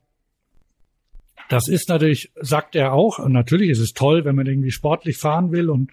das 1.48 1.68
ist 1.68 1.88
natürlich, 1.88 2.32
sagt 2.40 2.74
er 2.74 2.92
auch, 2.92 3.18
und 3.18 3.32
natürlich 3.32 3.70
ist 3.70 3.80
es 3.80 3.92
toll, 3.92 4.24
wenn 4.24 4.36
man 4.36 4.46
irgendwie 4.46 4.70
sportlich 4.70 5.18
fahren 5.18 5.52
will 5.52 5.68
und 5.68 5.90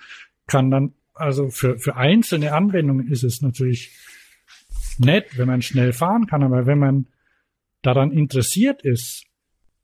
kann 0.47 0.71
dann, 0.71 0.93
also 1.13 1.49
für, 1.49 1.77
für 1.79 1.95
einzelne 1.95 2.53
Anwendungen 2.53 3.11
ist 3.11 3.23
es 3.23 3.41
natürlich 3.41 3.91
nett, 4.99 5.37
wenn 5.37 5.47
man 5.47 5.61
schnell 5.61 5.93
fahren 5.93 6.27
kann, 6.27 6.43
aber 6.43 6.65
wenn 6.65 6.79
man 6.79 7.07
daran 7.81 8.11
interessiert 8.11 8.81
ist, 8.83 9.25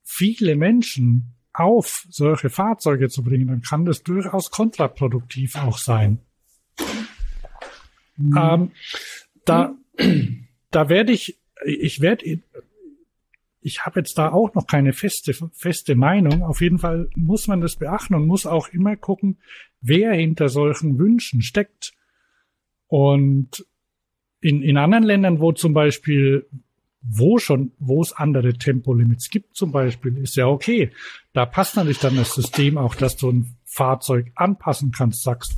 viele 0.03 0.55
Menschen 0.55 1.35
auf 1.53 2.05
solche 2.09 2.49
Fahrzeuge 2.49 3.09
zu 3.09 3.23
bringen, 3.23 3.47
dann 3.47 3.61
kann 3.61 3.85
das 3.85 4.03
durchaus 4.03 4.51
kontraproduktiv 4.51 5.55
auch 5.55 5.77
sein. 5.77 6.19
Mhm. 8.17 8.37
Ähm, 8.37 8.71
da, 9.45 9.75
da 10.71 10.89
werde 10.89 11.11
ich, 11.11 11.37
ich 11.65 12.01
werde, 12.01 12.39
ich 13.65 13.83
habe 13.83 13.99
jetzt 13.99 14.19
da 14.19 14.31
auch 14.31 14.53
noch 14.53 14.67
keine 14.67 14.93
feste, 14.93 15.33
feste 15.53 15.95
Meinung. 15.95 16.43
Auf 16.43 16.61
jeden 16.61 16.77
Fall 16.77 17.09
muss 17.15 17.47
man 17.47 17.61
das 17.61 17.77
beachten 17.77 18.13
und 18.13 18.27
muss 18.27 18.45
auch 18.45 18.67
immer 18.67 18.95
gucken, 18.95 19.39
wer 19.81 20.13
hinter 20.13 20.49
solchen 20.49 20.99
Wünschen 20.99 21.41
steckt. 21.41 21.93
Und 22.85 23.65
in, 24.39 24.61
in 24.61 24.77
anderen 24.77 25.03
Ländern, 25.03 25.39
wo 25.39 25.51
zum 25.51 25.73
Beispiel 25.73 26.47
wo 27.01 27.39
schon, 27.39 27.71
wo 27.79 28.01
es 28.01 28.13
andere 28.13 28.53
Tempolimits 28.53 29.31
gibt 29.31 29.55
zum 29.55 29.71
Beispiel, 29.71 30.15
ist 30.17 30.35
ja 30.35 30.45
okay. 30.45 30.91
Da 31.33 31.47
passt 31.47 31.75
natürlich 31.75 31.99
dann 31.99 32.15
das 32.15 32.35
System 32.35 32.77
auch, 32.77 32.93
dass 32.93 33.17
du 33.17 33.31
ein 33.31 33.55
Fahrzeug 33.63 34.31
anpassen 34.35 34.91
kannst, 34.91 35.23
sagst. 35.23 35.57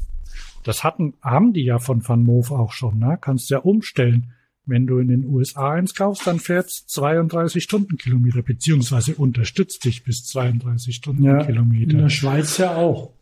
Das 0.64 0.86
hatten, 0.86 1.14
haben 1.22 1.51
die 1.51 1.64
ja 1.64 1.80
von 1.80 2.08
Van 2.08 2.24
Moof 2.24 2.51
auch 2.51 2.72
schon, 2.72 2.99
ne? 2.99 3.18
Kannst 3.20 3.49
ja 3.49 3.60
umstellen. 3.60 4.34
Wenn 4.68 4.86
du 4.86 4.99
in 4.99 5.07
den 5.07 5.26
USA 5.26 5.72
eins 5.72 5.95
kaufst, 5.95 6.28
dann 6.28 6.39
fährst 6.39 6.89
32 6.89 7.63
Stundenkilometer, 7.63 8.41
beziehungsweise 8.41 9.15
unterstützt 9.15 9.84
dich 9.86 10.03
bis 10.03 10.26
32 10.26 10.95
Stundenkilometer. 10.95 11.86
Ja, 11.86 11.89
in 11.91 11.97
der 11.97 12.09
Schweiz 12.09 12.57
ja 12.57 12.76
auch. 12.76 13.13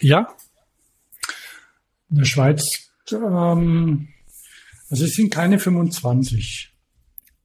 Ja? 0.00 0.28
In 2.10 2.16
der 2.16 2.24
Schweiz 2.24 2.90
ähm, 3.12 4.08
also 4.90 5.04
es 5.04 5.14
sind 5.14 5.30
keine 5.30 5.58
25. 5.58 6.72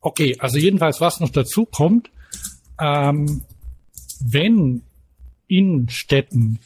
Okay, 0.02 0.38
also 0.40 0.58
jedenfalls, 0.58 1.02
was 1.02 1.20
noch 1.20 1.30
dazu 1.30 1.66
kommt, 1.66 2.12
ähm, 2.80 3.42
wenn 4.22 4.84
in 5.48 5.90
Städten 5.90 6.60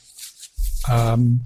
ähm, 0.89 1.45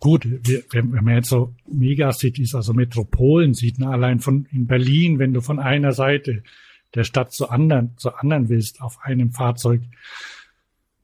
gut, 0.00 0.26
wir, 0.26 0.64
wenn 0.70 0.90
man 0.90 1.14
jetzt 1.14 1.28
so 1.28 1.54
Megacities, 1.66 2.54
also 2.54 2.72
Metropolen 2.72 3.54
sieht, 3.54 3.78
ne, 3.78 3.88
allein 3.88 4.20
von 4.20 4.46
in 4.52 4.66
Berlin, 4.66 5.18
wenn 5.18 5.34
du 5.34 5.40
von 5.40 5.58
einer 5.58 5.92
Seite 5.92 6.42
der 6.94 7.04
Stadt 7.04 7.32
zur 7.32 7.52
anderen, 7.52 7.96
zur 7.96 8.20
anderen 8.20 8.48
willst 8.48 8.80
auf 8.80 8.98
einem 9.02 9.32
Fahrzeug, 9.32 9.82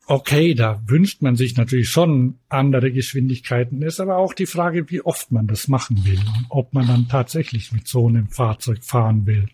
Okay, 0.07 0.53
da 0.55 0.83
wünscht 0.87 1.23
man 1.23 1.35
sich 1.35 1.57
natürlich 1.57 1.89
schon 1.89 2.39
andere 2.51 2.93
Geschwindigkeiten. 2.93 3.81
Ist 3.81 4.01
aber 4.01 4.19
auch 4.19 4.35
die 4.35 4.45
Frage, 4.45 4.91
wie 4.91 5.01
oft 5.01 5.33
man 5.33 5.47
das 5.47 5.67
machen 5.67 6.05
will 6.05 6.19
und 6.19 6.47
ob 6.51 6.75
man 6.75 6.87
dann 6.87 7.09
tatsächlich 7.09 7.73
mit 7.73 7.89
so 7.89 8.09
einem 8.09 8.29
Fahrzeug 8.29 8.85
fahren 8.85 9.25
will. 9.25 9.49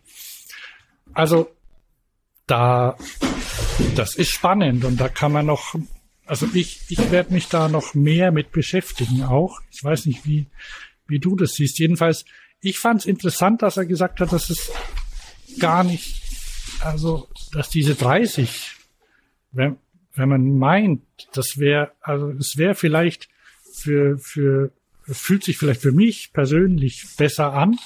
Also 1.12 1.50
da, 2.46 2.96
das 3.94 4.16
ist 4.16 4.30
spannend 4.30 4.84
und 4.84 5.00
da 5.00 5.08
kann 5.08 5.30
man 5.30 5.46
noch, 5.46 5.76
also 6.30 6.46
ich, 6.54 6.82
ich 6.88 7.10
werde 7.10 7.32
mich 7.32 7.48
da 7.48 7.66
noch 7.66 7.94
mehr 7.94 8.30
mit 8.30 8.52
beschäftigen 8.52 9.24
auch. 9.24 9.60
Ich 9.72 9.82
weiß 9.82 10.06
nicht, 10.06 10.24
wie, 10.24 10.46
wie 11.08 11.18
du 11.18 11.34
das 11.34 11.54
siehst. 11.54 11.80
Jedenfalls, 11.80 12.24
ich 12.60 12.78
fand 12.78 13.00
es 13.00 13.06
interessant, 13.06 13.62
dass 13.62 13.76
er 13.76 13.84
gesagt 13.84 14.20
hat, 14.20 14.32
dass 14.32 14.48
es 14.48 14.70
gar 15.58 15.82
nicht, 15.82 16.22
also, 16.82 17.28
dass 17.52 17.68
diese 17.68 17.96
30, 17.96 18.76
wenn, 19.50 19.76
wenn 20.14 20.28
man 20.28 20.56
meint, 20.56 21.02
das 21.32 21.58
wäre, 21.58 21.90
also 22.00 22.30
es 22.38 22.56
wäre 22.56 22.76
vielleicht 22.76 23.28
für, 23.74 24.16
für, 24.18 24.70
fühlt 25.02 25.42
sich 25.42 25.58
vielleicht 25.58 25.82
für 25.82 25.90
mich 25.90 26.32
persönlich 26.32 27.08
besser 27.16 27.54
an, 27.54 27.76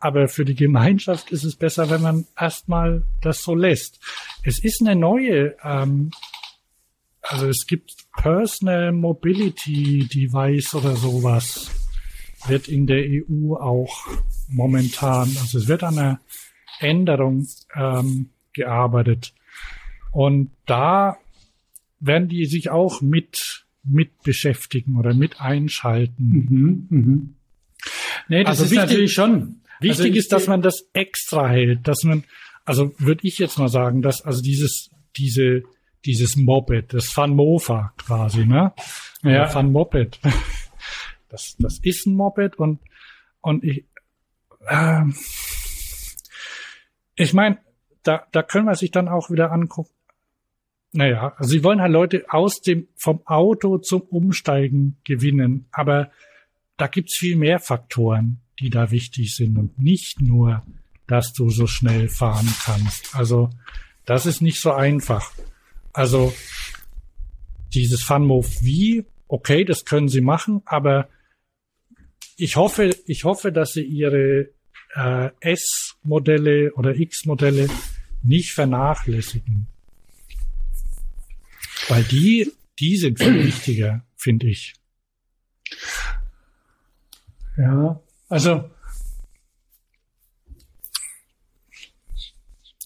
aber 0.00 0.26
für 0.26 0.44
die 0.44 0.56
Gemeinschaft 0.56 1.30
ist 1.30 1.44
es 1.44 1.54
besser, 1.54 1.88
wenn 1.90 2.02
man 2.02 2.26
erstmal 2.36 3.04
das 3.20 3.44
so 3.44 3.54
lässt. 3.54 4.00
Es 4.42 4.58
ist 4.58 4.80
eine 4.80 4.96
neue, 4.96 5.54
ähm, 5.62 6.10
also 7.28 7.46
es 7.46 7.66
gibt 7.66 7.92
Personal 8.16 8.92
Mobility 8.92 10.08
Device 10.12 10.74
oder 10.74 10.96
sowas, 10.96 11.70
wird 12.46 12.68
in 12.68 12.86
der 12.86 13.04
EU 13.04 13.54
auch 13.54 14.06
momentan, 14.48 15.28
also 15.40 15.58
es 15.58 15.68
wird 15.68 15.82
an 15.82 15.98
einer 15.98 16.20
Änderung 16.80 17.46
ähm, 17.74 18.30
gearbeitet. 18.54 19.34
Und 20.10 20.50
da 20.64 21.18
werden 22.00 22.28
die 22.28 22.46
sich 22.46 22.70
auch 22.70 23.02
mit, 23.02 23.66
mit 23.84 24.22
beschäftigen 24.22 24.96
oder 24.96 25.12
mit 25.12 25.40
einschalten. 25.40 26.46
Mhm, 26.48 26.86
mhm. 26.88 27.34
Nee, 28.28 28.42
das 28.42 28.60
also 28.60 28.64
ist 28.64 28.70
wichtig, 28.70 28.86
natürlich 28.86 29.12
schon. 29.12 29.60
Wichtig 29.80 30.06
also 30.06 30.18
ist, 30.18 30.32
dass 30.32 30.46
man 30.46 30.62
das 30.62 30.88
extra 30.94 31.48
hält, 31.48 31.86
dass 31.86 32.04
man, 32.04 32.24
also 32.64 32.94
würde 32.98 33.26
ich 33.28 33.38
jetzt 33.38 33.58
mal 33.58 33.68
sagen, 33.68 34.00
dass 34.00 34.22
also 34.22 34.40
dieses, 34.40 34.90
diese, 35.16 35.62
dieses 36.04 36.36
Moped, 36.36 36.94
das 36.94 37.06
Fun 37.06 37.34
Mofa 37.34 37.92
quasi, 37.96 38.46
ne? 38.46 38.72
Ja. 39.22 39.46
Fun 39.46 39.72
Moped. 39.72 40.20
Das, 41.30 41.56
das 41.58 41.78
ist 41.82 42.06
ein 42.06 42.14
Moped 42.14 42.56
und, 42.56 42.80
und 43.42 43.62
ich, 43.62 43.84
äh, 44.66 45.02
ich 47.16 47.34
meine, 47.34 47.58
da, 48.02 48.26
da 48.32 48.42
können 48.42 48.64
wir 48.64 48.76
sich 48.76 48.92
dann 48.92 49.08
auch 49.08 49.28
wieder 49.28 49.52
angucken, 49.52 49.92
naja, 50.92 51.34
also 51.36 51.50
sie 51.50 51.64
wollen 51.64 51.80
halt 51.80 51.92
Leute 51.92 52.24
aus 52.28 52.60
dem, 52.60 52.88
vom 52.96 53.20
Auto 53.26 53.78
zum 53.78 54.00
Umsteigen 54.02 54.96
gewinnen. 55.04 55.66
Aber 55.70 56.10
da 56.76 56.86
gibt's 56.86 57.16
viel 57.16 57.36
mehr 57.36 57.58
Faktoren, 57.58 58.40
die 58.58 58.70
da 58.70 58.90
wichtig 58.90 59.34
sind 59.34 59.58
und 59.58 59.78
nicht 59.78 60.20
nur, 60.20 60.62
dass 61.06 61.32
du 61.32 61.50
so 61.50 61.66
schnell 61.66 62.08
fahren 62.08 62.48
kannst. 62.64 63.14
Also, 63.14 63.50
das 64.06 64.24
ist 64.24 64.40
nicht 64.40 64.60
so 64.60 64.72
einfach. 64.72 65.30
Also, 65.98 66.32
dieses 67.74 68.04
FunMove 68.04 68.46
V, 68.46 69.04
okay, 69.26 69.64
das 69.64 69.84
können 69.84 70.08
sie 70.08 70.20
machen, 70.20 70.62
aber 70.64 71.08
ich 72.36 72.54
hoffe, 72.54 72.94
ich 73.06 73.24
hoffe, 73.24 73.50
dass 73.50 73.72
sie 73.72 73.82
ihre 73.82 74.50
äh, 74.94 75.30
S-Modelle 75.40 76.72
oder 76.74 76.94
X-Modelle 76.94 77.68
nicht 78.22 78.52
vernachlässigen. 78.52 79.66
Weil 81.88 82.04
die, 82.04 82.52
die 82.78 82.96
sind 82.96 83.18
viel 83.18 83.44
wichtiger, 83.48 84.06
finde 84.14 84.46
ich. 84.46 84.74
Ja, 87.56 88.00
also 88.28 88.70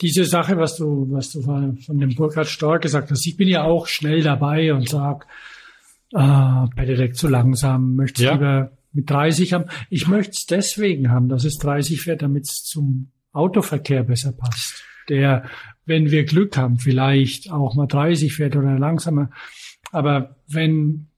diese 0.02 0.24
Sache, 0.24 0.58
was 0.58 0.76
du, 0.76 1.06
was 1.10 1.30
du 1.30 1.42
von 1.42 1.98
dem 1.98 2.14
Burkhard 2.14 2.48
Stork 2.48 2.82
gesagt 2.82 3.10
hast, 3.10 3.26
ich 3.26 3.36
bin 3.36 3.48
ja 3.48 3.64
auch 3.64 3.86
schnell 3.86 4.22
dabei 4.22 4.74
und 4.74 4.88
sag, 4.88 5.26
ah, 6.14 6.68
Pedelec 6.76 7.16
zu 7.16 7.28
langsam, 7.28 7.94
möchte 7.94 8.24
ja. 8.24 8.32
lieber 8.32 8.72
mit 8.92 9.08
30 9.08 9.52
haben. 9.52 9.64
Ich 9.88 10.08
möchte 10.08 10.32
es 10.32 10.46
deswegen 10.46 11.10
haben, 11.10 11.28
dass 11.28 11.44
es 11.44 11.56
30 11.58 12.02
fährt, 12.02 12.22
damit 12.22 12.44
es 12.44 12.64
zum 12.64 13.10
Autoverkehr 13.32 14.02
besser 14.02 14.32
passt. 14.32 14.84
Der 15.08 15.44
wenn 15.84 16.10
wir 16.10 16.24
Glück 16.24 16.56
haben, 16.56 16.78
vielleicht 16.78 17.50
auch 17.50 17.74
mal 17.74 17.86
30 17.86 18.32
fährt 18.32 18.56
oder 18.56 18.78
langsamer. 18.78 19.30
Aber 19.90 20.36
wenn, 20.46 21.08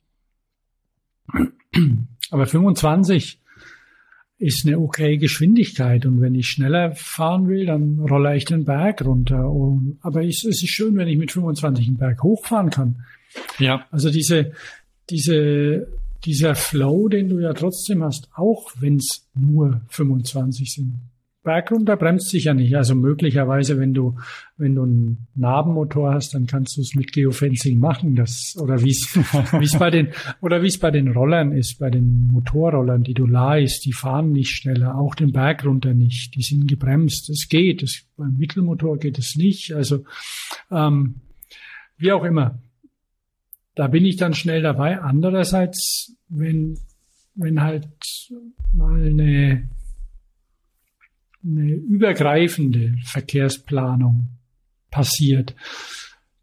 aber 2.30 2.47
25, 2.47 3.41
ist 4.39 4.66
eine 4.66 4.78
okay 4.78 5.16
Geschwindigkeit. 5.16 6.07
Und 6.07 6.20
wenn 6.20 6.35
ich 6.35 6.49
schneller 6.49 6.93
fahren 6.95 7.49
will, 7.49 7.66
dann 7.66 8.01
rolle 8.01 8.37
ich 8.37 8.45
den 8.45 8.64
Berg 8.64 9.05
runter. 9.05 9.51
Und, 9.51 9.99
aber 10.03 10.24
es, 10.24 10.45
es 10.45 10.62
ist 10.62 10.70
schön, 10.70 10.97
wenn 10.97 11.09
ich 11.09 11.18
mit 11.18 11.32
25 11.32 11.87
den 11.87 11.97
Berg 11.97 12.22
hochfahren 12.22 12.70
kann. 12.70 13.05
Ja. 13.59 13.87
Also 13.91 14.11
diese, 14.11 14.53
diese, 15.11 15.87
dieser 16.24 16.55
Flow, 16.55 17.09
den 17.09 17.28
du 17.28 17.39
ja 17.41 17.53
trotzdem 17.53 18.03
hast, 18.03 18.28
auch 18.35 18.72
wenn 18.78 18.97
es 18.97 19.28
nur 19.35 19.80
25 19.89 20.72
sind. 20.72 20.95
Berg 21.45 21.70
runter 21.70 21.97
bremst 21.97 22.30
sich 22.30 22.45
ja 22.45 22.55
nicht. 22.55 22.74
Also 22.74 22.95
möglicherweise, 22.95 23.78
wenn 23.78 23.92
du, 23.92 24.16
wenn 24.57 24.74
du 24.74 24.82
einen 24.82 25.28
Nabenmotor 25.34 26.14
hast, 26.14 26.32
dann 26.32 26.47
kannst 26.47 26.78
du 26.78 26.80
es 26.80 26.95
mit 26.95 27.12
Geofencing 27.12 27.78
machen. 27.78 28.16
Das, 28.16 28.57
oder 28.59 28.82
wie 28.82 28.90
es, 28.90 29.14
wie 29.53 29.64
es 29.64 29.78
bei 29.78 29.90
den, 29.90 30.09
oder 30.40 30.62
wie 30.62 30.68
es 30.68 30.78
bei 30.78 30.90
den 30.90 31.12
Rollern 31.12 31.53
ist, 31.53 31.78
bei 31.78 31.90
den 31.90 32.28
Motorrollern, 32.32 33.05
die 33.05 33.12
du 33.12 33.26
leihst, 33.26 33.84
die 33.84 33.92
fahren 33.92 34.32
nicht 34.32 34.57
schneller, 34.57 34.97
auch 34.97 35.14
den 35.14 35.32
Berg 35.32 35.64
runter 35.66 35.92
nicht. 35.92 36.34
Die 36.34 36.42
sind 36.42 36.66
gebremst. 36.66 37.28
Es 37.28 37.49
geht. 37.49 37.82
Es, 37.82 38.07
beim 38.16 38.36
Mittelmotor 38.38 38.97
geht 38.97 39.18
es 39.18 39.36
nicht. 39.36 39.72
Also, 39.72 40.05
ähm, 40.70 41.16
wie 41.99 42.12
auch 42.12 42.24
immer. 42.24 42.59
Da 43.74 43.88
bin 43.88 44.07
ich 44.07 44.16
dann 44.16 44.32
schnell 44.32 44.62
dabei. 44.62 45.01
Andererseits, 45.01 46.16
wenn, 46.28 46.78
wenn 47.34 47.61
halt 47.61 47.88
mal 48.72 49.05
eine, 49.05 49.68
eine 51.45 51.72
übergreifende 51.72 52.97
Verkehrsplanung 53.05 54.28
passiert, 54.90 55.55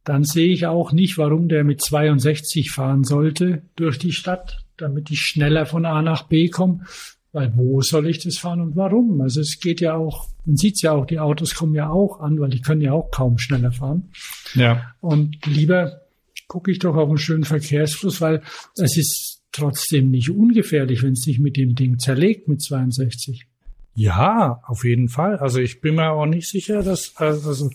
dann 0.04 0.24
sehe 0.24 0.52
ich 0.52 0.66
auch 0.66 0.92
nicht, 0.92 1.18
warum 1.18 1.48
der 1.48 1.64
mit 1.64 1.82
62 1.82 2.72
fahren 2.72 3.04
sollte 3.04 3.62
durch 3.76 4.00
die 4.00 4.12
Stadt, 4.12 4.66
damit 4.78 5.12
ich 5.12 5.22
schneller 5.22 5.66
von 5.66 5.86
A 5.86 6.02
nach 6.02 6.24
B 6.24 6.50
komme. 6.50 6.86
Weil 7.34 7.56
wo 7.56 7.82
soll 7.82 8.08
ich 8.08 8.20
das 8.20 8.38
fahren 8.38 8.60
und 8.60 8.76
warum? 8.76 9.22
Also 9.22 9.40
es 9.40 9.60
geht 9.62 9.80
ja 9.80 9.96
auch, 9.96 10.28
man 10.46 10.58
sieht 10.58 10.82
ja 10.82 10.92
auch, 10.92 11.06
die 11.06 11.20
Autos 11.20 11.56
kommen 11.56 11.76
ja 11.76 11.90
auch 11.90 12.20
an, 12.20 12.38
weil 12.40 12.50
die 12.50 12.60
können 12.60 12.82
ja 12.82 12.92
auch 12.92 13.10
kaum 13.10 13.38
schneller 13.38 13.72
fahren. 13.72 14.10
Ja. 14.54 14.94
Und 15.00 15.38
lieber 15.46 16.02
gucke 16.48 16.72
ich 16.72 16.80
doch 16.80 16.96
auf 16.96 17.08
einen 17.08 17.18
schönen 17.18 17.46
Verkehrsfluss, 17.46 18.20
weil 18.20 18.42
es 18.76 18.98
ist 18.98 19.44
trotzdem 19.54 20.12
nicht 20.12 20.30
ungefährlich, 20.30 21.04
wenn 21.04 21.14
es 21.14 21.22
sich 21.22 21.40
mit 21.40 21.56
dem 21.56 21.76
Ding 21.76 22.00
zerlegt 22.00 22.50
mit 22.50 22.62
62. 22.62 23.48
Ja, 23.94 24.62
auf 24.66 24.84
jeden 24.84 25.10
Fall. 25.10 25.38
Also 25.38 25.60
ich 25.60 25.82
bin 25.82 25.96
mir 25.96 26.12
auch 26.12 26.26
nicht 26.26 26.50
sicher, 26.50 26.82
dass 26.82 27.16
also 27.18 27.70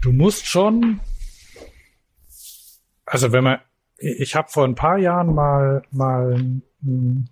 du 0.00 0.12
musst 0.12 0.46
schon 0.46 1.00
also 3.04 3.32
wenn 3.32 3.44
man 3.44 3.58
ich 3.98 4.34
habe 4.34 4.48
vor 4.48 4.64
ein 4.64 4.74
paar 4.74 4.98
Jahren 4.98 5.34
mal 5.34 5.82
mal 5.90 6.34
einen 6.82 7.28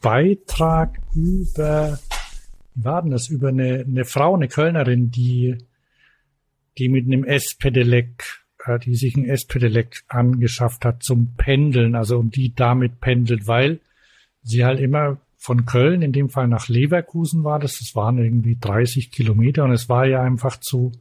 Beitrag 0.00 0.98
über 1.14 1.98
wie 2.78 2.84
war 2.84 3.02
denn 3.02 3.10
das 3.10 3.28
über 3.28 3.48
eine, 3.48 3.84
eine 3.86 4.04
Frau, 4.04 4.36
eine 4.36 4.46
Kölnerin, 4.46 5.10
die 5.10 5.58
die 6.78 6.88
mit 6.88 7.06
einem 7.06 7.24
S-Pedelec, 7.24 8.44
äh, 8.64 8.78
die 8.78 8.94
sich 8.94 9.16
ein 9.16 9.24
S-Pedelec 9.24 10.04
angeschafft 10.06 10.84
hat 10.84 11.02
zum 11.02 11.34
Pendeln, 11.36 11.96
also 11.96 12.18
und 12.18 12.36
die 12.36 12.54
damit 12.54 13.00
pendelt, 13.00 13.48
weil 13.48 13.80
sie 14.44 14.64
halt 14.64 14.78
immer 14.78 15.18
von 15.38 15.64
Köln, 15.64 16.02
in 16.02 16.12
dem 16.12 16.28
Fall 16.28 16.48
nach 16.48 16.68
Leverkusen 16.68 17.44
war 17.44 17.60
das, 17.60 17.78
das 17.78 17.94
waren 17.94 18.18
irgendwie 18.18 18.58
30 18.60 19.12
Kilometer 19.12 19.64
und 19.64 19.70
es 19.70 19.88
war 19.88 20.04
ja 20.04 20.20
einfach 20.20 20.58
zu, 20.58 20.92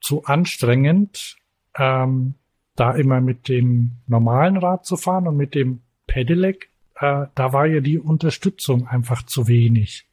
zu 0.00 0.24
anstrengend, 0.24 1.36
ähm, 1.76 2.34
da 2.76 2.92
immer 2.92 3.20
mit 3.20 3.48
dem 3.48 3.92
normalen 4.06 4.56
Rad 4.56 4.86
zu 4.86 4.96
fahren 4.96 5.28
und 5.28 5.36
mit 5.36 5.54
dem 5.54 5.82
Pedelec, 6.06 6.70
äh, 6.96 7.26
da 7.34 7.52
war 7.52 7.66
ja 7.66 7.80
die 7.80 7.98
Unterstützung 7.98 8.88
einfach 8.88 9.22
zu 9.22 9.46
wenig. 9.48 10.06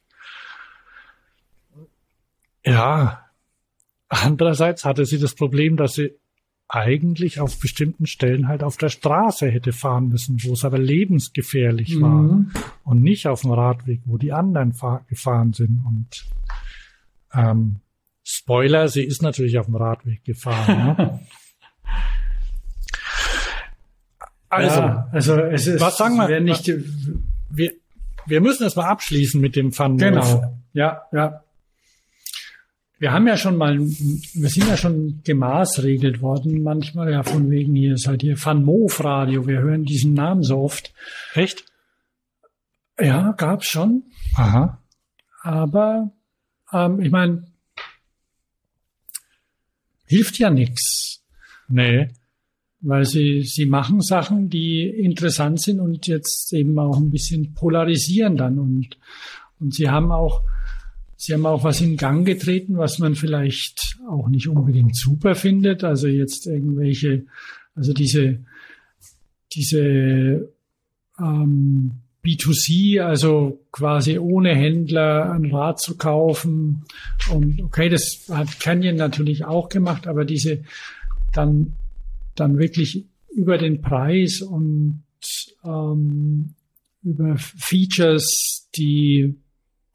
Ja, 2.64 3.24
andererseits 4.08 4.84
hatte 4.84 5.06
sie 5.06 5.18
das 5.18 5.34
Problem, 5.34 5.76
dass 5.76 5.94
sie 5.94 6.14
eigentlich 6.74 7.38
auf 7.38 7.60
bestimmten 7.60 8.06
Stellen 8.06 8.48
halt 8.48 8.62
auf 8.64 8.78
der 8.78 8.88
Straße 8.88 9.46
hätte 9.50 9.72
fahren 9.72 10.08
müssen, 10.08 10.38
wo 10.42 10.54
es 10.54 10.64
aber 10.64 10.78
lebensgefährlich 10.78 12.00
war 12.00 12.22
Mhm. 12.22 12.50
und 12.84 13.02
nicht 13.02 13.26
auf 13.28 13.42
dem 13.42 13.50
Radweg, 13.52 14.00
wo 14.06 14.16
die 14.16 14.32
anderen 14.32 14.72
fahr 14.72 15.04
gefahren 15.06 15.52
sind. 15.52 15.84
Und 15.86 16.24
ähm, 17.34 17.76
Spoiler, 18.24 18.88
sie 18.88 19.02
ist 19.04 19.20
natürlich 19.20 19.58
auf 19.58 19.66
dem 19.66 19.76
Radweg 19.76 20.24
gefahren. 20.24 20.76
ne? 20.96 21.20
Also, 24.48 24.80
ja, 24.80 25.08
also 25.12 25.34
es 25.40 25.66
ist, 25.66 25.80
was 25.80 25.96
sagen 25.96 26.16
wir- 26.16 26.40
nicht, 26.40 26.70
wir, 27.50 27.72
wir 28.26 28.40
müssen 28.42 28.66
es 28.66 28.76
mal 28.76 28.84
abschließen 28.84 29.40
mit 29.40 29.56
dem 29.56 29.72
Fun. 29.72 29.96
genau, 29.96 30.54
ja, 30.74 31.02
ja. 31.12 31.42
Wir 33.02 33.10
haben 33.10 33.26
ja 33.26 33.36
schon 33.36 33.56
mal, 33.56 33.80
wir 33.80 34.48
sind 34.48 34.68
ja 34.68 34.76
schon 34.76 35.22
gemaßregelt 35.24 36.22
worden, 36.22 36.62
manchmal 36.62 37.10
ja 37.10 37.24
von 37.24 37.50
wegen 37.50 37.74
hier, 37.74 37.94
ist 37.94 38.06
halt 38.06 38.22
hier 38.22 38.36
Van 38.40 38.62
Moof 38.62 39.02
Radio, 39.02 39.44
wir 39.44 39.58
hören 39.58 39.82
diesen 39.84 40.14
Namen 40.14 40.44
so 40.44 40.58
oft. 40.58 40.94
Echt? 41.34 41.64
Ja, 43.00 43.32
gab's 43.32 43.66
schon, 43.66 44.04
Aha. 44.36 44.78
aber 45.42 46.12
ähm, 46.72 47.00
ich 47.00 47.10
meine, 47.10 47.44
hilft 50.06 50.38
ja 50.38 50.50
nix. 50.50 51.24
Nee. 51.66 52.08
weil 52.82 53.04
sie, 53.04 53.42
sie 53.42 53.66
machen 53.66 54.00
Sachen, 54.00 54.48
die 54.48 54.84
interessant 54.84 55.60
sind 55.60 55.80
und 55.80 56.06
jetzt 56.06 56.52
eben 56.52 56.78
auch 56.78 56.98
ein 56.98 57.10
bisschen 57.10 57.52
polarisieren 57.52 58.36
dann 58.36 58.60
und, 58.60 58.96
und 59.58 59.74
sie 59.74 59.90
haben 59.90 60.12
auch, 60.12 60.42
sie 61.22 61.34
haben 61.34 61.46
auch 61.46 61.62
was 61.62 61.80
in 61.80 61.96
Gang 61.96 62.26
getreten, 62.26 62.78
was 62.78 62.98
man 62.98 63.14
vielleicht 63.14 63.96
auch 64.08 64.28
nicht 64.28 64.48
unbedingt 64.48 64.96
super 64.96 65.36
findet. 65.36 65.84
Also 65.84 66.08
jetzt 66.08 66.48
irgendwelche, 66.48 67.26
also 67.76 67.92
diese, 67.92 68.40
diese, 69.52 70.48
ähm, 71.20 71.92
B2C, 72.24 73.00
also 73.00 73.60
quasi 73.70 74.18
ohne 74.18 74.54
Händler 74.54 75.32
ein 75.32 75.52
Rad 75.52 75.80
zu 75.80 75.96
kaufen. 75.96 76.84
Und 77.32 77.62
okay, 77.62 77.88
das 77.88 78.26
hat 78.28 78.58
Canyon 78.60 78.96
natürlich 78.96 79.44
auch 79.44 79.68
gemacht, 79.68 80.06
aber 80.08 80.24
diese 80.24 80.62
dann 81.32 81.72
dann 82.34 82.58
wirklich 82.58 83.04
über 83.34 83.58
den 83.58 83.80
Preis 83.80 84.40
und 84.40 85.02
ähm, 85.64 86.54
über 87.02 87.36
Features, 87.36 88.68
die, 88.74 89.34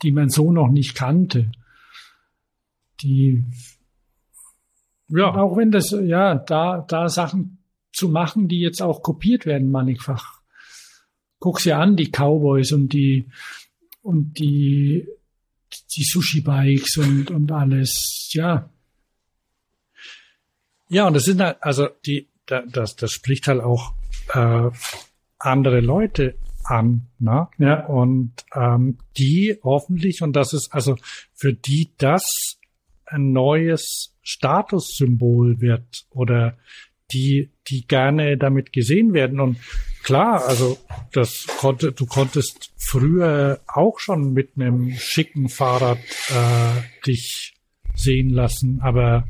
die 0.04 0.12
man 0.12 0.30
so 0.30 0.52
noch 0.52 0.70
nicht 0.70 0.96
kannte. 0.96 1.52
Die, 3.02 3.44
Ja. 5.10 5.34
auch 5.36 5.56
wenn 5.58 5.72
das, 5.72 5.92
ja, 5.92 6.36
da, 6.36 6.86
da 6.88 7.10
Sachen 7.10 7.58
zu 7.94 8.10
machen, 8.10 8.48
die 8.48 8.60
jetzt 8.60 8.82
auch 8.82 9.02
kopiert 9.02 9.46
werden, 9.46 9.72
mannigfach. 9.72 10.42
Guck's 11.40 11.66
ja 11.66 11.80
an, 11.80 11.96
die 11.96 12.10
Cowboys 12.12 12.72
und 12.72 12.94
die, 12.94 13.30
und 14.02 14.40
die, 14.40 15.08
die 15.96 16.04
Sushi-Bikes 16.04 16.98
und, 16.98 17.32
und 17.32 17.52
alles, 17.52 18.30
ja. 18.34 18.70
Ja, 20.90 21.06
und 21.08 21.14
das 21.16 21.24
sind 21.24 21.42
halt, 21.42 21.58
also 21.62 21.88
die, 22.06 22.28
da- 22.46 22.64
das, 22.66 22.96
das 22.96 23.12
spricht 23.12 23.48
halt 23.48 23.62
auch 23.62 23.94
äh, 24.34 24.70
andere 25.40 25.82
Leute 25.82 26.36
an, 26.68 27.08
ne? 27.20 27.48
Ja. 27.58 27.86
Und 27.86 28.34
ähm, 28.54 28.98
die 29.18 29.58
hoffentlich, 29.64 30.22
und 30.22 30.36
das 30.36 30.54
ist 30.54 30.74
also 30.74 30.96
für 31.34 31.54
die 31.54 31.92
das 31.98 32.58
ein 33.06 33.32
neues 33.32 34.16
Statussymbol 34.22 35.62
wird 35.62 36.06
oder 36.12 36.58
die, 37.12 37.52
die 37.68 37.88
gerne 37.88 38.38
damit 38.38 38.74
gesehen 38.74 39.14
werden. 39.14 39.40
Und 39.40 39.58
klar, 40.04 40.46
also 40.46 40.78
das 41.14 41.48
konnte, 41.58 41.94
du 41.94 42.06
konntest 42.06 42.74
früher 42.76 43.62
auch 43.68 44.00
schon 44.00 44.34
mit 44.34 44.52
einem 44.58 44.92
schicken 44.92 45.48
Fahrrad 45.48 46.00
äh, 46.00 47.06
dich 47.06 47.56
sehen 47.96 48.30
lassen, 48.30 48.82
aber 48.82 49.26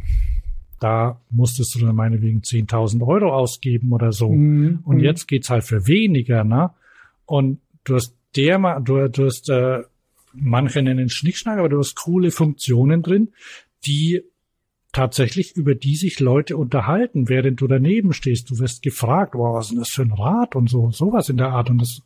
da 0.80 1.22
musstest 1.30 1.76
du 1.76 1.86
dann 1.86 1.96
meinetwegen 1.96 2.42
10.000 2.42 3.06
Euro 3.06 3.34
ausgeben 3.34 3.92
oder 3.92 4.12
so. 4.12 4.32
Mhm. 4.32 4.80
Und 4.84 4.98
Mhm. 4.98 5.04
jetzt 5.04 5.28
geht's 5.28 5.50
halt 5.50 5.64
für 5.64 5.88
weniger, 5.88 6.44
ne? 6.44 6.72
Und 7.28 7.60
du 7.84 7.96
hast 7.96 8.16
der, 8.36 8.80
du, 8.80 9.08
du 9.10 9.26
hast, 9.26 9.50
äh, 9.50 9.84
manche 10.34 10.82
nennen 10.82 11.06
es 11.06 11.14
Schnickschnack, 11.14 11.60
aber 11.60 11.70
du 11.70 11.78
hast 11.78 11.96
coole 11.96 12.32
Funktionen 12.32 13.04
drin, 13.04 13.34
die 13.86 14.24
tatsächlich 14.92 15.56
über 15.56 15.76
die 15.76 15.96
sich 15.96 16.20
Leute 16.20 16.58
unterhalten, 16.58 17.30
während 17.30 17.62
du 17.62 17.68
daneben 17.68 18.14
stehst. 18.14 18.50
Du 18.50 18.58
wirst 18.58 18.82
gefragt, 18.82 19.36
wow, 19.36 19.56
was 19.56 19.66
ist 19.66 19.72
denn 19.72 19.80
das 19.80 19.90
für 19.90 20.02
ein 20.02 20.14
Rad 20.14 20.56
und 20.56 20.70
so, 20.70 20.90
sowas 20.92 21.30
in 21.30 21.38
der 21.38 21.50
Art. 21.50 21.70
Und 21.70 21.80
das 21.80 22.02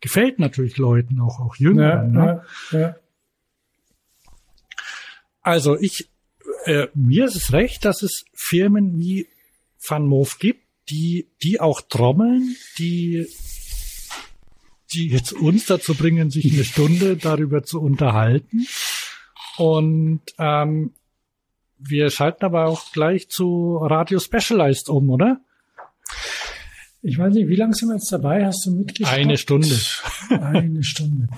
gefällt 0.00 0.38
natürlich 0.38 0.76
Leuten, 0.76 1.20
auch, 1.20 1.40
auch 1.40 1.56
ja, 1.56 1.68
Jüngeren. 1.68 2.12
ne? 2.12 2.42
ja, 2.70 2.78
ja. 2.78 2.96
Also 5.40 5.78
ich, 5.78 6.10
äh, 6.64 6.88
mir 6.94 7.24
ist 7.24 7.36
es 7.36 7.52
recht, 7.52 7.84
dass 7.84 8.02
es 8.02 8.24
Firmen 8.34 8.98
wie 8.98 9.28
Van 9.88 10.06
Moof 10.06 10.38
gibt, 10.38 10.62
die, 10.88 11.28
die 11.42 11.60
auch 11.60 11.80
trommeln, 11.80 12.56
die, 12.78 13.26
die 14.96 15.10
jetzt 15.10 15.32
uns 15.32 15.66
dazu 15.66 15.94
bringen, 15.94 16.30
sich 16.30 16.52
eine 16.52 16.64
Stunde 16.64 17.16
darüber 17.16 17.62
zu 17.62 17.80
unterhalten. 17.80 18.66
Und 19.58 20.22
ähm, 20.38 20.92
wir 21.78 22.10
schalten 22.10 22.44
aber 22.44 22.66
auch 22.66 22.92
gleich 22.92 23.28
zu 23.28 23.76
Radio 23.76 24.18
Specialized 24.18 24.88
um, 24.88 25.10
oder? 25.10 25.40
Ich 27.02 27.18
weiß 27.18 27.34
nicht, 27.34 27.48
wie 27.48 27.56
lange 27.56 27.74
sind 27.74 27.88
wir 27.88 27.94
jetzt 27.94 28.10
dabei? 28.10 28.44
Hast 28.44 28.66
du 28.66 28.72
mitgeschrieben? 28.72 29.12
Eine 29.12 29.36
Stunde. 29.36 29.78
Eine 30.28 30.82
Stunde. 30.82 31.28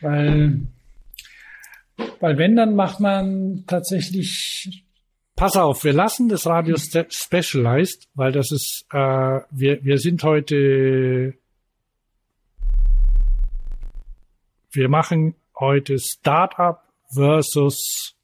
Weil, 0.00 0.62
weil 2.20 2.38
wenn, 2.38 2.56
dann 2.56 2.74
macht 2.74 3.00
man 3.00 3.64
tatsächlich. 3.66 4.84
Pass 5.36 5.56
auf, 5.56 5.84
wir 5.84 5.92
lassen 5.92 6.28
das 6.28 6.46
Radio 6.46 6.76
Specialized, 6.76 8.08
weil 8.14 8.32
das 8.32 8.50
ist, 8.52 8.86
äh, 8.92 9.40
wir, 9.50 9.84
wir 9.84 9.98
sind 9.98 10.22
heute, 10.22 11.34
wir 14.74 14.88
machen 14.88 15.34
heute 15.58 15.98
Startup 15.98 16.80
versus 17.14 18.14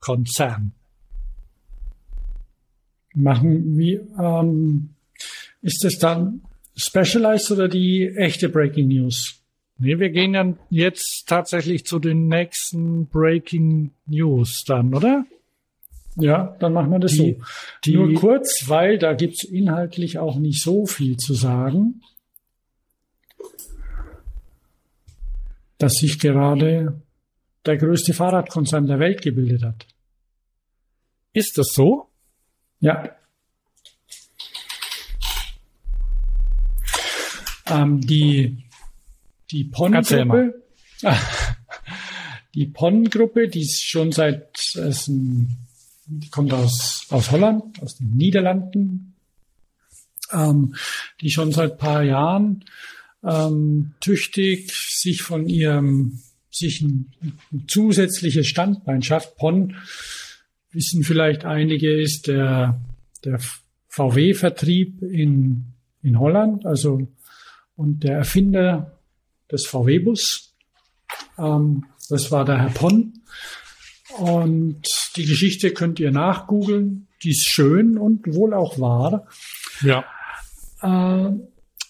Konzern. 0.00 0.72
Machen 3.14 3.76
wir, 3.76 4.06
ähm, 4.18 4.90
ist 5.62 5.84
das 5.84 5.98
dann 5.98 6.42
Specialized 6.76 7.50
oder 7.50 7.68
die 7.68 8.06
echte 8.16 8.48
Breaking 8.48 8.88
News? 8.88 9.42
Nee, 9.78 9.98
wir 9.98 10.10
gehen 10.10 10.32
dann 10.34 10.58
jetzt 10.70 11.24
tatsächlich 11.26 11.84
zu 11.84 11.98
den 11.98 12.28
nächsten 12.28 13.06
Breaking 13.06 13.90
News 14.06 14.64
dann, 14.66 14.94
oder? 14.94 15.24
Ja, 16.16 16.56
dann 16.60 16.72
machen 16.72 16.90
wir 16.90 16.98
das 16.98 17.12
Die- 17.12 17.36
so. 17.38 17.44
die- 17.84 17.94
Nur 17.94 18.14
kurz, 18.14 18.64
weil 18.68 18.98
da 18.98 19.14
gibt's 19.14 19.42
inhaltlich 19.44 20.18
auch 20.18 20.38
nicht 20.38 20.62
so 20.62 20.86
viel 20.86 21.16
zu 21.16 21.34
sagen, 21.34 22.02
dass 25.80 25.94
sich 25.94 26.18
gerade 26.18 27.02
der 27.66 27.76
größte 27.76 28.14
Fahrradkonzern 28.14 28.86
der 28.86 28.98
Welt 28.98 29.22
gebildet 29.22 29.64
hat. 29.64 29.86
Ist 31.32 31.58
das 31.58 31.68
so? 31.72 32.08
Ja. 32.80 33.16
Ähm, 37.66 38.00
die 38.00 38.64
die 39.50 39.64
PON-Gruppe, 39.64 40.62
die 42.54 42.66
PON-Gruppe, 42.66 43.48
die 43.48 43.62
ist 43.62 43.82
schon 43.82 44.12
seit, 44.12 44.58
ist 44.74 45.08
ein, 45.08 45.56
die 46.06 46.28
kommt 46.28 46.52
aus, 46.52 47.06
aus 47.10 47.30
Holland, 47.30 47.82
aus 47.82 47.96
den 47.96 48.16
Niederlanden, 48.16 49.14
ähm, 50.32 50.74
die 51.20 51.30
schon 51.30 51.52
seit 51.52 51.78
paar 51.78 52.02
Jahren 52.02 52.64
ähm, 53.22 53.94
tüchtig 54.00 54.72
sich 55.00 55.22
von 55.22 55.48
ihrem, 55.48 56.20
sich 56.50 56.82
ein, 56.82 57.12
ein 57.52 57.64
zusätzliches 57.68 58.46
Standbein 58.46 59.02
schafft. 59.02 59.36
PON 59.36 59.76
wissen 60.72 61.02
vielleicht 61.02 61.44
einige, 61.44 62.00
ist 62.00 62.26
der, 62.26 62.80
der 63.24 63.40
VW-Vertrieb 63.88 65.02
in, 65.02 65.72
in 66.02 66.18
Holland, 66.18 66.66
also 66.66 67.08
und 67.76 68.04
der 68.04 68.18
Erfinder 68.18 68.98
des 69.50 69.66
VW-Bus. 69.66 70.54
Ähm, 71.38 71.86
das 72.08 72.30
war 72.30 72.44
der 72.44 72.60
Herr 72.60 72.70
Pon. 72.70 73.14
Und 74.18 74.82
die 75.16 75.24
Geschichte 75.24 75.72
könnt 75.72 76.00
ihr 76.00 76.10
nachgoogeln. 76.10 77.08
Die 77.22 77.30
ist 77.30 77.48
schön 77.48 77.96
und 77.96 78.26
wohl 78.34 78.54
auch 78.54 78.78
wahr. 78.78 79.26
Ja. 79.82 80.04
Äh, 80.82 81.32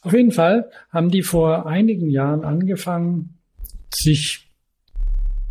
auf 0.02 0.12
jeden 0.12 0.32
Fall 0.32 0.70
haben 0.90 1.10
die 1.10 1.22
vor 1.22 1.66
einigen 1.66 2.08
Jahren 2.08 2.44
angefangen, 2.44 3.38
sich 3.92 4.50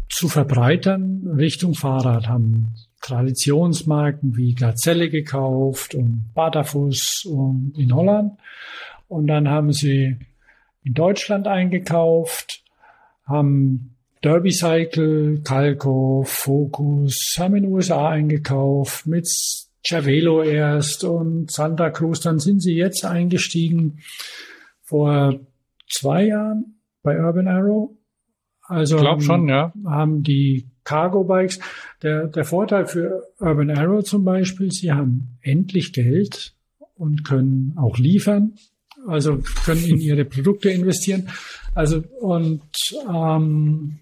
zu 0.10 0.28
verbreitern 0.28 1.28
Richtung 1.38 1.76
Fahrrad, 1.76 2.28
haben 2.28 2.74
Traditionsmarken 3.02 4.36
wie 4.36 4.56
Gazelle 4.56 5.10
gekauft 5.10 5.96
und 5.96 6.32
Badafus 6.34 7.26
und 7.26 7.74
in 7.78 7.94
Holland. 7.94 8.34
Und 9.08 9.28
dann 9.28 9.50
haben 9.50 9.72
sie 9.72 10.18
in 10.84 10.94
Deutschland 10.94 11.48
eingekauft, 11.48 12.64
haben 13.26 13.96
Derby 14.22 14.52
Cycle, 14.52 15.42
Calco, 15.44 16.24
Focus, 16.26 17.36
haben 17.40 17.56
in 17.56 17.64
den 17.64 17.72
USA 17.72 18.10
eingekauft, 18.10 19.06
mit 19.08 19.28
Cervelo 19.86 20.44
erst 20.44 21.04
und 21.04 21.52
Santa 21.52 21.90
Cruz. 21.90 22.20
Dann 22.22 22.40
sind 22.40 22.62
sie 22.62 22.74
jetzt 22.76 23.06
eingestiegen 23.06 24.00
vor 24.84 25.40
zwei 25.90 26.26
Jahren 26.28 26.80
bei 27.04 27.20
Urban 27.20 27.48
Arrow. 27.48 27.92
Also 28.64 28.96
Ich 28.98 29.02
glaube 29.02 29.14
haben- 29.16 29.22
schon, 29.22 29.48
ja. 29.50 29.74
haben 29.86 30.24
die 30.24 30.68
Cargo 30.84 31.24
Bikes. 31.24 31.60
Der, 32.02 32.28
der 32.28 32.46
Vorteil 32.46 32.86
für 32.86 33.24
Urban 33.40 33.72
Arrow 33.72 34.04
zum 34.04 34.24
Beispiel, 34.24 34.72
sie 34.72 34.92
haben 34.92 35.38
endlich 35.42 35.94
Geld 35.94 36.54
und 36.96 37.24
können 37.24 37.74
auch 37.78 37.98
liefern. 37.98 38.54
Also 39.08 39.42
können 39.66 39.84
in 39.86 40.00
ihre 40.00 40.26
Produkte 40.26 40.70
investieren. 40.70 41.30
Also 41.74 42.04
und 42.20 42.62
ähm, 43.10 44.00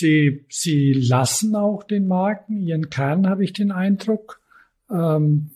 sie, 0.00 0.44
sie 0.48 0.92
lassen 0.92 1.54
auch 1.54 1.84
den 1.84 2.08
Marken 2.08 2.56
ihren 2.56 2.90
Kern, 2.90 3.28
habe 3.28 3.44
ich 3.44 3.52
den 3.52 3.70
Eindruck. 3.70 4.40
Ähm, 4.90 5.50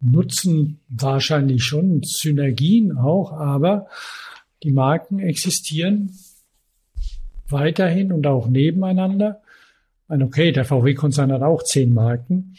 nutzen 0.00 0.80
wahrscheinlich 0.88 1.64
schon 1.64 2.02
Synergien 2.02 2.96
auch, 2.96 3.32
aber 3.32 3.86
die 4.62 4.72
Marken 4.72 5.18
existieren 5.18 6.12
weiterhin 7.48 8.12
und 8.12 8.26
auch 8.26 8.48
nebeneinander. 8.48 9.40
Meine, 10.06 10.24
okay, 10.24 10.52
der 10.52 10.64
VW-Konzern 10.64 11.32
hat 11.32 11.42
auch 11.42 11.62
zehn 11.62 11.92
Marken. 11.92 12.56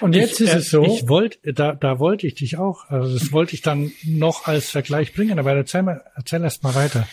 Und 0.00 0.14
jetzt 0.14 0.40
ich, 0.40 0.48
ist 0.48 0.54
äh, 0.54 0.58
es 0.58 0.70
so. 0.70 0.82
Ich 0.84 1.08
wollte, 1.08 1.52
da, 1.52 1.74
da 1.74 1.98
wollte 1.98 2.26
ich 2.26 2.34
dich 2.34 2.56
auch, 2.56 2.88
also 2.88 3.16
das 3.16 3.32
wollte 3.32 3.54
ich 3.54 3.62
dann 3.62 3.92
noch 4.04 4.46
als 4.46 4.70
Vergleich 4.70 5.14
bringen, 5.14 5.38
aber 5.38 5.52
erzähl, 5.52 5.82
mal, 5.82 6.02
erzähl 6.14 6.42
erst 6.42 6.62
mal 6.62 6.74
weiter. 6.74 7.06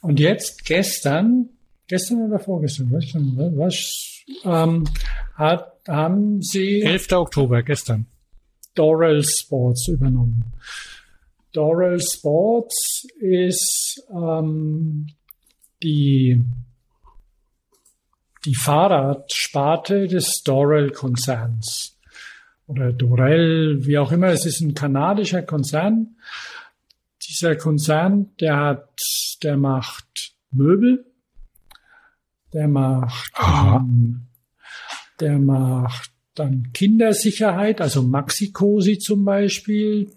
Und 0.00 0.20
jetzt 0.20 0.64
gestern, 0.64 1.48
gestern 1.86 2.28
oder 2.28 2.38
vorgestern, 2.38 2.90
was, 2.90 3.14
was 3.56 4.24
ähm, 4.44 4.84
hat, 5.34 5.72
haben 5.86 6.42
sie 6.42 6.82
11. 6.82 7.12
Oktober, 7.12 7.62
gestern. 7.62 8.06
Doral 8.74 9.24
Sports 9.24 9.88
übernommen. 9.88 10.52
Doral 11.52 11.98
Sports 12.00 13.06
ist 13.18 14.06
ähm, 14.10 15.08
die, 15.82 16.40
die 18.44 18.54
Fahrradsparte 18.54 20.06
des 20.06 20.42
Doral-Konzerns. 20.44 21.96
Oder 22.66 22.92
Dorel, 22.92 23.86
wie 23.86 23.98
auch 23.98 24.12
immer. 24.12 24.28
Es 24.28 24.44
ist 24.44 24.60
ein 24.60 24.74
kanadischer 24.74 25.42
Konzern. 25.42 26.16
Dieser 27.26 27.56
Konzern, 27.56 28.36
der 28.40 28.56
hat, 28.58 28.90
der 29.42 29.56
macht 29.56 30.34
Möbel, 30.50 31.04
der 32.52 32.68
macht, 32.68 33.32
ähm, 33.40 34.26
der 35.20 35.38
macht 35.38 36.12
dann 36.34 36.72
Kindersicherheit, 36.72 37.80
also 37.80 38.02
Maxi-Cosi 38.02 38.98
zum 38.98 39.24
Beispiel. 39.24 40.10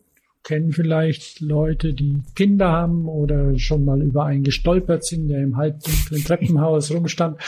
Kennen 0.43 0.71
vielleicht 0.71 1.39
Leute, 1.39 1.93
die 1.93 2.17
Kinder 2.35 2.71
haben 2.71 3.07
oder 3.07 3.59
schon 3.59 3.85
mal 3.85 4.01
über 4.01 4.25
einen 4.25 4.43
gestolpert 4.43 5.05
sind, 5.05 5.27
der 5.27 5.43
im 5.43 5.55
halbdunklen 5.55 6.23
Treppenhaus 6.23 6.89
rumstand. 6.89 7.39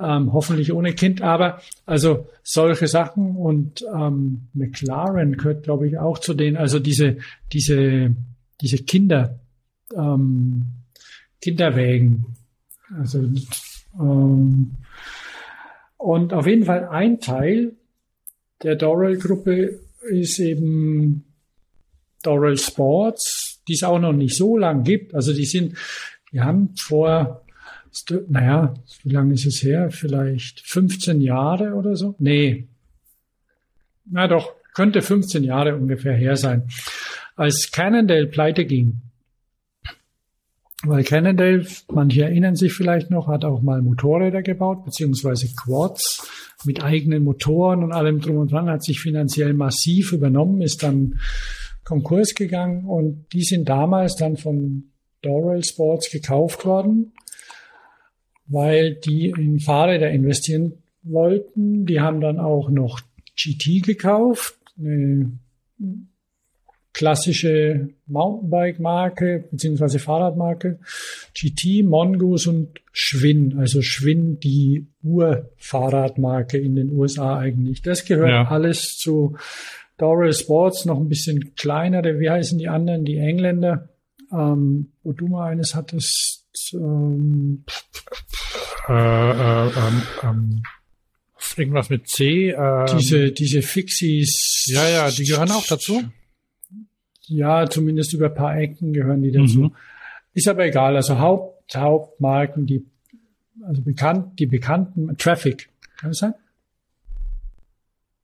Ähm, 0.00 0.32
hoffentlich 0.32 0.72
ohne 0.72 0.94
Kind, 0.94 1.20
aber 1.20 1.60
also 1.84 2.26
solche 2.42 2.88
Sachen 2.88 3.36
und 3.36 3.84
ähm, 3.94 4.48
McLaren 4.54 5.36
gehört, 5.36 5.64
glaube 5.64 5.86
ich, 5.86 5.98
auch 5.98 6.18
zu 6.18 6.32
denen. 6.32 6.56
Also 6.56 6.78
diese 6.78 7.18
diese 7.52 8.16
diese 8.62 8.78
Kinder 8.78 9.38
ähm, 9.94 10.81
Kinderwägen. 11.42 12.24
Also 12.98 13.28
ähm, 13.98 14.76
und 15.98 16.32
auf 16.32 16.46
jeden 16.46 16.64
Fall 16.64 16.88
ein 16.88 17.20
Teil 17.20 17.72
der 18.62 18.76
Doral-Gruppe 18.76 19.80
ist 20.08 20.38
eben 20.38 21.24
Doral 22.22 22.56
Sports, 22.56 23.62
die 23.68 23.74
es 23.74 23.82
auch 23.82 23.98
noch 23.98 24.12
nicht 24.12 24.36
so 24.36 24.56
lang 24.56 24.84
gibt. 24.84 25.14
Also 25.14 25.32
die 25.32 25.44
sind, 25.44 25.76
die 26.32 26.40
haben 26.40 26.74
vor, 26.76 27.44
naja, 28.28 28.74
wie 29.02 29.10
lange 29.10 29.34
ist 29.34 29.46
es 29.46 29.62
her? 29.62 29.90
Vielleicht 29.90 30.60
15 30.60 31.20
Jahre 31.20 31.74
oder 31.74 31.96
so? 31.96 32.14
Nee. 32.18 32.68
Na 34.04 34.26
doch, 34.26 34.54
könnte 34.74 35.02
15 35.02 35.44
Jahre 35.44 35.76
ungefähr 35.76 36.14
her 36.14 36.36
sein. 36.36 36.68
Als 37.36 37.70
Cannondale 37.70 38.26
pleite 38.26 38.64
ging, 38.64 39.00
weil 40.84 41.04
Cannondale, 41.04 41.66
manche 41.92 42.24
erinnern 42.24 42.56
sich 42.56 42.72
vielleicht 42.72 43.10
noch, 43.10 43.28
hat 43.28 43.44
auch 43.44 43.62
mal 43.62 43.82
Motorräder 43.82 44.42
gebaut, 44.42 44.84
beziehungsweise 44.84 45.48
Quads 45.54 46.28
mit 46.64 46.82
eigenen 46.82 47.24
Motoren 47.24 47.82
und 47.82 47.92
allem 47.92 48.20
drum 48.20 48.36
und 48.38 48.52
dran, 48.52 48.68
hat 48.68 48.82
sich 48.82 49.00
finanziell 49.00 49.54
massiv 49.54 50.12
übernommen, 50.12 50.60
ist 50.60 50.82
dann 50.82 51.18
Konkurs 51.84 52.34
gegangen 52.34 52.84
und 52.86 53.26
die 53.32 53.42
sind 53.42 53.68
damals 53.68 54.16
dann 54.16 54.36
von 54.36 54.92
Doral 55.22 55.62
Sports 55.64 56.10
gekauft 56.10 56.64
worden, 56.64 57.12
weil 58.46 58.94
die 58.94 59.30
in 59.30 59.60
Fahrräder 59.60 60.10
investieren 60.10 60.82
wollten. 61.02 61.86
Die 61.86 62.00
haben 62.00 62.20
dann 62.20 62.38
auch 62.38 62.70
noch 62.70 63.00
GT 63.36 63.84
gekauft, 63.84 64.56
eine 64.78 65.38
klassische 66.92 67.88
Mountainbike-Marke 68.06 69.44
beziehungsweise 69.50 69.98
Fahrradmarke, 69.98 70.78
GT, 71.34 71.84
Mongoose 71.84 72.50
und 72.50 72.80
Schwinn, 72.92 73.58
also 73.58 73.80
Schwinn 73.80 74.38
die 74.40 74.86
Urfahrradmarke 75.02 76.58
in 76.58 76.76
den 76.76 76.92
USA 76.92 77.38
eigentlich. 77.38 77.82
Das 77.82 78.04
gehört 78.04 78.28
ja. 78.28 78.48
alles 78.48 78.98
zu 78.98 79.36
Doral 79.96 80.32
Sports, 80.32 80.84
noch 80.84 80.98
ein 80.98 81.08
bisschen 81.08 81.54
kleinere, 81.54 82.18
wie 82.18 82.28
heißen 82.28 82.58
die 82.58 82.68
anderen, 82.68 83.04
die 83.04 83.18
Engländer, 83.18 83.88
ähm, 84.30 84.92
wo 85.02 85.12
du 85.12 85.28
mal 85.28 85.50
eines 85.50 85.74
hattest, 85.74 86.44
ähm, 86.74 87.64
äh, 88.88 88.92
äh, 88.92 89.66
ähm, 89.66 90.02
ähm, 90.22 90.62
irgendwas 91.56 91.88
mit 91.90 92.08
C. 92.08 92.50
Ähm, 92.50 92.86
diese, 92.98 93.30
diese 93.32 93.62
Fixies. 93.62 94.64
Ja, 94.66 94.88
ja, 94.88 95.10
die 95.10 95.24
gehören 95.24 95.50
auch 95.50 95.66
dazu. 95.66 96.02
Ja, 97.26 97.68
zumindest 97.68 98.12
über 98.12 98.26
ein 98.26 98.34
paar 98.34 98.56
Ecken 98.56 98.92
gehören 98.92 99.22
die 99.22 99.32
dazu. 99.32 99.60
Mhm. 99.60 99.74
Ist 100.34 100.48
aber 100.48 100.66
egal. 100.66 100.96
Also 100.96 101.18
Haupt, 101.18 101.76
Hauptmarken, 101.76 102.66
die, 102.66 102.84
also 103.66 103.82
bekannt, 103.82 104.38
die 104.38 104.46
bekannten, 104.46 105.16
Traffic, 105.16 105.68
kann 105.98 106.10
es 106.10 106.18
sein? 106.18 106.34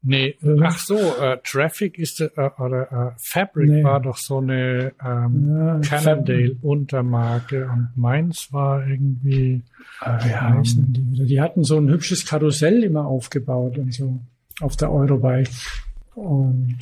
Nee, 0.01 0.37
ach 0.63 0.79
so, 0.79 0.97
äh, 0.97 1.39
Traffic 1.43 1.99
ist, 1.99 2.21
äh, 2.21 2.29
oder 2.59 2.93
äh, 2.93 3.19
Fabric 3.19 3.69
nee. 3.69 3.85
war 3.85 4.01
doch 4.01 4.17
so 4.17 4.39
eine 4.39 4.93
ähm, 5.05 5.49
ja, 5.49 5.81
Cannondale-Untermarke 5.81 7.69
und 7.69 7.91
meins 7.97 8.53
war 8.53 8.87
irgendwie. 8.87 9.63
Äh, 10.01 10.25
wie 10.25 10.35
heißen 10.35 10.93
die 10.93 11.13
wieder? 11.13 11.25
Die 11.25 11.41
hatten 11.41 11.65
so 11.65 11.79
ein 11.79 11.89
hübsches 11.89 12.25
Karussell 12.25 12.85
immer 12.85 13.07
aufgebaut 13.07 13.77
und 13.77 13.93
so 13.93 14.21
auf 14.61 14.77
der 14.77 14.93
Eurobike. 14.93 15.51
Und 16.15 16.79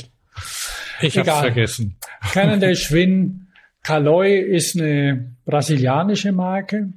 ich 1.01 1.19
hab's 1.19 1.41
vergessen. 1.41 1.97
Cannondale 2.33 2.77
Schwinn. 2.77 3.49
Caloi 3.83 4.39
ist 4.39 4.77
eine 4.77 5.37
brasilianische 5.45 6.33
Marke. 6.33 6.93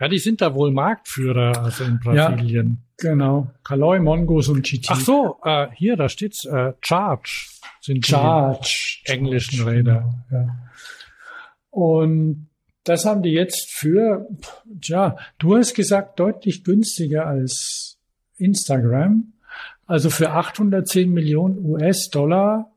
Ja, 0.00 0.08
die 0.08 0.18
sind 0.18 0.40
da 0.40 0.52
wohl 0.54 0.72
Marktführer, 0.72 1.62
also 1.62 1.84
in 1.84 2.00
Brasilien. 2.00 2.78
Ja, 3.00 3.10
genau. 3.10 3.52
Caloi, 3.62 4.00
Mongoose 4.00 4.50
und 4.50 4.66
GT. 4.66 4.86
Ach 4.88 5.00
so, 5.00 5.38
äh, 5.44 5.68
hier, 5.74 5.96
da 5.96 6.08
steht's, 6.08 6.44
äh, 6.44 6.72
Charge 6.80 7.46
sind 7.80 8.04
Charge. 8.04 9.02
die 9.06 9.12
englischen 9.12 9.58
Charge, 9.58 9.70
Räder. 9.70 10.24
Genau, 10.28 10.44
ja. 10.44 10.56
Und 11.70 12.48
das 12.84 13.04
haben 13.04 13.22
die 13.22 13.30
jetzt 13.30 13.70
für, 13.70 14.26
tja, 14.80 15.16
du 15.38 15.56
hast 15.56 15.74
gesagt, 15.74 16.18
deutlich 16.18 16.64
günstiger 16.64 17.26
als 17.26 17.96
Instagram. 18.38 19.32
Also 19.86 20.10
für 20.10 20.30
810 20.30 21.12
Millionen 21.12 21.64
US-Dollar 21.64 22.71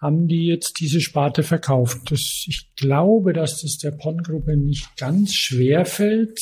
haben 0.00 0.28
die 0.28 0.46
jetzt 0.46 0.78
diese 0.80 1.00
Sparte 1.00 1.42
verkauft. 1.42 2.10
Das, 2.10 2.44
ich 2.46 2.70
glaube, 2.76 3.32
dass 3.32 3.62
das 3.62 3.78
der 3.78 3.92
PON-Gruppe 3.92 4.56
nicht 4.56 4.96
ganz 4.96 5.34
schwer 5.34 5.86
fällt. 5.86 6.38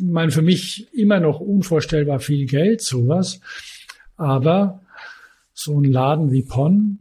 Mein, 0.00 0.30
für 0.30 0.42
mich 0.42 0.92
immer 0.92 1.20
noch 1.20 1.40
unvorstellbar 1.40 2.20
viel 2.20 2.46
Geld, 2.46 2.82
sowas. 2.82 3.40
Aber 4.16 4.82
so 5.54 5.80
ein 5.80 5.84
Laden 5.84 6.32
wie 6.32 6.42
PON, 6.42 6.98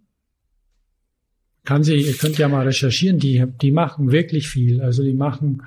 kann 1.63 1.83
sie, 1.83 1.95
ihr 1.95 2.13
könnt 2.13 2.37
ja 2.37 2.47
mal 2.47 2.65
recherchieren, 2.65 3.19
die, 3.19 3.45
die 3.61 3.71
machen 3.71 4.11
wirklich 4.11 4.47
viel. 4.47 4.81
Also 4.81 5.03
die 5.03 5.13
machen, 5.13 5.63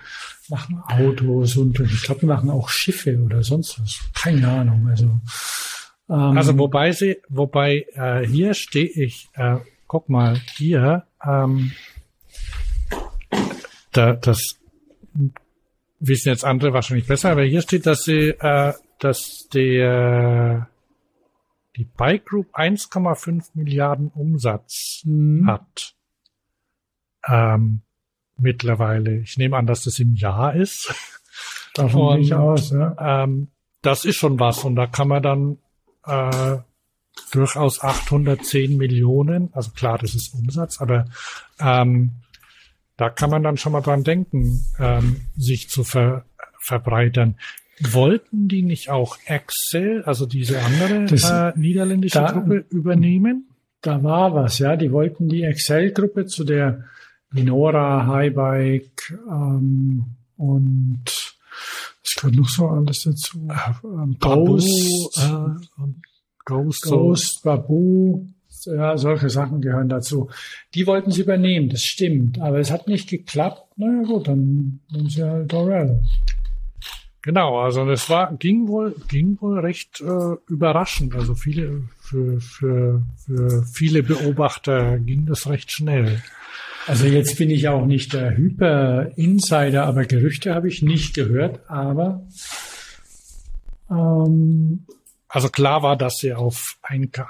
machen 0.48 0.82
Autos 0.88 1.56
und 1.56 1.78
ich 1.78 2.02
glaube, 2.02 2.20
die 2.20 2.26
machen 2.26 2.50
auch 2.50 2.68
Schiffe 2.68 3.20
oder 3.22 3.42
sonst 3.44 3.80
was. 3.80 4.00
Keine 4.14 4.48
Ahnung. 4.48 4.88
Also 4.88 5.20
ähm, 6.08 6.36
also 6.36 6.58
wobei 6.58 6.92
sie, 6.92 7.18
wobei 7.28 7.86
äh, 7.94 8.26
hier 8.26 8.54
stehe 8.54 8.88
ich, 8.88 9.28
äh, 9.34 9.56
guck 9.86 10.08
mal 10.08 10.40
hier, 10.56 11.06
ähm, 11.24 11.72
da, 13.92 14.14
das 14.14 14.58
wissen 16.00 16.28
jetzt 16.28 16.44
andere 16.44 16.72
wahrscheinlich 16.72 17.06
besser, 17.06 17.30
aber 17.30 17.44
hier 17.44 17.62
steht, 17.62 17.86
dass 17.86 18.04
sie, 18.04 18.30
äh, 18.30 18.72
dass 18.98 19.48
der 19.52 20.68
die 21.76 21.84
Bike 21.84 22.26
Group 22.26 22.54
1,5 22.54 23.50
Milliarden 23.54 24.08
Umsatz 24.08 25.02
mhm. 25.04 25.46
hat. 25.46 25.94
Ähm, 27.26 27.80
mittlerweile. 28.36 29.18
Ich 29.18 29.36
nehme 29.38 29.56
an, 29.56 29.66
dass 29.66 29.84
das 29.84 29.98
im 29.98 30.14
Jahr 30.14 30.54
ist. 30.54 30.94
Davon 31.74 32.16
gehe 32.16 32.24
ich 32.26 32.34
aus, 32.34 32.70
ja. 32.70 33.24
Ähm, 33.24 33.48
das 33.82 34.04
ist 34.04 34.16
schon 34.16 34.38
was 34.38 34.64
und 34.64 34.76
da 34.76 34.86
kann 34.86 35.08
man 35.08 35.22
dann 35.22 35.58
äh, 36.06 36.58
durchaus 37.32 37.80
810 37.80 38.76
Millionen. 38.76 39.50
Also 39.52 39.70
klar, 39.72 39.98
das 39.98 40.14
ist 40.14 40.34
Umsatz, 40.34 40.80
aber 40.80 41.06
ähm, 41.60 42.10
da 42.96 43.10
kann 43.10 43.30
man 43.30 43.42
dann 43.42 43.56
schon 43.56 43.72
mal 43.72 43.80
dran 43.80 44.04
denken, 44.04 44.64
ähm, 44.78 45.22
sich 45.36 45.68
zu 45.68 45.84
ver 45.84 46.24
verbreitern. 46.60 47.36
Wollten 47.80 48.48
die 48.48 48.62
nicht 48.62 48.88
auch 48.88 49.18
Excel, 49.26 50.02
also 50.04 50.26
diese 50.26 50.62
andere 50.62 51.04
das, 51.06 51.28
äh, 51.28 51.52
niederländische 51.56 52.20
da, 52.20 52.30
Gruppe, 52.30 52.64
übernehmen? 52.70 53.48
Da 53.82 54.02
war 54.02 54.34
was, 54.34 54.58
ja. 54.60 54.76
Die 54.76 54.92
wollten 54.92 55.28
die 55.28 55.42
Excel-Gruppe 55.42 56.26
zu 56.26 56.44
der 56.44 56.84
Minora, 57.32 58.06
Highbike 58.06 59.18
ähm, 59.28 60.06
und 60.36 61.33
gehört 62.16 62.36
noch 62.36 62.48
so 62.48 62.68
alles 62.68 63.02
dazu. 63.02 63.48
Ähm, 63.84 64.16
Ghost, 64.20 65.18
äh, 65.18 65.88
Ghost, 66.44 66.82
Ghost, 66.82 67.42
Babu, 67.42 68.26
ja, 68.66 68.96
solche 68.96 69.30
Sachen 69.30 69.60
gehören 69.60 69.88
dazu. 69.88 70.30
Die 70.74 70.86
wollten 70.86 71.10
sie 71.10 71.22
übernehmen, 71.22 71.68
das 71.68 71.82
stimmt, 71.82 72.40
aber 72.40 72.58
es 72.58 72.70
hat 72.70 72.88
nicht 72.88 73.08
geklappt. 73.08 73.62
Na 73.76 73.86
ja, 73.86 74.02
gut, 74.02 74.28
dann 74.28 74.80
nehmen 74.90 75.08
sie 75.08 75.22
halt 75.22 75.52
Dorel. 75.52 76.02
Genau, 77.22 77.58
also 77.58 77.86
das 77.86 78.10
war 78.10 78.36
ging 78.36 78.68
wohl 78.68 78.94
ging 79.08 79.38
wohl 79.40 79.58
recht 79.58 80.02
äh, 80.02 80.36
überraschend. 80.46 81.14
Also 81.14 81.34
viele 81.34 81.84
für 81.98 82.38
für 82.40 83.02
für 83.16 83.62
viele 83.62 84.02
Beobachter 84.02 84.98
ging 84.98 85.24
das 85.24 85.48
recht 85.48 85.72
schnell. 85.72 86.22
Also 86.86 87.06
jetzt 87.06 87.38
bin 87.38 87.50
ich 87.50 87.68
auch 87.68 87.86
nicht 87.86 88.12
der 88.12 88.36
Hyper-Insider, 88.36 89.86
aber 89.86 90.04
Gerüchte 90.04 90.54
habe 90.54 90.68
ich 90.68 90.82
nicht 90.82 91.14
gehört. 91.14 91.68
Aber 91.68 92.26
ähm, 93.90 94.86
also 95.28 95.48
klar 95.48 95.82
war, 95.82 95.96
dass 95.96 96.18
sie 96.18 96.34
auf 96.34 96.78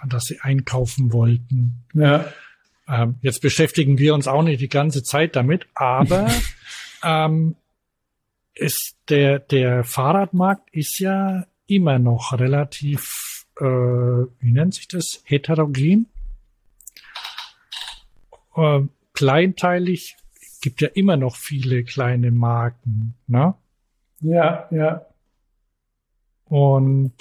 dass 0.09 0.25
sie 0.25 0.41
einkaufen 0.41 1.13
wollten. 1.13 1.85
Ja. 1.95 2.27
Ähm, 2.89 3.17
jetzt 3.23 3.41
beschäftigen 3.41 3.99
wir 3.99 4.15
uns 4.15 4.29
auch 4.29 4.43
nicht 4.43 4.61
die 4.61 4.69
ganze 4.69 5.03
Zeit 5.03 5.37
damit, 5.37 5.67
aber 5.75 6.31
ähm, 7.05 7.57
ist 8.55 8.97
der 9.09 9.39
der 9.39 9.85
Fahrradmarkt 9.85 10.69
ist 10.73 10.99
ja 10.99 11.47
immer 11.67 11.99
noch 11.99 12.39
relativ 12.39 13.47
äh, 13.59 13.65
wie 13.65 14.53
nennt 14.53 14.75
sich 14.75 14.89
das 14.89 15.23
heterogen. 15.25 16.09
Äh, 18.57 18.81
kleinteilig 19.15 20.17
gibt 20.61 20.81
ja 20.81 20.89
immer 20.89 21.17
noch 21.17 21.37
viele 21.37 21.85
kleine 21.85 22.31
Marken, 22.31 23.15
ne? 23.27 23.55
Ja, 24.21 24.69
ja. 24.71 25.05
Und 26.47 27.13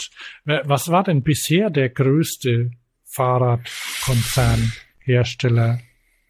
was 0.46 0.90
war 0.90 1.04
denn 1.04 1.24
bisher 1.24 1.70
der 1.70 1.90
größte 1.90 2.72
Fahrradkonzernhersteller 3.06 5.80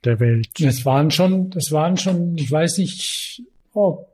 der 0.04 0.20
Welt? 0.20 0.50
Das 0.60 0.84
waren 0.86 1.12
schon, 1.12 1.52
das 1.52 1.72
waren 1.72 1.98
schon, 1.98 2.36
ich 2.38 2.52
weiß 2.52 2.80
nicht, 2.80 3.44
ob, 3.74 4.10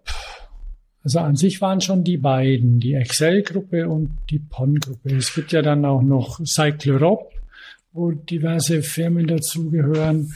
also 1.03 1.19
an 1.19 1.35
sich 1.35 1.61
waren 1.61 1.81
schon 1.81 2.03
die 2.03 2.17
beiden, 2.17 2.79
die 2.79 2.93
Excel-Gruppe 2.93 3.87
und 3.87 4.17
die 4.29 4.39
PON-Gruppe. 4.39 5.15
Es 5.15 5.33
gibt 5.33 5.53
ja 5.53 5.61
dann 5.61 5.85
auch 5.85 6.01
noch 6.01 6.41
Cyclorop, 6.45 7.31
wo 7.93 8.11
diverse 8.11 8.83
Firmen 8.83 9.27
dazugehören 9.27 10.35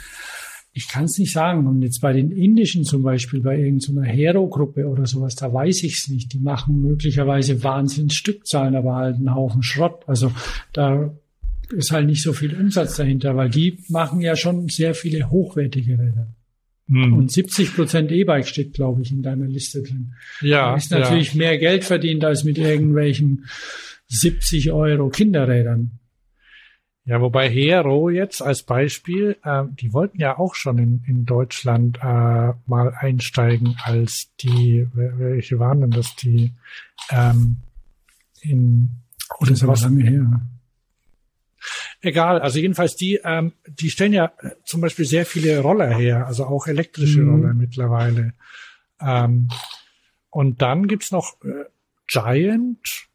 ich 0.73 0.87
kann 0.87 1.05
es 1.05 1.17
nicht 1.19 1.31
sagen. 1.31 1.67
Und 1.67 1.81
jetzt 1.83 2.01
bei 2.01 2.13
den 2.13 2.31
indischen 2.31 2.83
zum 2.83 3.03
Beispiel, 3.03 3.41
bei 3.41 3.59
irgendeiner 3.59 4.03
Hero-Gruppe 4.03 4.87
oder 4.87 5.05
sowas, 5.05 5.35
da 5.35 5.53
weiß 5.53 5.83
ich 5.83 5.99
es 5.99 6.09
nicht. 6.09 6.33
Die 6.33 6.39
machen 6.39 6.81
möglicherweise 6.81 7.63
Wahnsinns 7.63 8.15
Stückzahlen, 8.15 8.75
aber 8.75 8.95
halt 8.95 9.15
einen 9.17 9.35
Haufen 9.35 9.61
Schrott. 9.61 10.03
Also 10.07 10.31
da 10.73 11.13
ist 11.71 11.91
halt 11.91 12.07
nicht 12.07 12.23
so 12.23 12.33
viel 12.33 12.55
Umsatz 12.55 12.97
dahinter, 12.97 13.35
weil 13.35 13.49
die 13.49 13.79
machen 13.89 14.19
ja 14.19 14.35
schon 14.35 14.67
sehr 14.67 14.95
viele 14.95 15.29
hochwertige 15.29 15.93
Räder. 15.93 16.33
Hm. 16.89 17.13
Und 17.13 17.31
70 17.31 17.75
Prozent 17.75 18.11
E-Bike 18.11 18.47
steht, 18.47 18.73
glaube 18.73 19.03
ich, 19.03 19.11
in 19.11 19.21
deiner 19.21 19.45
Liste 19.45 19.83
drin. 19.83 20.13
Ja. 20.41 20.71
Da 20.71 20.75
ist 20.75 20.91
natürlich 20.91 21.33
ja. 21.33 21.37
mehr 21.37 21.57
Geld 21.57 21.83
verdient 21.83 22.25
als 22.25 22.43
mit 22.43 22.57
irgendwelchen 22.57 23.45
70 24.07 24.71
Euro 24.71 25.09
Kinderrädern. 25.09 25.99
Ja, 27.05 27.19
wobei 27.19 27.49
Hero 27.49 28.09
jetzt 28.09 28.41
als 28.41 28.63
Beispiel, 28.63 29.37
äh, 29.43 29.63
die 29.71 29.91
wollten 29.91 30.19
ja 30.19 30.37
auch 30.37 30.55
schon 30.55 30.77
in, 30.77 31.03
in 31.05 31.25
Deutschland 31.25 31.97
äh, 31.97 32.53
mal 32.65 32.93
einsteigen 32.97 33.75
als 33.83 34.31
die, 34.39 34.87
welche 34.93 35.59
waren 35.59 35.81
denn 35.81 35.91
das, 35.91 36.15
die 36.15 36.53
ähm, 37.11 37.57
in 38.41 39.03
Oh, 39.39 39.45
das 39.45 39.51
ist 39.51 39.63
aber 39.63 39.75
lange 39.75 40.03
her. 40.03 40.41
Egal, 42.01 42.41
also 42.41 42.59
jedenfalls 42.59 42.95
die, 42.95 43.19
ähm, 43.23 43.53
die 43.67 43.89
stellen 43.89 44.13
ja 44.13 44.33
zum 44.65 44.81
Beispiel 44.81 45.05
sehr 45.05 45.25
viele 45.25 45.59
Roller 45.59 45.95
her, 45.95 46.27
also 46.27 46.45
auch 46.45 46.67
elektrische 46.67 47.21
mhm. 47.21 47.29
Roller 47.29 47.53
mittlerweile. 47.53 48.33
Ähm, 48.99 49.47
und 50.29 50.61
dann 50.61 50.87
gibt's 50.87 51.11
noch 51.11 51.41
äh, 51.43 51.65
Giant, 52.07 53.07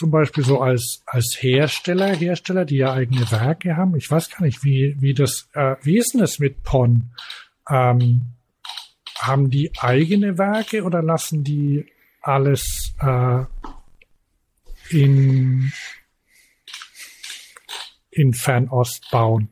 zum 0.00 0.10
Beispiel 0.10 0.42
so 0.42 0.62
als, 0.62 1.02
als 1.04 1.36
Hersteller, 1.42 2.16
Hersteller, 2.16 2.64
die 2.64 2.78
ja 2.78 2.94
eigene 2.94 3.30
Werke 3.30 3.76
haben. 3.76 3.96
Ich 3.96 4.10
weiß 4.10 4.30
gar 4.30 4.46
nicht, 4.46 4.64
wie, 4.64 4.96
wie 4.98 5.12
das, 5.12 5.50
äh, 5.52 5.76
wie 5.82 5.98
ist 5.98 6.14
denn 6.14 6.22
das 6.22 6.38
mit 6.38 6.62
PON? 6.62 7.10
Ähm, 7.68 8.22
haben 9.18 9.50
die 9.50 9.70
eigene 9.78 10.38
Werke 10.38 10.84
oder 10.84 11.02
lassen 11.02 11.44
die 11.44 11.84
alles 12.22 12.94
äh, 12.98 13.44
in, 14.88 15.70
in 18.10 18.32
Fernost 18.32 19.06
bauen? 19.10 19.50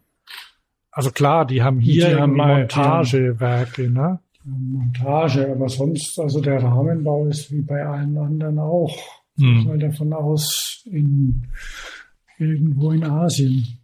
Also 0.90 1.10
klar, 1.10 1.44
die 1.44 1.62
haben 1.62 1.78
hier 1.78 2.08
die 2.08 2.14
haben 2.14 2.36
Montagewerke, 2.36 3.90
ne? 3.90 4.20
Montage, 4.44 5.52
aber 5.52 5.68
sonst, 5.68 6.18
also 6.18 6.40
der 6.40 6.62
Rahmenbau 6.62 7.26
ist 7.26 7.52
wie 7.52 7.60
bei 7.60 7.84
allen 7.84 8.16
anderen 8.16 8.58
auch. 8.58 9.17
Hm. 9.38 9.64
Mal 9.64 9.78
davon 9.78 10.12
aus, 10.12 10.82
in, 10.86 11.46
irgendwo 12.38 12.92
in 12.92 13.04
Asien. 13.04 13.78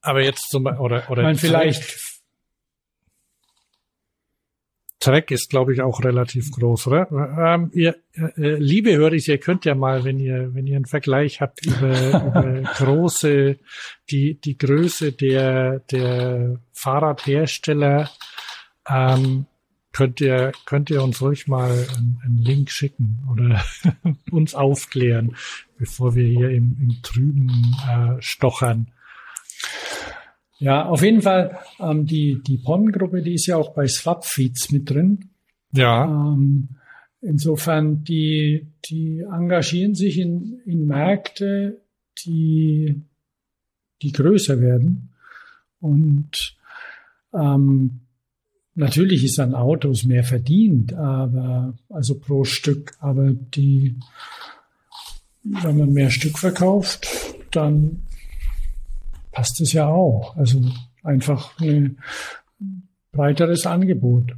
Aber 0.00 0.22
jetzt 0.22 0.50
zum 0.50 0.64
Beispiel, 0.64 0.84
oder, 0.84 1.10
oder. 1.10 1.22
Meine, 1.22 1.38
vielleicht 1.38 2.06
Track 5.06 5.30
ist, 5.30 5.50
glaube 5.50 5.72
ich, 5.72 5.82
auch 5.82 6.02
relativ 6.02 6.50
groß, 6.50 6.88
oder? 6.88 7.08
Ähm, 7.38 7.70
ihr, 7.72 7.94
äh, 8.14 8.56
liebe 8.56 8.96
Hörer, 8.96 9.12
ihr 9.12 9.38
könnt 9.38 9.64
ja 9.64 9.76
mal, 9.76 10.02
wenn 10.02 10.18
ihr, 10.18 10.52
wenn 10.52 10.66
ihr 10.66 10.74
einen 10.74 10.86
Vergleich 10.86 11.40
habt 11.40 11.64
über, 11.64 12.24
über 12.26 12.62
große, 12.76 13.56
die, 14.10 14.40
die 14.40 14.58
Größe 14.58 15.12
der, 15.12 15.78
der 15.92 16.58
Fahrradhersteller, 16.72 18.10
ähm, 18.88 19.46
könnt 19.96 20.20
ihr, 20.20 20.52
könnt 20.66 20.90
ihr 20.90 21.02
uns 21.02 21.22
ruhig 21.22 21.48
mal 21.48 21.70
einen, 21.70 22.20
einen 22.22 22.36
Link 22.36 22.70
schicken 22.70 23.26
oder 23.32 23.64
uns 24.30 24.54
aufklären, 24.54 25.34
bevor 25.78 26.14
wir 26.14 26.26
hier 26.26 26.50
im, 26.50 26.76
im 26.78 27.02
Trüben 27.02 27.74
äh, 27.88 28.20
stochern. 28.20 28.88
Ja, 30.58 30.84
auf 30.84 31.02
jeden 31.02 31.22
Fall, 31.22 31.58
ähm, 31.80 32.04
die, 32.04 32.42
die 32.42 32.58
PON-Gruppe, 32.58 33.22
die 33.22 33.34
ist 33.34 33.46
ja 33.46 33.56
auch 33.56 33.72
bei 33.72 33.86
Swapfeeds 33.86 34.70
mit 34.70 34.90
drin. 34.90 35.30
Ja. 35.72 36.04
Ähm, 36.04 36.76
insofern, 37.22 38.04
die, 38.04 38.66
die 38.90 39.20
engagieren 39.20 39.94
sich 39.94 40.18
in, 40.18 40.60
in 40.66 40.86
Märkte, 40.86 41.80
die, 42.26 43.00
die 44.02 44.12
größer 44.12 44.60
werden. 44.60 45.14
Und 45.80 46.58
ähm, 47.32 48.05
natürlich 48.76 49.24
ist 49.24 49.40
an 49.40 49.54
Autos 49.54 50.04
mehr 50.04 50.22
verdient, 50.22 50.94
aber 50.94 51.74
also 51.88 52.18
pro 52.18 52.44
Stück, 52.44 52.92
aber 53.00 53.32
die, 53.32 53.98
wenn 55.42 55.78
man 55.78 55.92
mehr 55.92 56.10
Stück 56.10 56.38
verkauft, 56.38 57.08
dann 57.50 58.02
passt 59.32 59.60
es 59.60 59.72
ja 59.72 59.86
auch. 59.88 60.36
Also 60.36 60.62
einfach 61.02 61.58
ein 61.60 61.98
breiteres 63.12 63.66
Angebot. 63.66 64.32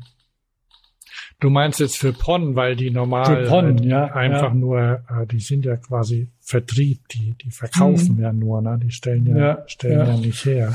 Du 1.41 1.51
meinst 1.51 1.79
jetzt 1.79 1.99
für 1.99 2.13
PON, 2.13 2.57
weil 2.57 2.75
die 2.75 2.91
normal 2.91 3.45
für 3.45 3.49
PON, 3.49 3.79
ja, 3.85 4.07
einfach 4.07 4.49
ja. 4.49 4.55
nur, 4.55 5.05
äh, 5.09 5.27
die 5.27 5.39
sind 5.39 5.65
ja 5.65 5.77
quasi 5.77 6.33
Vertrieb, 6.41 7.07
die, 7.09 7.35
die 7.35 7.51
verkaufen 7.51 8.17
mhm. 8.17 8.23
ja 8.23 8.33
nur, 8.33 8.61
ne? 8.61 8.79
die 8.83 8.91
stellen 8.91 9.27
ja, 9.27 9.37
ja 9.37 9.69
stellen 9.69 10.07
ja 10.07 10.17
nicht 10.17 10.45
her. 10.45 10.75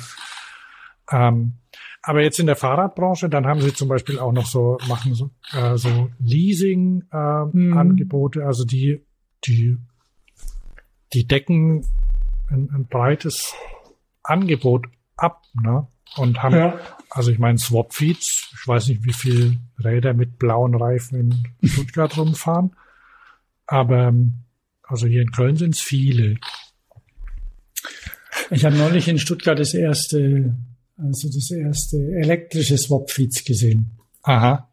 Ähm, 1.12 1.56
aber 2.04 2.22
jetzt 2.22 2.40
in 2.40 2.46
der 2.48 2.58
Fahrradbranche, 2.58 3.30
dann 3.30 3.48
haben 3.48 3.62
sie 3.62 3.74
zum 3.74 3.88
Beispiel 3.88 4.20
auch 4.20 4.34
noch 4.34 4.46
so, 4.46 4.78
machen 4.90 5.16
so, 5.16 5.32
äh, 5.54 5.78
so 5.78 6.12
Leasing-Angebote, 6.20 8.40
äh, 8.40 8.44
mhm. 8.44 8.48
also 8.48 8.66
die, 8.66 9.06
die, 9.46 9.78
die 11.14 11.26
decken 11.26 11.86
ein, 12.50 12.70
ein 12.74 12.88
breites 12.88 13.54
Angebot 14.22 14.88
ab, 15.16 15.44
ne? 15.62 15.88
Und 16.18 16.44
haben, 16.44 16.56
ja. 16.56 16.78
also 17.10 17.32
ich 17.32 17.40
meine, 17.40 17.58
Swap-Feeds, 17.58 18.52
ich 18.54 18.68
weiß 18.68 18.90
nicht, 18.90 19.06
wie 19.06 19.14
viel 19.14 19.58
Räder 19.84 20.14
mit 20.14 20.38
blauen 20.38 20.76
Reifen 20.76 21.20
in 21.20 21.44
Stuttgart 21.68 22.16
rumfahren, 22.18 22.76
aber 23.66 24.14
also 24.84 25.08
hier 25.08 25.22
in 25.22 25.32
Köln 25.32 25.56
sind 25.56 25.74
es 25.74 25.82
viele. 25.82 26.36
Ich 28.52 28.66
habe 28.66 28.76
neulich 28.76 29.08
in 29.08 29.18
Stuttgart 29.18 29.58
das 29.58 29.74
erste, 29.74 30.56
also 30.98 31.28
das 31.28 31.52
erste 31.52 31.98
elektrische 31.98 32.78
Swap-Feeds 32.78 33.44
gesehen. 33.44 33.92
Aha. 34.22 34.70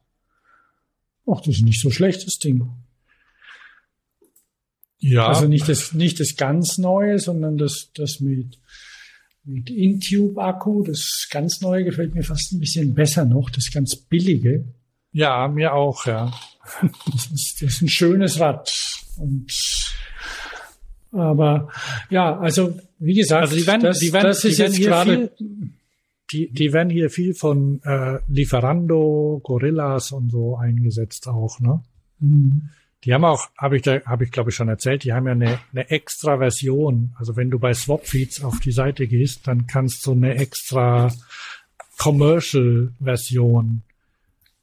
Ach, 1.27 1.41
das 1.41 1.57
ist 1.57 1.65
nicht 1.65 1.81
so 1.81 1.91
schlecht, 1.91 2.27
das 2.27 2.39
Ding. 2.39 2.69
Ja. 4.99 5.29
Also 5.29 5.49
nicht 5.49 5.69
das, 5.69 5.95
nicht 5.95 6.21
das 6.21 6.37
ganz 6.37 6.77
neue, 6.79 7.19
sondern 7.19 7.57
das, 7.57 7.91
das 7.95 8.21
mit 8.21 8.59
mit 9.45 9.71
Intube-Akku. 9.71 10.85
Das 10.85 11.29
ganz 11.31 11.61
neue 11.61 11.85
gefällt 11.85 12.15
mir 12.15 12.23
fast 12.23 12.53
ein 12.53 12.61
bisschen 12.61 12.95
besser 12.95 13.25
noch, 13.25 13.51
das 13.51 13.71
ganz 13.71 13.97
billige. 13.97 14.65
Ja, 15.13 15.49
mir 15.49 15.75
auch, 15.75 16.07
ja. 16.07 16.33
Das 17.13 17.27
ist, 17.33 17.63
das 17.63 17.75
ist 17.75 17.83
ein 17.83 17.89
schönes 17.89 18.39
Rad. 18.39 18.71
Und 19.17 19.53
aber 21.13 21.69
ja, 22.11 22.39
also 22.39 22.79
wie 23.01 23.15
gesagt, 23.15 23.43
also 23.43 23.57
die 23.57 23.67
werden, 23.67 23.83
das, 23.83 23.99
die 23.99 24.13
werden, 24.13 24.27
das 24.29 24.45
ist 24.45 24.59
jetzt 24.59 24.79
gerade 24.79 25.33
die, 26.32 26.51
die 26.51 26.73
werden 26.73 26.90
hier 26.90 27.11
viel 27.11 27.35
von 27.35 27.82
äh, 27.82 28.19
Lieferando, 28.28 29.40
Gorillas 29.43 30.12
und 30.12 30.31
so 30.31 30.57
eingesetzt 30.57 31.27
auch, 31.28 31.59
ne? 31.61 31.82
Mhm. 32.20 32.70
Die 33.05 33.15
haben 33.15 33.24
auch, 33.24 33.48
habe 33.57 33.77
ich 33.77 33.82
da, 33.82 34.02
habe 34.05 34.24
ich 34.24 34.31
glaube 34.31 34.51
ich 34.51 34.57
schon 34.57 34.69
erzählt, 34.69 35.05
die 35.05 35.15
haben 35.15 35.27
ja 35.27 35.32
eine, 35.32 35.59
eine 35.73 35.89
extra 35.89 36.36
Version. 36.36 37.15
Also 37.19 37.35
wenn 37.35 37.51
du 37.51 37.59
bei 37.59 37.73
Swapfeeds 37.73 38.44
auf 38.44 38.61
die 38.61 38.73
Seite 38.73 39.07
gehst, 39.07 39.47
dann 39.48 39.66
kannst 39.66 40.05
du 40.05 40.12
eine 40.12 40.35
extra 40.35 41.11
Commercial 41.97 42.93
Version 43.01 43.82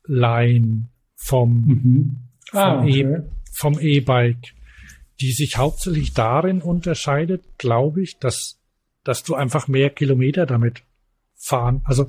leihen 0.03 0.89
vom, 1.15 1.65
mhm. 1.65 2.15
ah, 2.51 2.75
vom, 2.75 2.83
okay. 2.83 3.01
e, 3.01 3.21
vom 3.53 3.79
E-Bike, 3.79 4.53
die 5.19 5.31
sich 5.31 5.57
hauptsächlich 5.57 6.13
darin 6.13 6.61
unterscheidet, 6.61 7.43
glaube 7.57 8.03
ich, 8.03 8.19
dass, 8.19 8.59
dass 9.03 9.23
du 9.23 9.33
einfach 9.33 9.67
mehr 9.67 9.89
Kilometer 9.89 10.45
damit 10.45 10.83
fahren, 11.37 11.81
also, 11.85 12.07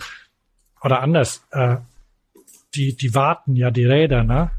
oder 0.83 1.01
anders, 1.01 1.47
äh, 1.51 1.77
die, 2.75 2.97
die 2.97 3.15
warten 3.15 3.57
ja 3.57 3.71
die 3.71 3.85
Räder, 3.85 4.25
ne? 4.25 4.51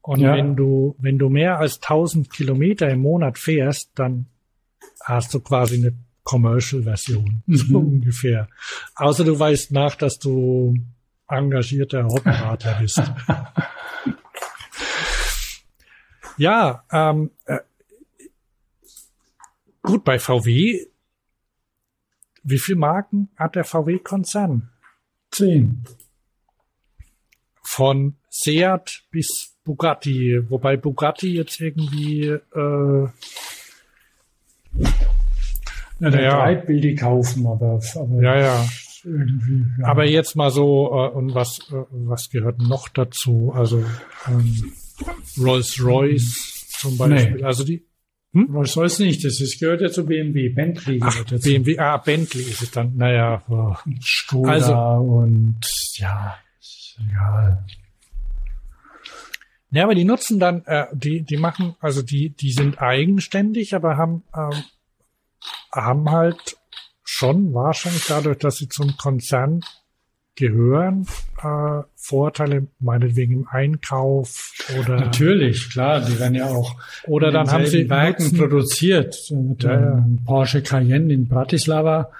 Und 0.00 0.20
ja. 0.20 0.34
wenn 0.34 0.56
du, 0.56 0.96
wenn 0.98 1.18
du 1.18 1.28
mehr 1.28 1.58
als 1.58 1.82
1000 1.82 2.30
Kilometer 2.30 2.88
im 2.88 3.00
Monat 3.00 3.38
fährst, 3.38 3.90
dann 3.94 4.26
hast 5.04 5.34
du 5.34 5.40
quasi 5.40 5.76
eine 5.76 5.94
Commercial-Version, 6.24 7.42
mhm. 7.46 7.56
so 7.56 7.78
ungefähr. 7.78 8.48
Außer 8.94 9.24
du 9.24 9.38
weißt 9.38 9.72
nach, 9.72 9.94
dass 9.96 10.18
du 10.18 10.76
engagierter 11.28 12.04
Hobbyradler 12.04 12.78
bist. 12.80 13.02
ja, 16.38 16.84
ähm, 16.90 17.30
äh, 17.44 17.58
gut, 19.82 20.04
bei 20.04 20.18
VW, 20.18 20.86
wie 22.50 22.58
viele 22.58 22.78
Marken 22.78 23.28
hat 23.36 23.54
der 23.54 23.64
VW-Konzern? 23.64 24.70
Zehn. 25.30 25.84
Von 27.62 28.16
Seat 28.30 29.02
bis 29.10 29.56
Bugatti, 29.64 30.40
wobei 30.48 30.76
Bugatti 30.76 31.34
jetzt 31.34 31.60
irgendwie 31.60 32.26
äh, 32.26 33.08
ja, 36.00 36.10
der 36.10 36.22
ja. 36.22 36.36
breitbildig 36.36 36.98
kaufen, 36.98 37.46
aber, 37.46 37.80
aber 37.96 38.22
ja, 38.22 38.40
ja. 38.40 38.68
Irgendwie, 39.04 39.64
ja. 39.80 39.86
Aber 39.86 40.04
jetzt 40.06 40.36
mal 40.36 40.50
so, 40.50 40.88
äh, 40.92 41.08
und 41.16 41.34
was, 41.34 41.58
äh, 41.70 41.84
was 41.90 42.30
gehört 42.30 42.58
noch 42.60 42.88
dazu? 42.88 43.52
Also 43.54 43.84
ähm, 44.26 44.72
Rolls-Royce 45.38 46.68
zum 46.80 46.96
Beispiel. 46.98 47.36
Nee. 47.36 47.44
Also 47.44 47.64
die 47.64 47.87
hm? 48.32 48.54
Rolls-Royce 48.54 49.00
nicht, 49.00 49.24
das 49.24 49.40
ist, 49.40 49.58
gehört 49.58 49.80
ja 49.80 49.90
zu 49.90 50.04
BMW, 50.04 50.50
Bentley 50.50 51.00
Ach. 51.02 51.24
BMW, 51.24 51.78
ah, 51.78 51.96
Bentley 51.96 52.42
ist 52.42 52.62
es 52.62 52.70
dann, 52.70 52.96
naja. 52.96 53.42
Oh. 53.48 53.74
Skoda 54.02 54.52
also, 54.52 54.74
und 54.74 55.60
ja, 55.94 56.36
egal. 57.10 57.64
Ja, 59.70 59.84
aber 59.84 59.94
die 59.94 60.04
nutzen 60.04 60.38
dann, 60.38 60.64
äh, 60.66 60.86
die, 60.92 61.22
die 61.22 61.36
machen, 61.36 61.74
also 61.80 62.02
die, 62.02 62.30
die 62.30 62.52
sind 62.52 62.80
eigenständig, 62.80 63.74
aber 63.74 63.96
haben 63.96 64.22
ähm, 64.34 64.64
haben 65.72 66.10
halt 66.10 66.56
schon 67.04 67.54
wahrscheinlich 67.54 68.06
dadurch, 68.06 68.38
dass 68.38 68.56
sie 68.56 68.68
zum 68.68 68.96
Konzern 68.96 69.60
gehören, 70.38 71.06
äh, 71.42 71.82
Vorteile, 71.96 72.68
meinetwegen 72.78 73.32
im 73.32 73.48
Einkauf 73.48 74.52
oder. 74.78 74.96
Natürlich, 74.96 75.70
klar, 75.70 76.00
die 76.00 76.18
werden 76.18 76.34
ja 76.34 76.46
auch. 76.46 76.76
Oder 77.06 77.30
dann 77.30 77.50
haben 77.50 77.66
sie 77.66 77.90
Werken 77.90 78.22
nutzen, 78.22 78.38
produziert. 78.38 79.16
Mit 79.30 79.64
ja, 79.64 79.80
ja. 79.80 80.06
Porsche 80.24 80.62
Cayenne 80.62 81.12
in 81.12 81.28
Bratislava 81.28 82.10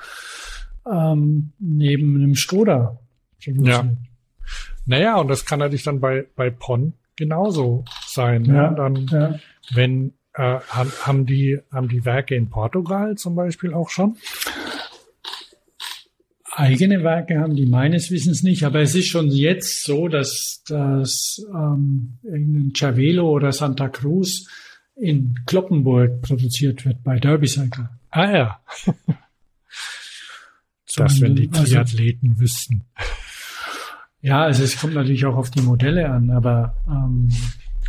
ähm, 0.91 1.53
neben 1.59 2.17
einem 2.17 2.35
Skoda. 2.35 2.99
Ja. 3.41 3.85
Naja, 4.85 5.17
und 5.17 5.29
das 5.29 5.45
kann 5.45 5.61
natürlich 5.61 5.85
dann 5.85 6.01
bei, 6.01 6.27
bei 6.35 6.51
PON 6.51 6.95
genauso 7.17 7.85
sein. 8.07 8.43
Ne? 8.43 8.55
Ja, 8.55 8.71
dann, 8.71 9.07
ja. 9.07 9.39
wenn 9.73 10.15
äh, 10.35 10.61
haben, 10.69 10.93
haben 11.05 11.27
die 11.27 11.59
haben 11.73 11.89
die 11.89 12.05
Werke 12.05 12.35
in 12.35 12.49
Portugal 12.49 13.17
zum 13.17 13.35
Beispiel 13.35 13.75
auch 13.75 13.91
schon? 13.91 14.17
Eigene 16.59 17.05
Werke 17.05 17.39
haben 17.39 17.55
die 17.55 17.67
meines 17.67 18.11
Wissens 18.11 18.43
nicht, 18.43 18.65
aber 18.65 18.81
es 18.81 18.97
ist 18.97 19.07
schon 19.07 19.29
jetzt 19.29 19.85
so, 19.85 20.09
dass, 20.09 20.65
dass 20.67 21.41
ähm, 21.55 22.19
irgendein 22.25 22.73
Cervelo 22.75 23.31
oder 23.31 23.53
Santa 23.53 23.89
Cruz 23.89 24.49
in 24.97 25.39
Kloppenburg 25.47 26.21
produziert 26.21 26.85
wird 26.85 27.05
bei 27.05 27.21
Derby 27.21 27.47
Cycle. 27.47 27.89
Ah 28.11 28.31
ja. 28.31 28.61
das, 30.97 31.21
wenn 31.21 31.37
die 31.37 31.49
also 31.53 31.63
Triathleten 31.63 32.31
also, 32.31 32.41
wüssten. 32.41 32.85
Ja, 34.21 34.43
also 34.43 34.65
es 34.65 34.81
kommt 34.81 34.95
natürlich 34.95 35.27
auch 35.27 35.37
auf 35.37 35.51
die 35.51 35.63
Modelle 35.63 36.11
an, 36.11 36.31
aber 36.31 36.75
ähm, 36.89 37.29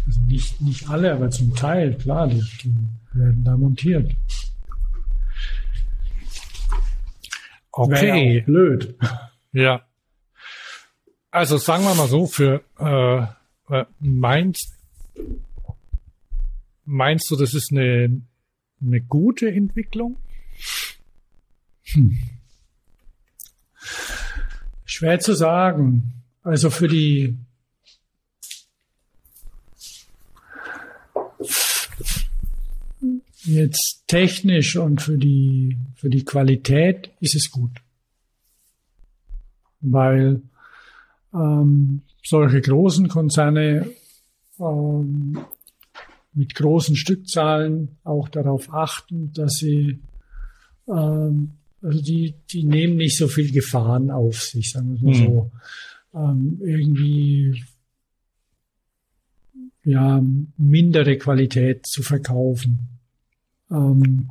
also 0.06 0.20
nicht, 0.28 0.62
nicht 0.62 0.88
alle, 0.88 1.14
aber 1.14 1.32
zum 1.32 1.56
Teil, 1.56 1.96
klar, 1.96 2.28
die, 2.28 2.44
die 2.64 2.76
werden 3.14 3.44
da 3.44 3.58
montiert. 3.58 4.16
Okay. 7.80 8.40
Ja 8.40 8.46
blöd. 8.46 8.96
Ja. 9.54 9.86
Also 11.32 11.58
sagen 11.58 11.86
wir 11.86 11.96
mal 11.96 12.10
so, 12.10 12.28
für 12.28 12.62
äh, 12.78 13.74
äh, 13.74 13.86
meinst, 14.00 14.74
meinst 16.84 17.32
du, 17.32 17.38
das 17.38 17.54
ist 17.54 17.72
eine, 17.72 18.22
eine 18.82 19.02
gute 19.02 19.50
Entwicklung? 19.50 20.18
Hm. 21.86 22.18
Schwer 24.86 25.20
zu 25.20 25.34
sagen. 25.34 26.24
Also 26.44 26.70
für 26.70 26.90
die 26.90 27.38
jetzt 33.56 34.04
technisch 34.08 34.76
und 34.76 35.02
für 35.02 35.18
die, 35.18 35.78
für 35.96 36.10
die 36.10 36.24
Qualität 36.24 37.12
ist 37.20 37.36
es 37.36 37.52
gut. 37.52 37.72
Weil 39.82 40.42
ähm, 41.34 42.02
solche 42.24 42.62
großen 42.62 43.08
Konzerne 43.08 43.90
ähm, 44.60 45.40
mit 46.34 46.56
großen 46.56 46.96
Stückzahlen 46.96 47.98
auch 48.04 48.30
darauf 48.30 48.74
achten, 48.74 49.32
dass 49.34 49.54
sie 49.54 50.00
ähm, 50.88 51.54
also 51.82 52.02
die, 52.02 52.36
die 52.52 52.64
nehmen 52.64 52.98
nicht 52.98 53.18
so 53.18 53.28
viel 53.28 53.52
Gefahren 53.52 54.12
auf 54.12 54.42
sich, 54.42 54.72
sagen 54.72 55.00
wir 55.00 55.10
mal 55.10 55.20
mhm. 55.20 55.26
so. 55.26 55.52
Ähm, 56.14 56.62
irgendwie 56.62 57.64
ja, 59.86 60.22
mindere 60.58 61.18
Qualität 61.18 61.86
zu 61.86 62.04
verkaufen 62.04 62.99
ähm, 63.72 64.30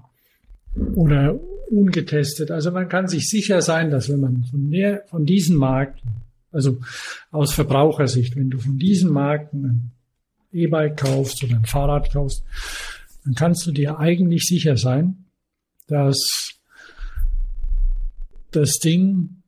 oder 0.94 1.38
ungetestet. 1.70 2.50
Also 2.50 2.70
man 2.70 2.88
kann 2.88 3.08
sich 3.08 3.28
sicher 3.28 3.62
sein, 3.62 3.90
dass 3.90 4.08
wenn 4.08 4.20
man 4.20 4.44
von, 4.44 4.70
der, 4.70 5.04
von 5.08 5.26
diesen 5.26 5.56
Marken, 5.56 6.08
also 6.52 6.78
aus 7.30 7.52
Verbrauchersicht, 7.52 8.36
wenn 8.36 8.50
du 8.50 8.58
von 8.58 8.78
diesen 8.78 9.10
Marken 9.10 9.64
ein 9.64 9.92
E-Bike 10.52 10.96
kaufst 10.96 11.42
oder 11.44 11.56
ein 11.56 11.66
Fahrrad 11.66 12.12
kaufst, 12.12 12.44
dann 13.24 13.34
kannst 13.34 13.66
du 13.66 13.72
dir 13.72 13.98
eigentlich 13.98 14.44
sicher 14.44 14.76
sein, 14.76 15.24
dass 15.88 16.52
das 18.50 18.78
Ding 18.78 19.42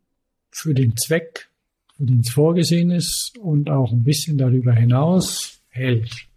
für 0.50 0.74
den 0.74 0.96
Zweck, 0.96 1.48
für 1.96 2.04
den 2.04 2.20
es 2.20 2.30
vorgesehen 2.30 2.90
ist 2.90 3.32
und 3.40 3.70
auch 3.70 3.92
ein 3.92 4.04
bisschen 4.04 4.36
darüber 4.36 4.74
hinaus 4.74 5.60
hält 5.68 6.29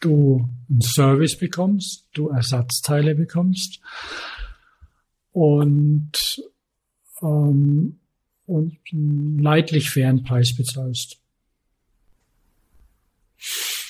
du 0.00 0.48
einen 0.68 0.80
Service 0.80 1.36
bekommst, 1.38 2.06
du 2.12 2.28
Ersatzteile 2.28 3.14
bekommst 3.14 3.80
und, 5.32 6.42
ähm, 7.22 7.98
und 8.46 8.78
einen 8.92 9.38
leidlich 9.38 9.90
fairen 9.90 10.22
Preis 10.22 10.54
bezahlst. 10.56 11.18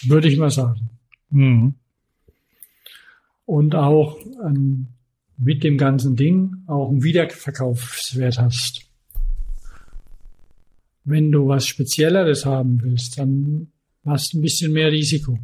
Würde 0.03 0.29
ich 0.29 0.39
mal 0.39 0.51
sagen. 0.51 0.91
Mhm. 1.31 1.75
Und 3.45 3.75
auch 3.75 4.19
ähm, 4.45 4.89
mit 5.39 5.65
dem 5.65 5.79
ganzen 5.79 6.17
Ding 6.17 6.57
auch 6.67 6.91
einen 6.91 7.03
Wiederverkaufswert 7.03 8.39
hast. 8.39 8.83
Wenn 11.05 11.33
du 11.33 11.49
was 11.49 11.67
Spezielleres 11.67 12.45
haben 12.45 12.83
willst, 12.83 13.19
dann 13.19 13.69
hast 14.05 14.33
du 14.33 14.39
ein 14.39 14.43
bisschen 14.43 14.73
mehr 14.73 14.93
Risiko. 14.93 15.39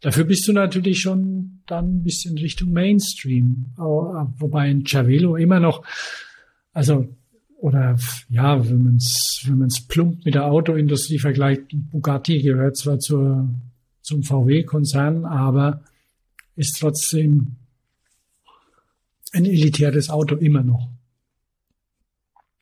Dafür 0.00 0.24
bist 0.24 0.48
du 0.48 0.52
natürlich 0.52 1.00
schon 1.00 1.60
dann 1.66 1.96
ein 1.96 2.02
bisschen 2.02 2.38
Richtung 2.38 2.72
Mainstream. 2.72 3.66
Wobei 3.76 4.70
ein 4.70 4.84
Cervelo 4.86 5.36
immer 5.36 5.60
noch, 5.60 5.84
also, 6.72 7.08
oder 7.58 7.98
ja, 8.30 8.68
wenn 8.68 8.82
man 8.82 8.96
es 8.96 9.42
wenn 9.46 9.58
man's 9.58 9.86
plump 9.86 10.24
mit 10.24 10.34
der 10.34 10.46
Autoindustrie 10.46 11.18
vergleicht, 11.18 11.62
Bugatti 11.90 12.40
gehört 12.40 12.76
zwar 12.78 12.98
zur, 12.98 13.50
zum 14.00 14.22
VW-Konzern, 14.22 15.26
aber 15.26 15.82
ist 16.56 16.78
trotzdem 16.80 17.56
ein 19.32 19.44
elitäres 19.44 20.08
Auto 20.08 20.36
immer 20.36 20.62
noch 20.62 20.88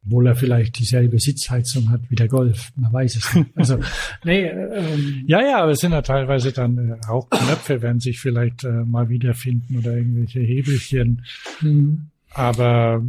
obwohl 0.09 0.27
er 0.27 0.35
vielleicht 0.35 0.79
dieselbe 0.79 1.19
Sitzheizung 1.19 1.91
hat 1.91 2.01
wie 2.09 2.15
der 2.15 2.29
Golf. 2.29 2.71
Man 2.77 2.91
weiß 2.91 3.17
es 3.17 3.35
nicht. 3.35 3.51
Also, 3.55 3.79
nee, 4.25 4.47
ähm, 4.47 5.25
ja, 5.27 5.43
ja, 5.43 5.63
aber 5.63 5.73
es 5.73 5.81
sind 5.81 5.93
ja 5.93 6.01
teilweise 6.01 6.51
dann 6.51 6.79
äh, 6.79 7.07
auch 7.07 7.29
Knöpfe, 7.29 7.83
werden 7.83 8.01
sich 8.01 8.19
vielleicht 8.19 8.65
äh, 8.65 8.85
mal 8.85 9.11
wiederfinden 9.11 9.77
oder 9.77 9.95
irgendwelche 9.95 10.41
Hebelchen. 10.41 11.27
Mhm. 11.61 12.07
Aber 12.33 13.07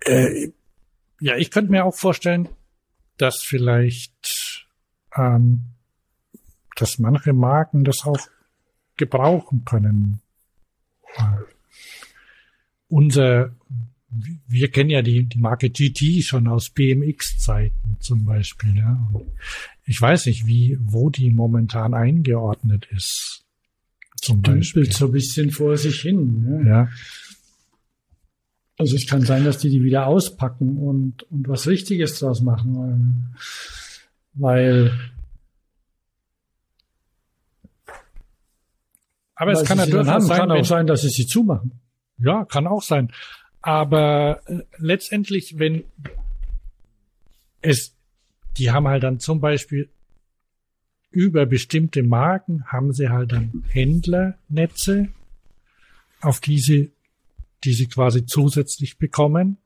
äh, 0.00 0.48
ja, 1.20 1.36
ich 1.36 1.52
könnte 1.52 1.70
mir 1.70 1.84
auch 1.84 1.94
vorstellen, 1.94 2.48
dass 3.18 3.42
vielleicht, 3.42 4.66
ähm, 5.16 5.66
dass 6.74 6.98
manche 6.98 7.32
Marken 7.32 7.84
das 7.84 8.04
auch 8.04 8.18
gebrauchen 8.96 9.64
können 9.64 10.20
unser, 12.88 13.54
wir 14.48 14.70
kennen 14.70 14.90
ja 14.90 15.02
die, 15.02 15.24
die 15.24 15.38
Marke 15.38 15.70
GT 15.70 16.22
schon 16.22 16.48
aus 16.48 16.70
BMX-Zeiten 16.70 17.96
zum 18.00 18.24
Beispiel. 18.24 18.76
Ja. 18.76 19.10
ich 19.84 20.00
weiß 20.00 20.26
nicht, 20.26 20.46
wie, 20.46 20.78
wo 20.80 21.10
die 21.10 21.30
momentan 21.30 21.94
eingeordnet 21.94 22.86
ist. 22.90 23.44
Zum 24.20 24.40
Beispiel. 24.42 24.90
so 24.90 25.06
ein 25.06 25.12
bisschen 25.12 25.50
vor 25.50 25.76
sich 25.76 26.00
hin. 26.00 26.62
Ja. 26.64 26.68
ja. 26.68 26.88
Also 28.78 28.96
es 28.96 29.06
kann 29.06 29.22
sein, 29.22 29.44
dass 29.44 29.58
die 29.58 29.70
die 29.70 29.82
wieder 29.82 30.06
auspacken 30.06 30.76
und, 30.76 31.22
und 31.24 31.48
was 31.48 31.66
Richtiges 31.66 32.18
draus 32.18 32.42
machen. 32.42 33.34
Weil 34.34 34.92
aber 39.34 39.52
es 39.52 39.64
kann 39.64 39.78
natürlich 39.78 40.06
haben, 40.06 40.24
sein, 40.24 40.38
kann 40.38 40.50
auch 40.50 40.64
sein, 40.64 40.86
dass 40.86 41.02
sie 41.02 41.10
sie 41.10 41.26
zumachen. 41.26 41.72
Ja, 42.18 42.44
kann 42.44 42.66
auch 42.66 42.82
sein. 42.82 43.12
Aber 43.62 44.42
äh, 44.46 44.60
letztendlich, 44.78 45.58
wenn 45.58 45.84
es, 47.62 47.94
die 48.58 48.70
haben 48.70 48.88
halt 48.88 49.02
dann 49.02 49.18
zum 49.18 49.40
Beispiel 49.40 49.88
über 51.10 51.46
bestimmte 51.46 52.02
Marken 52.02 52.66
haben 52.66 52.92
sie 52.92 53.08
halt 53.08 53.32
dann 53.32 53.64
Händlernetze, 53.68 55.08
auf 56.20 56.40
die 56.40 56.58
sie, 56.58 56.92
die 57.64 57.72
sie 57.72 57.86
quasi 57.86 58.26
zusätzlich 58.26 58.98
bekommen. 58.98 59.58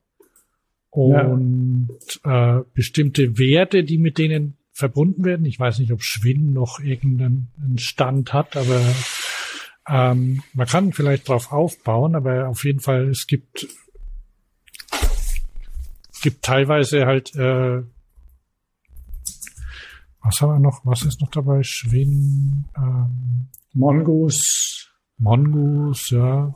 Und 0.91 1.89
ja. 2.25 2.59
äh, 2.59 2.65
bestimmte 2.75 3.39
Werte, 3.39 3.85
die 3.85 3.99
mit 3.99 4.19
denen 4.19 4.57
verbunden 4.73 5.25
werden. 5.25 5.47
Ich 5.47 5.61
weiß 5.61 5.79
nicht, 5.79 5.93
ob 5.93 6.03
Schwinn 6.03 6.53
noch 6.53 6.81
irgendeinen 6.81 7.49
Stand 7.77 8.33
hat, 8.33 8.57
aber 8.57 8.81
ähm, 9.91 10.43
man 10.55 10.67
kann 10.67 10.93
vielleicht 10.93 11.29
drauf 11.29 11.53
aufbauen, 11.53 12.15
aber 12.15 12.49
auf 12.49 12.65
jeden 12.65 12.81
Fall, 12.81 13.09
es 13.09 13.27
gibt, 13.27 13.67
gibt 16.23 16.45
teilweise 16.45 17.07
halt, 17.07 17.35
äh, 17.35 17.83
was 20.23 20.41
haben 20.41 20.53
wir 20.53 20.59
noch, 20.61 20.83
was 20.85 21.03
ist 21.03 21.21
noch 21.21 21.31
dabei? 21.31 21.63
Schwinn, 21.63 22.67
ähm, 22.77 23.49
Mongoose. 23.73 24.87
Mongoose, 25.19 26.17
ja. 26.17 26.55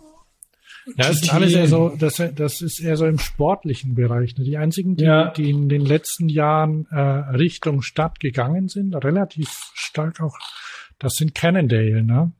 Ja, 0.86 1.08
das 1.08 1.22
ist 1.22 1.32
alles 1.32 1.54
eher 1.54 1.66
so, 1.66 1.96
das, 1.98 2.22
das 2.34 2.60
ist 2.60 2.80
eher 2.80 2.98
so 2.98 3.06
im 3.06 3.18
sportlichen 3.18 3.94
Bereich. 3.94 4.36
Ne? 4.36 4.44
Die 4.44 4.58
einzigen, 4.58 4.96
die, 4.96 5.04
ja. 5.04 5.30
die 5.30 5.48
in 5.48 5.70
den 5.70 5.80
letzten 5.80 6.28
Jahren 6.28 6.86
äh, 6.90 7.00
Richtung 7.00 7.80
Stadt 7.80 8.20
gegangen 8.20 8.68
sind, 8.68 8.94
relativ 8.94 9.48
stark 9.74 10.20
auch, 10.20 10.36
das 10.98 11.14
sind 11.14 11.34
Cannondale, 11.34 12.02
ne? 12.02 12.32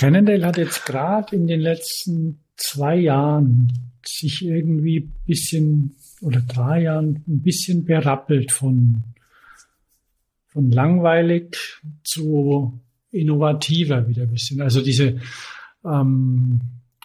Cannondale 0.00 0.46
hat 0.46 0.56
jetzt 0.56 0.86
gerade 0.86 1.36
in 1.36 1.46
den 1.46 1.60
letzten 1.60 2.40
zwei 2.56 2.96
Jahren 2.96 3.70
sich 4.02 4.42
irgendwie 4.42 5.10
bisschen 5.26 5.94
oder 6.22 6.40
drei 6.40 6.84
Jahren 6.84 7.22
ein 7.28 7.42
bisschen 7.42 7.84
berappelt 7.84 8.50
von, 8.50 9.02
von 10.46 10.70
langweilig 10.70 11.54
zu 12.02 12.80
innovativer 13.10 14.08
wieder 14.08 14.22
ein 14.22 14.30
bisschen. 14.30 14.62
Also 14.62 14.80
diese, 14.80 15.20
ähm, 15.84 16.60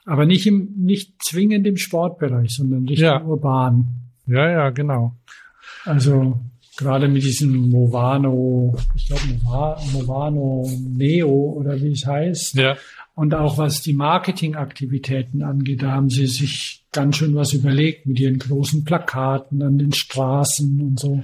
aber 0.05 0.25
nicht 0.25 0.47
im, 0.47 0.71
nicht 0.77 1.21
zwingend 1.21 1.67
im 1.67 1.75
Sportbereich, 1.75 2.55
sondern 2.55 2.87
Richtung 2.87 3.07
ja. 3.07 3.21
urban. 3.25 3.87
Ja, 4.25 4.49
ja, 4.49 4.69
genau. 4.69 5.17
Also 5.83 6.39
gerade 6.77 7.07
mit 7.07 7.23
diesem 7.23 7.69
Movano, 7.69 8.75
ich 8.95 9.07
glaube 9.07 9.23
Movano 9.93 10.69
Neo 10.79 11.53
oder 11.57 11.79
wie 11.81 11.91
es 11.91 12.05
heißt. 12.05 12.55
Ja. 12.55 12.77
Und 13.15 13.33
auch 13.33 13.57
was 13.57 13.81
die 13.81 13.93
Marketingaktivitäten 13.93 15.41
angeht, 15.41 15.83
da 15.83 15.91
haben 15.91 16.09
sie 16.09 16.27
sich 16.27 16.83
ganz 16.91 17.17
schön 17.17 17.35
was 17.35 17.53
überlegt 17.53 18.05
mit 18.05 18.19
ihren 18.19 18.39
großen 18.39 18.83
Plakaten 18.83 19.61
an 19.61 19.77
den 19.77 19.93
Straßen 19.93 20.81
und 20.81 20.99
so. 20.99 21.23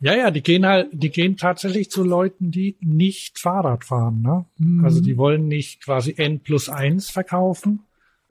Ja, 0.00 0.16
ja, 0.16 0.30
die 0.30 0.42
gehen 0.42 0.66
halt, 0.66 0.88
die 0.92 1.10
gehen 1.10 1.36
tatsächlich 1.36 1.88
zu 1.88 2.02
Leuten, 2.02 2.50
die 2.50 2.76
nicht 2.80 3.38
Fahrrad 3.38 3.84
fahren, 3.84 4.20
ne? 4.20 4.44
Mhm. 4.58 4.84
Also 4.84 5.00
die 5.00 5.16
wollen 5.16 5.46
nicht 5.46 5.84
quasi 5.84 6.14
N 6.16 6.40
plus 6.40 6.68
eins 6.68 7.08
verkaufen, 7.08 7.84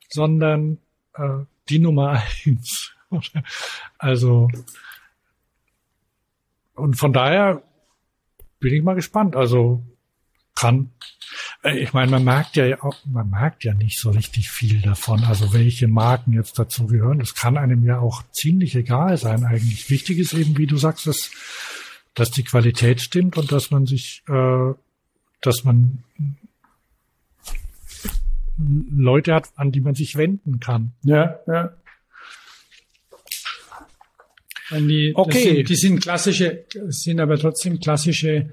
sondern 0.10 0.80
äh, 1.16 1.46
die 1.70 1.80
Nummer 1.80 2.22
eins. 2.46 2.92
also 3.98 4.50
und 6.82 6.96
von 6.96 7.14
daher 7.14 7.64
bin 8.60 8.74
ich 8.74 8.84
mal 8.84 8.96
gespannt. 8.96 9.36
Also 9.36 9.84
kann 10.56 10.92
äh, 11.64 11.78
ich 11.80 11.94
meine, 11.94 12.12
man 12.12 12.24
merkt 12.24 12.56
ja 12.56 12.82
auch, 12.82 12.96
man 13.06 13.30
merkt 13.30 13.64
ja 13.64 13.74
nicht 13.74 14.00
so 14.00 14.12
richtig 14.12 14.50
viel 14.50 14.82
davon, 14.82 15.24
also 15.24 15.54
welche 15.54 15.88
Marken 15.88 16.34
jetzt 16.34 16.58
dazu 16.60 16.88
gehören. 16.88 17.20
Das 17.20 17.36
kann 17.36 17.58
einem 17.58 17.84
ja 17.84 18.00
auch 18.00 18.24
ziemlich 18.32 18.76
egal 18.76 19.18
sein 19.18 19.44
eigentlich. 19.44 19.90
Wichtig 19.90 20.18
ist 20.20 20.34
eben, 20.34 20.58
wie 20.58 20.68
du 20.68 20.78
sagst, 20.78 21.08
dass, 21.08 21.32
dass 22.14 22.32
die 22.32 22.44
Qualität 22.44 23.02
stimmt 23.02 23.38
und 23.38 23.52
dass 23.52 23.72
man 23.72 23.86
sich, 23.86 24.24
äh, 24.28 24.74
dass 25.42 25.64
man 25.64 26.04
Leute 28.58 29.34
hat, 29.34 29.50
an 29.56 29.72
die 29.72 29.82
man 29.82 29.96
sich 29.96 30.16
wenden 30.16 30.60
kann. 30.60 30.94
Ja, 31.04 31.40
ja. 31.48 31.72
Die, 34.72 35.12
okay. 35.14 35.56
Sind, 35.56 35.70
die 35.70 35.76
sind 35.76 36.02
klassische, 36.02 36.66
sind 36.88 37.20
aber 37.20 37.38
trotzdem 37.38 37.80
klassische 37.80 38.52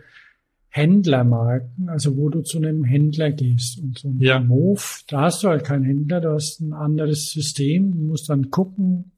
Händlermarken, 0.71 1.89
also 1.89 2.17
wo 2.17 2.29
du 2.29 2.43
zu 2.43 2.59
einem 2.59 2.85
Händler 2.85 3.31
gehst. 3.31 3.79
Und 3.79 3.99
so 3.99 4.09
ein 4.09 4.21
ja. 4.21 4.41
Move, 4.41 4.83
da 5.09 5.23
hast 5.23 5.43
du 5.43 5.49
halt 5.49 5.65
keinen 5.65 5.85
Händler, 5.85 6.21
du 6.21 6.31
hast 6.31 6.61
ein 6.61 6.73
anderes 6.73 7.31
System. 7.31 7.93
Du 7.93 7.99
musst 7.99 8.29
dann 8.29 8.51
gucken, 8.51 9.13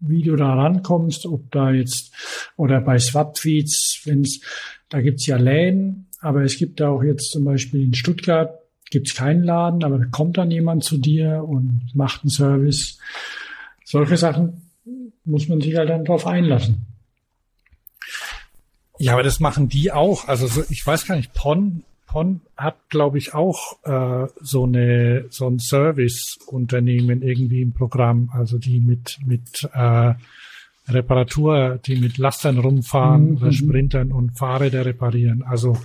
wie 0.00 0.22
du 0.22 0.36
da 0.36 0.54
rankommst, 0.54 1.26
ob 1.26 1.50
da 1.52 1.70
jetzt, 1.70 2.12
oder 2.56 2.80
bei 2.80 2.98
Swapfeeds, 2.98 4.02
wenn's, 4.04 4.40
da 4.88 5.00
gibt's 5.00 5.26
ja 5.26 5.36
Läden, 5.36 6.08
aber 6.20 6.42
es 6.42 6.58
gibt 6.58 6.82
auch 6.82 7.02
jetzt 7.02 7.30
zum 7.30 7.44
Beispiel 7.44 7.84
in 7.84 7.94
Stuttgart, 7.94 8.58
gibt's 8.90 9.14
keinen 9.14 9.44
Laden, 9.44 9.84
aber 9.84 9.98
da 9.98 10.04
kommt 10.06 10.36
dann 10.38 10.50
jemand 10.50 10.84
zu 10.84 10.98
dir 10.98 11.44
und 11.46 11.92
macht 11.94 12.22
einen 12.22 12.30
Service. 12.30 12.98
Solche 13.84 14.16
Sachen 14.16 14.61
muss 15.24 15.48
man 15.48 15.60
sich 15.60 15.76
halt 15.76 15.88
dann 15.88 16.04
drauf 16.04 16.26
einlassen. 16.26 16.86
Ja, 18.98 19.14
aber 19.14 19.22
das 19.22 19.40
machen 19.40 19.68
die 19.68 19.90
auch. 19.90 20.28
Also 20.28 20.46
so, 20.46 20.62
ich 20.68 20.86
weiß 20.86 21.06
gar 21.06 21.16
nicht, 21.16 21.34
Pon, 21.34 21.84
Pon 22.06 22.40
hat, 22.56 22.76
glaube 22.88 23.18
ich, 23.18 23.34
auch 23.34 23.78
äh, 23.84 24.28
so 24.40 24.64
eine 24.64 25.24
so 25.30 25.48
ein 25.48 25.58
Service-Unternehmen 25.58 27.22
irgendwie 27.22 27.62
im 27.62 27.72
Programm, 27.72 28.30
also 28.32 28.58
die 28.58 28.80
mit 28.80 29.18
mit 29.24 29.68
äh, 29.72 30.14
Reparatur, 30.88 31.80
die 31.84 31.96
mit 31.96 32.18
Lastern 32.18 32.58
rumfahren 32.58 33.30
mhm. 33.30 33.36
oder 33.38 33.46
mhm. 33.46 33.52
Sprintern 33.52 34.12
und 34.12 34.38
Fahrräder 34.38 34.84
reparieren. 34.84 35.42
Also 35.42 35.78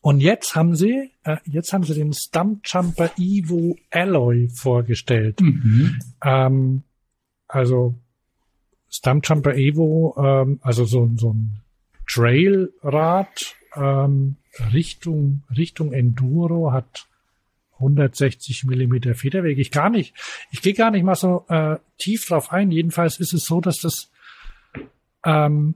Und 0.00 0.20
jetzt 0.20 0.54
haben 0.54 0.76
sie, 0.76 1.10
äh, 1.24 1.38
jetzt 1.44 1.72
haben 1.72 1.84
sie 1.84 1.94
den 1.94 2.12
Stumpjumper 2.12 3.10
Evo 3.18 3.76
Alloy 3.90 4.48
vorgestellt. 4.48 5.40
Mhm. 5.40 5.98
Ähm, 6.24 6.82
also 7.48 7.94
Stumpjumper 8.88 9.54
Evo, 9.54 10.14
ähm, 10.18 10.60
also 10.62 10.84
so, 10.84 11.10
so 11.16 11.32
ein 11.32 11.60
Trailrad 12.06 13.56
ähm, 13.74 14.36
Richtung 14.72 15.42
Richtung 15.56 15.92
Enduro 15.92 16.72
hat 16.72 17.06
160 17.74 18.64
Millimeter 18.64 19.14
Federweg. 19.14 19.58
Ich 19.58 19.70
gar 19.70 19.90
nicht, 19.90 20.14
ich 20.50 20.62
gehe 20.62 20.74
gar 20.74 20.90
nicht 20.90 21.04
mal 21.04 21.14
so 21.14 21.44
äh, 21.48 21.76
tief 21.96 22.26
drauf 22.26 22.52
ein. 22.52 22.70
Jedenfalls 22.70 23.20
ist 23.20 23.32
es 23.32 23.44
so, 23.44 23.60
dass 23.60 23.78
das 23.78 24.10
ähm, 25.24 25.74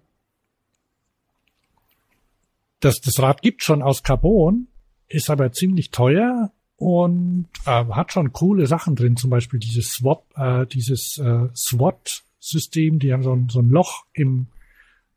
das, 2.83 3.01
das 3.01 3.19
Rad 3.21 3.43
gibt 3.43 3.63
schon 3.63 3.83
aus 3.83 4.03
Carbon, 4.03 4.69
ist 5.09 5.31
aber 5.31 5.53
ziemlich 5.53 5.91
teuer 5.91 6.53
und 6.77 7.47
äh, 7.65 7.85
hat 7.87 8.13
schon 8.13 8.33
coole 8.33 8.67
Sachen 8.67 8.97
drin, 8.97 9.17
zum 9.17 9.31
Beispiel 9.31 9.61
dieses 9.61 9.93
Swap, 9.93 10.27
äh, 10.37 10.67
dieses 10.67 11.17
äh, 11.19 11.49
SWAT-System, 11.55 12.99
die 12.99 13.13
haben 13.13 13.23
so 13.23 13.33
ein, 13.33 13.49
so 13.49 13.61
ein 13.61 13.69
Loch 13.69 14.05
im, 14.13 14.49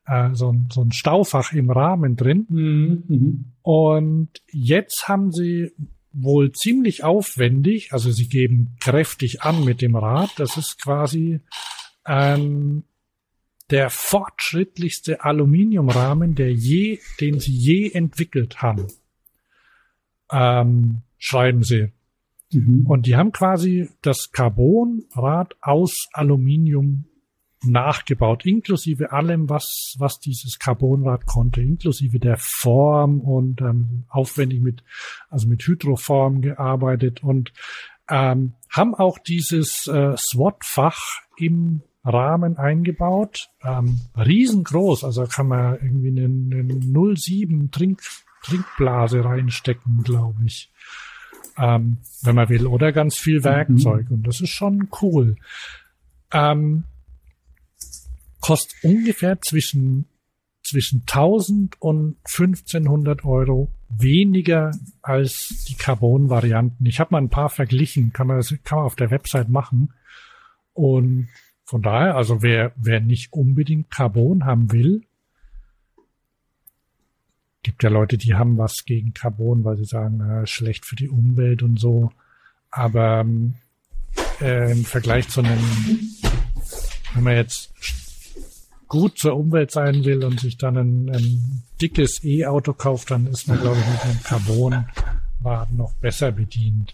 äh, 0.06 0.30
so, 0.34 0.52
ein, 0.52 0.70
so 0.72 0.82
ein 0.82 0.92
Staufach 0.92 1.54
im 1.54 1.72
Rahmen 1.72 2.16
drin. 2.16 2.46
Mhm. 2.50 3.46
Und 3.64 4.30
jetzt 4.52 5.08
haben 5.08 5.32
sie 5.32 5.72
wohl 6.14 6.52
ziemlich 6.52 7.04
aufwendig, 7.04 7.94
also 7.94 8.12
sie 8.12 8.30
geben 8.30 8.78
kräftig 8.80 9.42
an 9.42 9.66
mit 9.66 9.82
dem 9.82 9.96
Rad. 9.96 10.30
Das 10.38 10.58
ist 10.58 10.80
quasi 10.82 11.42
ähm, 12.06 12.84
der 13.72 13.90
fortschrittlichste 13.90 15.24
Aluminiumrahmen, 15.24 16.36
der 16.36 16.54
je, 16.54 17.00
den 17.20 17.40
sie 17.40 17.54
je 17.54 17.92
entwickelt 17.92 18.62
haben. 18.62 18.88
Ähm, 20.32 21.02
schreiben 21.18 21.64
sie. 21.64 21.92
Mhm. 22.52 22.86
Und 22.86 23.06
die 23.08 23.16
haben 23.16 23.32
quasi 23.32 23.90
das 24.02 24.32
Carbonrad 24.32 25.56
aus 25.62 26.08
Aluminium 26.14 27.06
nachgebaut, 27.64 28.46
inklusive 28.46 29.12
allem, 29.12 29.50
was, 29.50 29.96
was 29.98 30.20
dieses 30.20 30.60
Carbonrad 30.60 31.26
konnte, 31.26 31.62
inklusive 31.62 32.20
der 32.20 32.38
Form 32.38 33.20
und 33.22 33.62
ähm, 33.62 34.04
aufwendig 34.10 34.62
mit, 34.62 34.84
also 35.30 35.48
mit 35.48 35.66
Hydroform 35.66 36.42
gearbeitet 36.42 37.24
und 37.24 37.54
ähm, 38.10 38.54
haben 38.70 38.94
auch 38.94 39.18
dieses 39.18 39.88
äh, 39.88 40.16
SWAT-Fach 40.16 41.22
im 41.38 41.82
Rahmen 42.06 42.58
eingebaut, 42.58 43.50
ähm, 43.64 44.00
riesengroß, 44.16 45.04
also 45.04 45.26
kann 45.26 45.48
man 45.48 45.76
irgendwie 45.76 46.10
eine, 46.10 46.26
eine 46.26 47.16
07 47.18 47.72
Trink, 47.72 48.02
Trinkblase 48.44 49.26
reinstecken, 49.26 50.04
glaube 50.04 50.44
ich 50.46 50.72
ähm, 51.58 51.98
wenn 52.22 52.36
man 52.36 52.50
will, 52.50 52.68
oder 52.68 52.92
ganz 52.92 53.18
viel 53.18 53.44
Werkzeug. 53.44 54.10
Mhm. 54.10 54.18
Und 54.18 54.28
das 54.28 54.42
ist 54.42 54.50
schon 54.50 54.90
cool. 55.02 55.36
Ähm, 56.32 56.84
kostet 58.42 58.84
ungefähr 58.84 59.42
zwischen, 59.42 60.06
zwischen 60.64 61.02
1000 61.02 61.82
und 61.82 62.18
1500 62.26 63.24
Euro 63.26 63.72
weniger 63.90 64.72
als 65.02 65.66
die 65.70 65.76
Carbon-Varianten. 65.76 66.86
Ich 66.86 67.00
habe 67.00 67.12
mal 67.12 67.22
ein 67.22 67.30
paar 67.30 67.50
verglichen, 67.50 68.12
kann 68.12 68.28
man, 68.28 68.38
das 68.38 68.54
kann 68.64 68.80
man 68.80 68.86
auf 68.86 68.96
der 68.96 69.12
Website 69.12 69.50
machen. 69.50 69.94
Und 70.74 71.30
von 71.66 71.82
daher, 71.82 72.16
also 72.16 72.42
wer, 72.42 72.72
wer 72.76 73.00
nicht 73.02 73.34
unbedingt 73.34 73.90
Carbon 73.90 74.46
haben 74.46 74.72
will, 74.72 75.02
gibt 77.64 77.82
ja 77.82 77.90
Leute, 77.90 78.18
die 78.18 78.36
haben 78.36 78.60
was 78.60 78.86
gegen 78.86 79.16
Carbon, 79.16 79.64
weil 79.64 79.76
sie 79.78 79.86
sagen, 79.86 80.22
äh, 80.22 80.46
schlecht 80.46 80.86
für 80.86 80.96
die 80.96 81.10
Umwelt 81.10 81.64
und 81.64 81.80
so. 81.80 82.12
Aber 82.70 83.26
äh, 84.40 84.72
im 84.72 84.86
Vergleich 84.86 85.28
zu 85.30 85.42
einem, 85.42 85.60
wenn 87.16 87.24
man 87.24 87.36
jetzt 87.36 87.74
gut 88.88 89.18
zur 89.18 89.36
Umwelt 89.36 89.72
sein 89.72 90.06
will 90.06 90.24
und 90.24 90.40
sich 90.40 90.58
dann 90.58 90.78
ein, 90.78 91.10
ein 91.10 91.64
dickes 91.82 92.24
E-Auto 92.24 92.74
kauft, 92.74 93.10
dann 93.10 93.26
ist 93.26 93.48
man, 93.48 93.60
glaube 93.60 93.80
ich, 93.80 93.88
mit 93.88 94.02
einem 94.02 94.22
Carbonrad 94.22 95.72
noch 95.72 95.94
besser 95.94 96.32
bedient. 96.32 96.94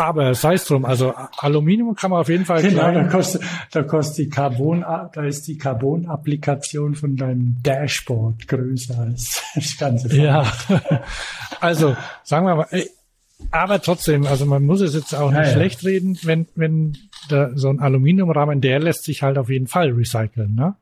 Aber 0.00 0.34
sei 0.34 0.54
es 0.54 0.64
drum, 0.64 0.86
also 0.86 1.12
Aluminium 1.36 1.94
kann 1.94 2.10
man 2.10 2.20
auf 2.20 2.30
jeden 2.30 2.46
Fall. 2.46 2.62
Genau, 2.62 2.90
da 2.90 3.04
kostet, 3.04 3.42
da 3.70 3.82
kostet 3.82 4.16
die 4.16 4.30
Carbon, 4.30 4.80
da 4.80 5.24
ist 5.24 5.46
die 5.46 5.58
Carbon-Applikation 5.58 6.94
von 6.94 7.16
deinem 7.16 7.56
Dashboard 7.62 8.48
größer 8.48 8.98
als 8.98 9.42
das 9.54 9.76
ganze. 9.76 10.16
Ja, 10.16 10.50
also 11.60 11.98
sagen 12.22 12.46
wir 12.46 12.54
mal, 12.54 12.66
aber 13.50 13.82
trotzdem, 13.82 14.26
also 14.26 14.46
man 14.46 14.64
muss 14.64 14.80
es 14.80 14.94
jetzt 14.94 15.14
auch 15.14 15.30
nicht 15.30 15.40
ja, 15.40 15.52
schlecht 15.52 15.84
reden, 15.84 16.18
wenn 16.22 16.46
wenn 16.54 16.96
da 17.28 17.50
so 17.54 17.68
ein 17.68 17.80
Aluminiumrahmen, 17.80 18.62
der 18.62 18.80
lässt 18.80 19.04
sich 19.04 19.22
halt 19.22 19.36
auf 19.36 19.50
jeden 19.50 19.66
Fall 19.66 19.90
recyceln, 19.90 20.54
ne? 20.54 20.76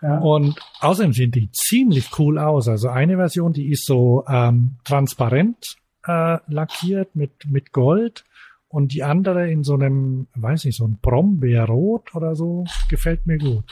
Ja. 0.00 0.18
Und 0.18 0.60
außerdem 0.80 1.12
sehen 1.12 1.32
die 1.32 1.50
ziemlich 1.50 2.16
cool 2.20 2.38
aus. 2.38 2.68
Also 2.68 2.88
eine 2.88 3.16
Version, 3.16 3.52
die 3.52 3.68
ist 3.68 3.84
so 3.84 4.24
ähm, 4.28 4.76
transparent 4.84 5.74
äh, 6.06 6.38
lackiert 6.46 7.16
mit 7.16 7.32
mit 7.48 7.72
Gold 7.72 8.24
und 8.70 8.92
die 8.92 9.02
andere 9.02 9.50
in 9.50 9.64
so 9.64 9.74
einem, 9.74 10.28
weiß 10.36 10.64
nicht, 10.64 10.76
so 10.76 10.86
ein 10.86 10.98
Brombeerrot 11.02 12.14
oder 12.14 12.36
so, 12.36 12.64
gefällt 12.88 13.26
mir 13.26 13.36
gut. 13.36 13.64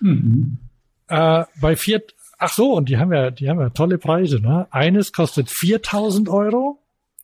Mhm. 0.00 0.58
Äh, 1.08 1.44
bei 1.60 1.76
vier, 1.76 2.02
ach 2.38 2.52
so, 2.52 2.74
und 2.74 2.90
die 2.90 2.98
haben 2.98 3.12
ja, 3.12 3.30
die 3.30 3.48
haben 3.48 3.58
ja 3.58 3.70
tolle 3.70 3.96
Preise, 3.96 4.40
ne? 4.40 4.66
Eines 4.70 5.14
kostet 5.14 5.50
4000 5.50 6.28
Euro 6.28 6.78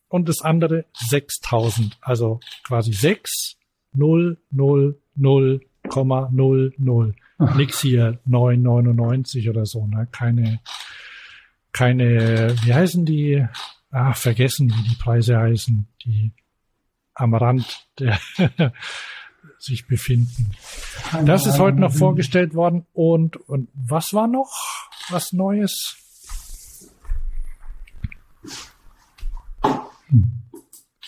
und 0.07 0.29
das 0.29 0.41
andere 0.41 0.85
6000. 0.93 1.99
Also 2.01 2.39
quasi 2.63 2.91
6, 2.91 3.55
0, 3.93 4.37
0, 4.49 4.99
0, 5.15 5.61
0, 5.93 6.73
0. 6.75 7.15
Nix 7.55 7.81
hier 7.81 8.19
9,99 8.27 9.47
oder 9.47 9.67
so, 9.67 9.85
ne? 9.85 10.07
Keine, 10.11 10.59
keine, 11.71 12.55
wie 12.63 12.73
heißen 12.73 13.05
die? 13.05 13.45
Ah, 13.91 14.13
vergessen, 14.13 14.73
wie 14.73 14.89
die 14.89 14.95
Preise 14.95 15.37
heißen. 15.37 15.85
Die 16.03 16.31
am 17.13 17.33
Rand 17.33 17.87
der 17.99 18.19
sich 19.57 19.87
befinden. 19.87 20.51
Das 21.25 21.45
ist 21.45 21.59
heute 21.59 21.79
noch 21.79 21.93
vorgestellt 21.93 22.53
worden. 22.53 22.85
Und, 22.93 23.37
und 23.37 23.69
was 23.73 24.13
war 24.13 24.27
noch 24.27 24.51
was 25.09 25.33
Neues? 25.33 25.97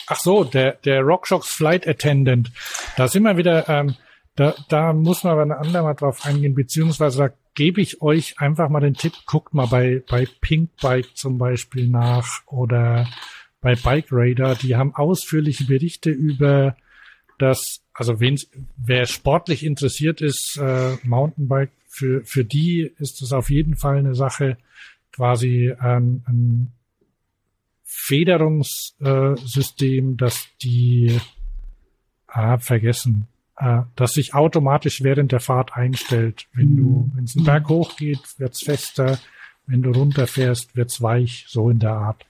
Ach 0.08 0.20
so, 0.20 0.44
der, 0.44 0.74
der 0.74 1.02
RockShox 1.02 1.48
Flight 1.50 1.88
Attendant. 1.88 2.52
Da 2.98 3.08
sind 3.08 3.24
wir 3.24 3.38
wieder, 3.38 3.68
ähm, 3.70 3.96
da, 4.36 4.54
da 4.70 4.94
muss 4.94 5.24
man 5.24 5.34
aber 5.34 5.42
ein 5.44 5.52
andermal 5.52 5.96
drauf 5.96 6.26
eingehen, 6.26 6.56
beziehungsweise 6.56 7.18
da 7.18 7.30
gebe 7.56 7.82
ich 7.82 8.02
euch 8.02 8.40
einfach 8.40 8.70
mal 8.70 8.82
den 8.82 8.96
Tipp, 8.96 9.14
guckt 9.26 9.54
mal 9.54 9.68
bei, 9.68 10.04
bei 10.10 10.28
Pink 10.42 10.72
Bike 10.82 11.16
zum 11.16 11.38
Beispiel 11.38 11.88
nach 11.88 12.42
oder 12.48 13.08
bei 13.64 13.76
Bike 13.76 14.10
Radar, 14.12 14.56
die 14.56 14.76
haben 14.76 14.94
ausführliche 14.94 15.64
Berichte 15.64 16.12
über 16.12 16.76
das, 17.40 17.82
also 17.94 18.20
wen, 18.20 18.38
wer 18.78 19.08
sportlich 19.08 19.66
interessiert 19.66 20.22
ist, 20.22 20.58
äh, 20.58 20.98
Mountainbike, 21.04 21.72
für, 21.88 22.24
für 22.26 22.44
die 22.44 22.92
ist 23.00 23.22
es 23.22 23.32
auf 23.32 23.50
jeden 23.50 23.76
Fall 23.76 24.00
eine 24.00 24.16
Sache, 24.16 24.58
quasi 25.12 25.74
ein, 25.80 26.24
ein 26.28 26.72
Federungssystem, 27.84 30.18
dass 30.18 30.48
die, 30.62 31.20
ah, 32.28 32.58
vergessen, 32.58 33.28
äh, 33.58 33.84
dass 33.96 34.14
sich 34.14 34.34
automatisch 34.34 35.04
während 35.04 35.32
der 35.32 35.40
Fahrt 35.40 35.74
einstellt. 35.74 36.48
Wenn 36.54 36.76
du, 36.76 37.12
wenn 37.14 37.26
es 37.26 37.38
einen 37.38 37.46
Berg 37.46 37.70
hochgeht, 37.70 38.40
wird's 38.40 38.64
fester, 38.64 39.20
wenn 39.68 39.84
du 39.84 39.92
runterfährst, 39.92 40.76
wird's 40.76 41.02
weich, 41.02 41.46
so 41.48 41.70
in 41.70 41.80
der 41.80 41.94
Art. 41.94 42.26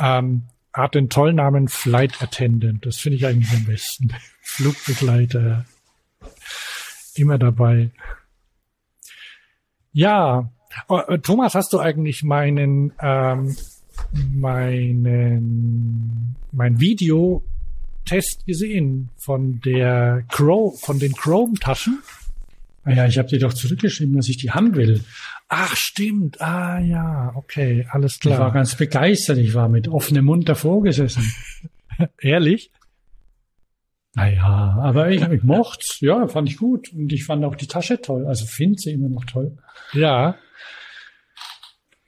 Ähm, 0.00 0.44
hat 0.72 0.94
den 0.94 1.08
tollen 1.08 1.36
Namen 1.36 1.68
Flight 1.68 2.22
Attendant. 2.22 2.84
Das 2.86 2.98
finde 2.98 3.16
ich 3.16 3.26
eigentlich 3.26 3.52
am 3.52 3.66
besten. 3.66 4.12
Flugbegleiter. 4.42 5.64
Immer 7.14 7.38
dabei. 7.38 7.90
Ja. 9.92 10.50
Oh, 10.88 10.98
äh, 10.98 11.18
Thomas, 11.18 11.54
hast 11.54 11.72
du 11.72 11.80
eigentlich 11.80 12.22
meinen, 12.22 12.92
ähm, 13.00 13.56
meinen, 14.32 16.36
mein 16.52 16.80
Video-Test 16.80 18.46
gesehen 18.46 19.10
von 19.16 19.60
der 19.60 20.24
Chrome, 20.28 20.76
von 20.78 21.00
den 21.00 21.12
Chrome-Taschen? 21.12 22.00
Naja, 22.84 23.06
ich 23.06 23.18
habe 23.18 23.28
dir 23.28 23.40
doch 23.40 23.52
zurückgeschrieben, 23.52 24.16
dass 24.16 24.28
ich 24.28 24.38
die 24.38 24.52
haben 24.52 24.74
will. 24.74 25.04
Ach, 25.52 25.74
stimmt. 25.74 26.40
Ah, 26.40 26.78
ja, 26.78 27.32
okay, 27.34 27.84
alles 27.90 28.20
klar. 28.20 28.34
Ich 28.34 28.40
war 28.40 28.52
ganz 28.52 28.76
begeistert. 28.76 29.36
Ich 29.38 29.52
war 29.52 29.68
mit 29.68 29.88
offenem 29.88 30.26
Mund 30.26 30.48
davor 30.48 30.80
gesessen. 30.80 31.24
Ehrlich? 32.20 32.70
Naja, 34.14 34.78
aber 34.80 35.10
ich, 35.10 35.20
ich 35.22 35.42
mocht's. 35.42 36.00
Ja, 36.00 36.28
fand 36.28 36.48
ich 36.48 36.56
gut. 36.56 36.92
Und 36.92 37.12
ich 37.12 37.24
fand 37.24 37.44
auch 37.44 37.56
die 37.56 37.66
Tasche 37.66 38.00
toll. 38.00 38.28
Also 38.28 38.46
finde 38.46 38.78
sie 38.78 38.92
immer 38.92 39.08
noch 39.08 39.24
toll. 39.24 39.56
Ja. 39.92 40.36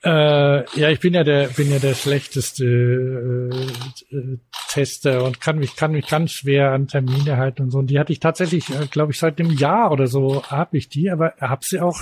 Äh, 0.05 0.79
ja, 0.79 0.91
ich 0.91 1.01
bin 1.01 1.15
ja 1.15 1.25
der, 1.25 1.49
bin 1.49 1.69
ja 1.69 1.81
der 1.81 1.95
schlechteste 1.95 2.65
äh, 2.65 4.17
äh, 4.17 4.39
Tester 4.69 5.25
und 5.25 5.41
kann 5.41 5.59
mich, 5.59 5.75
kann 5.75 5.93
mich 5.93 6.07
ganz 6.07 6.31
schwer 6.31 6.71
an 6.71 6.87
Termine 6.87 7.39
halten 7.39 7.63
und 7.63 7.71
so. 7.73 7.79
Und 7.79 7.89
die 7.89 7.99
hatte 7.99 8.13
ich 8.13 8.21
tatsächlich, 8.21 8.71
äh, 8.71 8.87
glaube 8.87 9.11
ich, 9.11 9.19
seit 9.19 9.41
einem 9.41 9.51
Jahr 9.51 9.91
oder 9.91 10.07
so 10.07 10.45
habe 10.45 10.79
ich 10.79 10.89
die, 10.89 11.11
aber 11.11 11.35
habe 11.41 11.65
sie 11.65 11.81
auch 11.81 12.01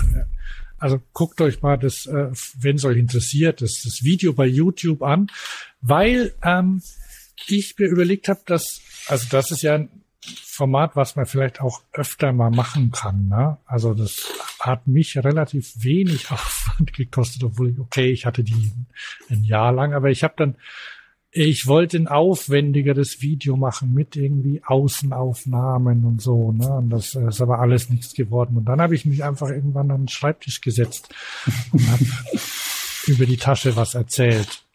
also 0.81 0.99
guckt 1.13 1.39
euch 1.41 1.61
mal 1.61 1.77
das, 1.77 2.07
äh, 2.07 2.31
wenn 2.59 2.75
es 2.75 2.85
euch 2.85 2.97
interessiert, 2.97 3.61
das, 3.61 3.83
das 3.83 4.03
Video 4.03 4.33
bei 4.33 4.47
YouTube 4.47 5.03
an, 5.03 5.27
weil 5.79 6.33
ähm, 6.43 6.81
ich 7.47 7.77
mir 7.77 7.87
überlegt 7.87 8.27
habe, 8.27 8.41
dass, 8.47 8.81
also 9.07 9.27
das 9.29 9.51
ist 9.51 9.61
ja 9.61 9.75
ein 9.75 9.89
Format, 10.23 10.95
was 10.95 11.15
man 11.15 11.27
vielleicht 11.27 11.61
auch 11.61 11.83
öfter 11.93 12.33
mal 12.33 12.49
machen 12.49 12.91
kann. 12.91 13.27
Ne? 13.27 13.57
Also 13.65 13.93
das 13.93 14.31
hat 14.59 14.87
mich 14.87 15.17
relativ 15.17 15.71
wenig 15.77 16.31
Aufwand 16.31 16.93
gekostet, 16.93 17.43
obwohl 17.43 17.69
ich, 17.69 17.79
okay, 17.79 18.11
ich 18.11 18.25
hatte 18.25 18.43
die 18.43 18.71
ein 19.29 19.43
Jahr 19.43 19.71
lang, 19.71 19.93
aber 19.93 20.09
ich 20.09 20.23
habe 20.23 20.33
dann 20.37 20.55
ich 21.31 21.65
wollte 21.65 21.97
ein 21.97 22.07
aufwendigeres 22.07 23.21
Video 23.21 23.55
machen 23.55 23.93
mit 23.93 24.17
irgendwie 24.17 24.61
Außenaufnahmen 24.65 26.03
und 26.03 26.21
so, 26.21 26.51
ne? 26.51 26.67
Und 26.67 26.89
das 26.89 27.15
ist 27.15 27.41
aber 27.41 27.59
alles 27.59 27.89
nichts 27.89 28.13
geworden. 28.13 28.57
Und 28.57 28.65
dann 28.65 28.81
habe 28.81 28.95
ich 28.95 29.05
mich 29.05 29.23
einfach 29.23 29.49
irgendwann 29.49 29.91
an 29.91 30.01
den 30.01 30.07
Schreibtisch 30.09 30.59
gesetzt 30.59 31.13
und 31.71 31.89
habe 31.89 32.05
über 33.07 33.25
die 33.25 33.37
Tasche 33.37 33.75
was 33.77 33.95
erzählt. 33.95 34.65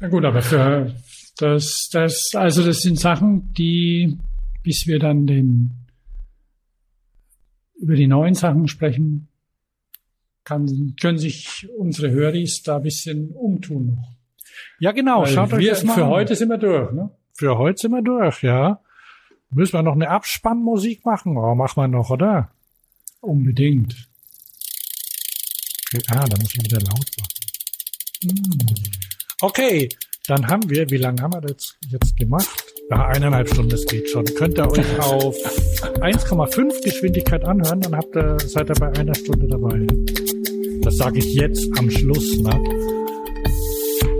Na 0.00 0.08
gut, 0.08 0.24
aber 0.24 0.42
für 0.42 0.94
das, 1.36 1.88
das, 1.92 2.32
also 2.34 2.64
das 2.64 2.80
sind 2.80 2.98
Sachen, 2.98 3.52
die, 3.54 4.18
bis 4.64 4.86
wir 4.88 4.98
dann 4.98 5.26
den 5.26 5.70
über 7.76 7.94
die 7.94 8.08
neuen 8.08 8.34
Sachen 8.34 8.66
sprechen, 8.66 9.28
kann, 10.48 10.94
können 10.98 11.18
sich 11.18 11.68
unsere 11.76 12.10
Höris 12.10 12.62
da 12.62 12.76
ein 12.76 12.82
bisschen 12.82 13.32
umtun 13.32 13.96
noch. 13.96 14.12
Ja, 14.80 14.92
genau. 14.92 15.22
Weil 15.22 15.28
Schaut 15.28 15.52
euch 15.52 15.60
wir, 15.60 15.70
das 15.72 15.84
mal 15.84 15.94
Für 15.94 16.04
an. 16.04 16.10
heute 16.10 16.34
sind 16.36 16.48
wir 16.48 16.56
durch, 16.58 16.90
ne? 16.92 17.10
Für 17.34 17.58
heute 17.58 17.80
sind 17.80 17.92
wir 17.92 18.02
durch, 18.02 18.42
ja. 18.42 18.80
Müssen 19.50 19.74
wir 19.74 19.82
noch 19.82 19.94
eine 19.94 20.08
Abspannmusik 20.08 21.04
machen? 21.04 21.36
Oh, 21.36 21.54
machen 21.54 21.82
wir 21.82 21.88
noch, 21.88 22.10
oder? 22.10 22.50
Unbedingt. 23.20 23.94
Okay, 25.94 26.02
ah, 26.10 26.26
da 26.26 26.36
muss 26.38 26.54
ich 26.54 26.64
wieder 26.64 26.80
laut 26.80 27.06
machen. 27.18 28.74
Okay, 29.40 29.88
dann 30.26 30.46
haben 30.46 30.68
wir, 30.68 30.88
wie 30.90 30.96
lange 30.96 31.22
haben 31.22 31.32
wir 31.32 31.40
das 31.40 31.76
jetzt 31.88 32.16
gemacht? 32.16 32.64
Ja, 32.90 33.06
eineinhalb 33.08 33.48
Stunden, 33.48 33.70
das 33.70 33.84
geht 33.86 34.08
schon. 34.08 34.24
Könnt 34.24 34.58
ihr 34.58 34.70
euch 34.70 34.98
auf 35.00 35.36
1,5 36.00 36.82
Geschwindigkeit 36.82 37.44
anhören, 37.44 37.80
dann 37.82 37.96
habt 37.96 38.16
ihr, 38.16 38.38
seid 38.40 38.70
ihr 38.70 38.74
bei 38.74 38.90
einer 38.92 39.14
Stunde 39.14 39.46
dabei. 39.46 39.86
Das 40.88 40.96
sage 40.96 41.18
ich 41.18 41.34
jetzt 41.34 41.68
am 41.78 41.90
Schluss, 41.90 42.38
ne? 42.38 42.50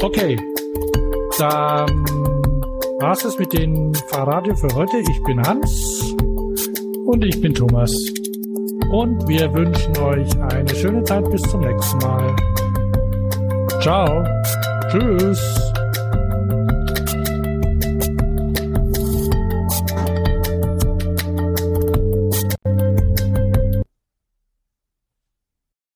Okay, 0.02 0.36
dann 1.38 2.04
war's 3.00 3.24
es 3.24 3.38
mit 3.38 3.54
dem 3.54 3.94
Fahrradio 4.10 4.54
für 4.54 4.68
heute. 4.74 4.98
Ich 4.98 5.22
bin 5.22 5.40
Hans 5.40 6.14
Und 7.06 7.24
ich 7.24 7.40
bin 7.40 7.54
Thomas. 7.54 7.90
und 8.92 9.26
wir 9.26 9.50
wünschen 9.54 9.96
euch 9.96 10.28
eine 10.42 10.74
schöne 10.74 11.02
Zeit 11.04 11.24
bis 11.30 11.40
zum 11.40 11.62
nächsten 11.62 11.96
Mal. 12.00 12.36
Ciao. 13.80 14.22
Tschüss. 14.90 15.67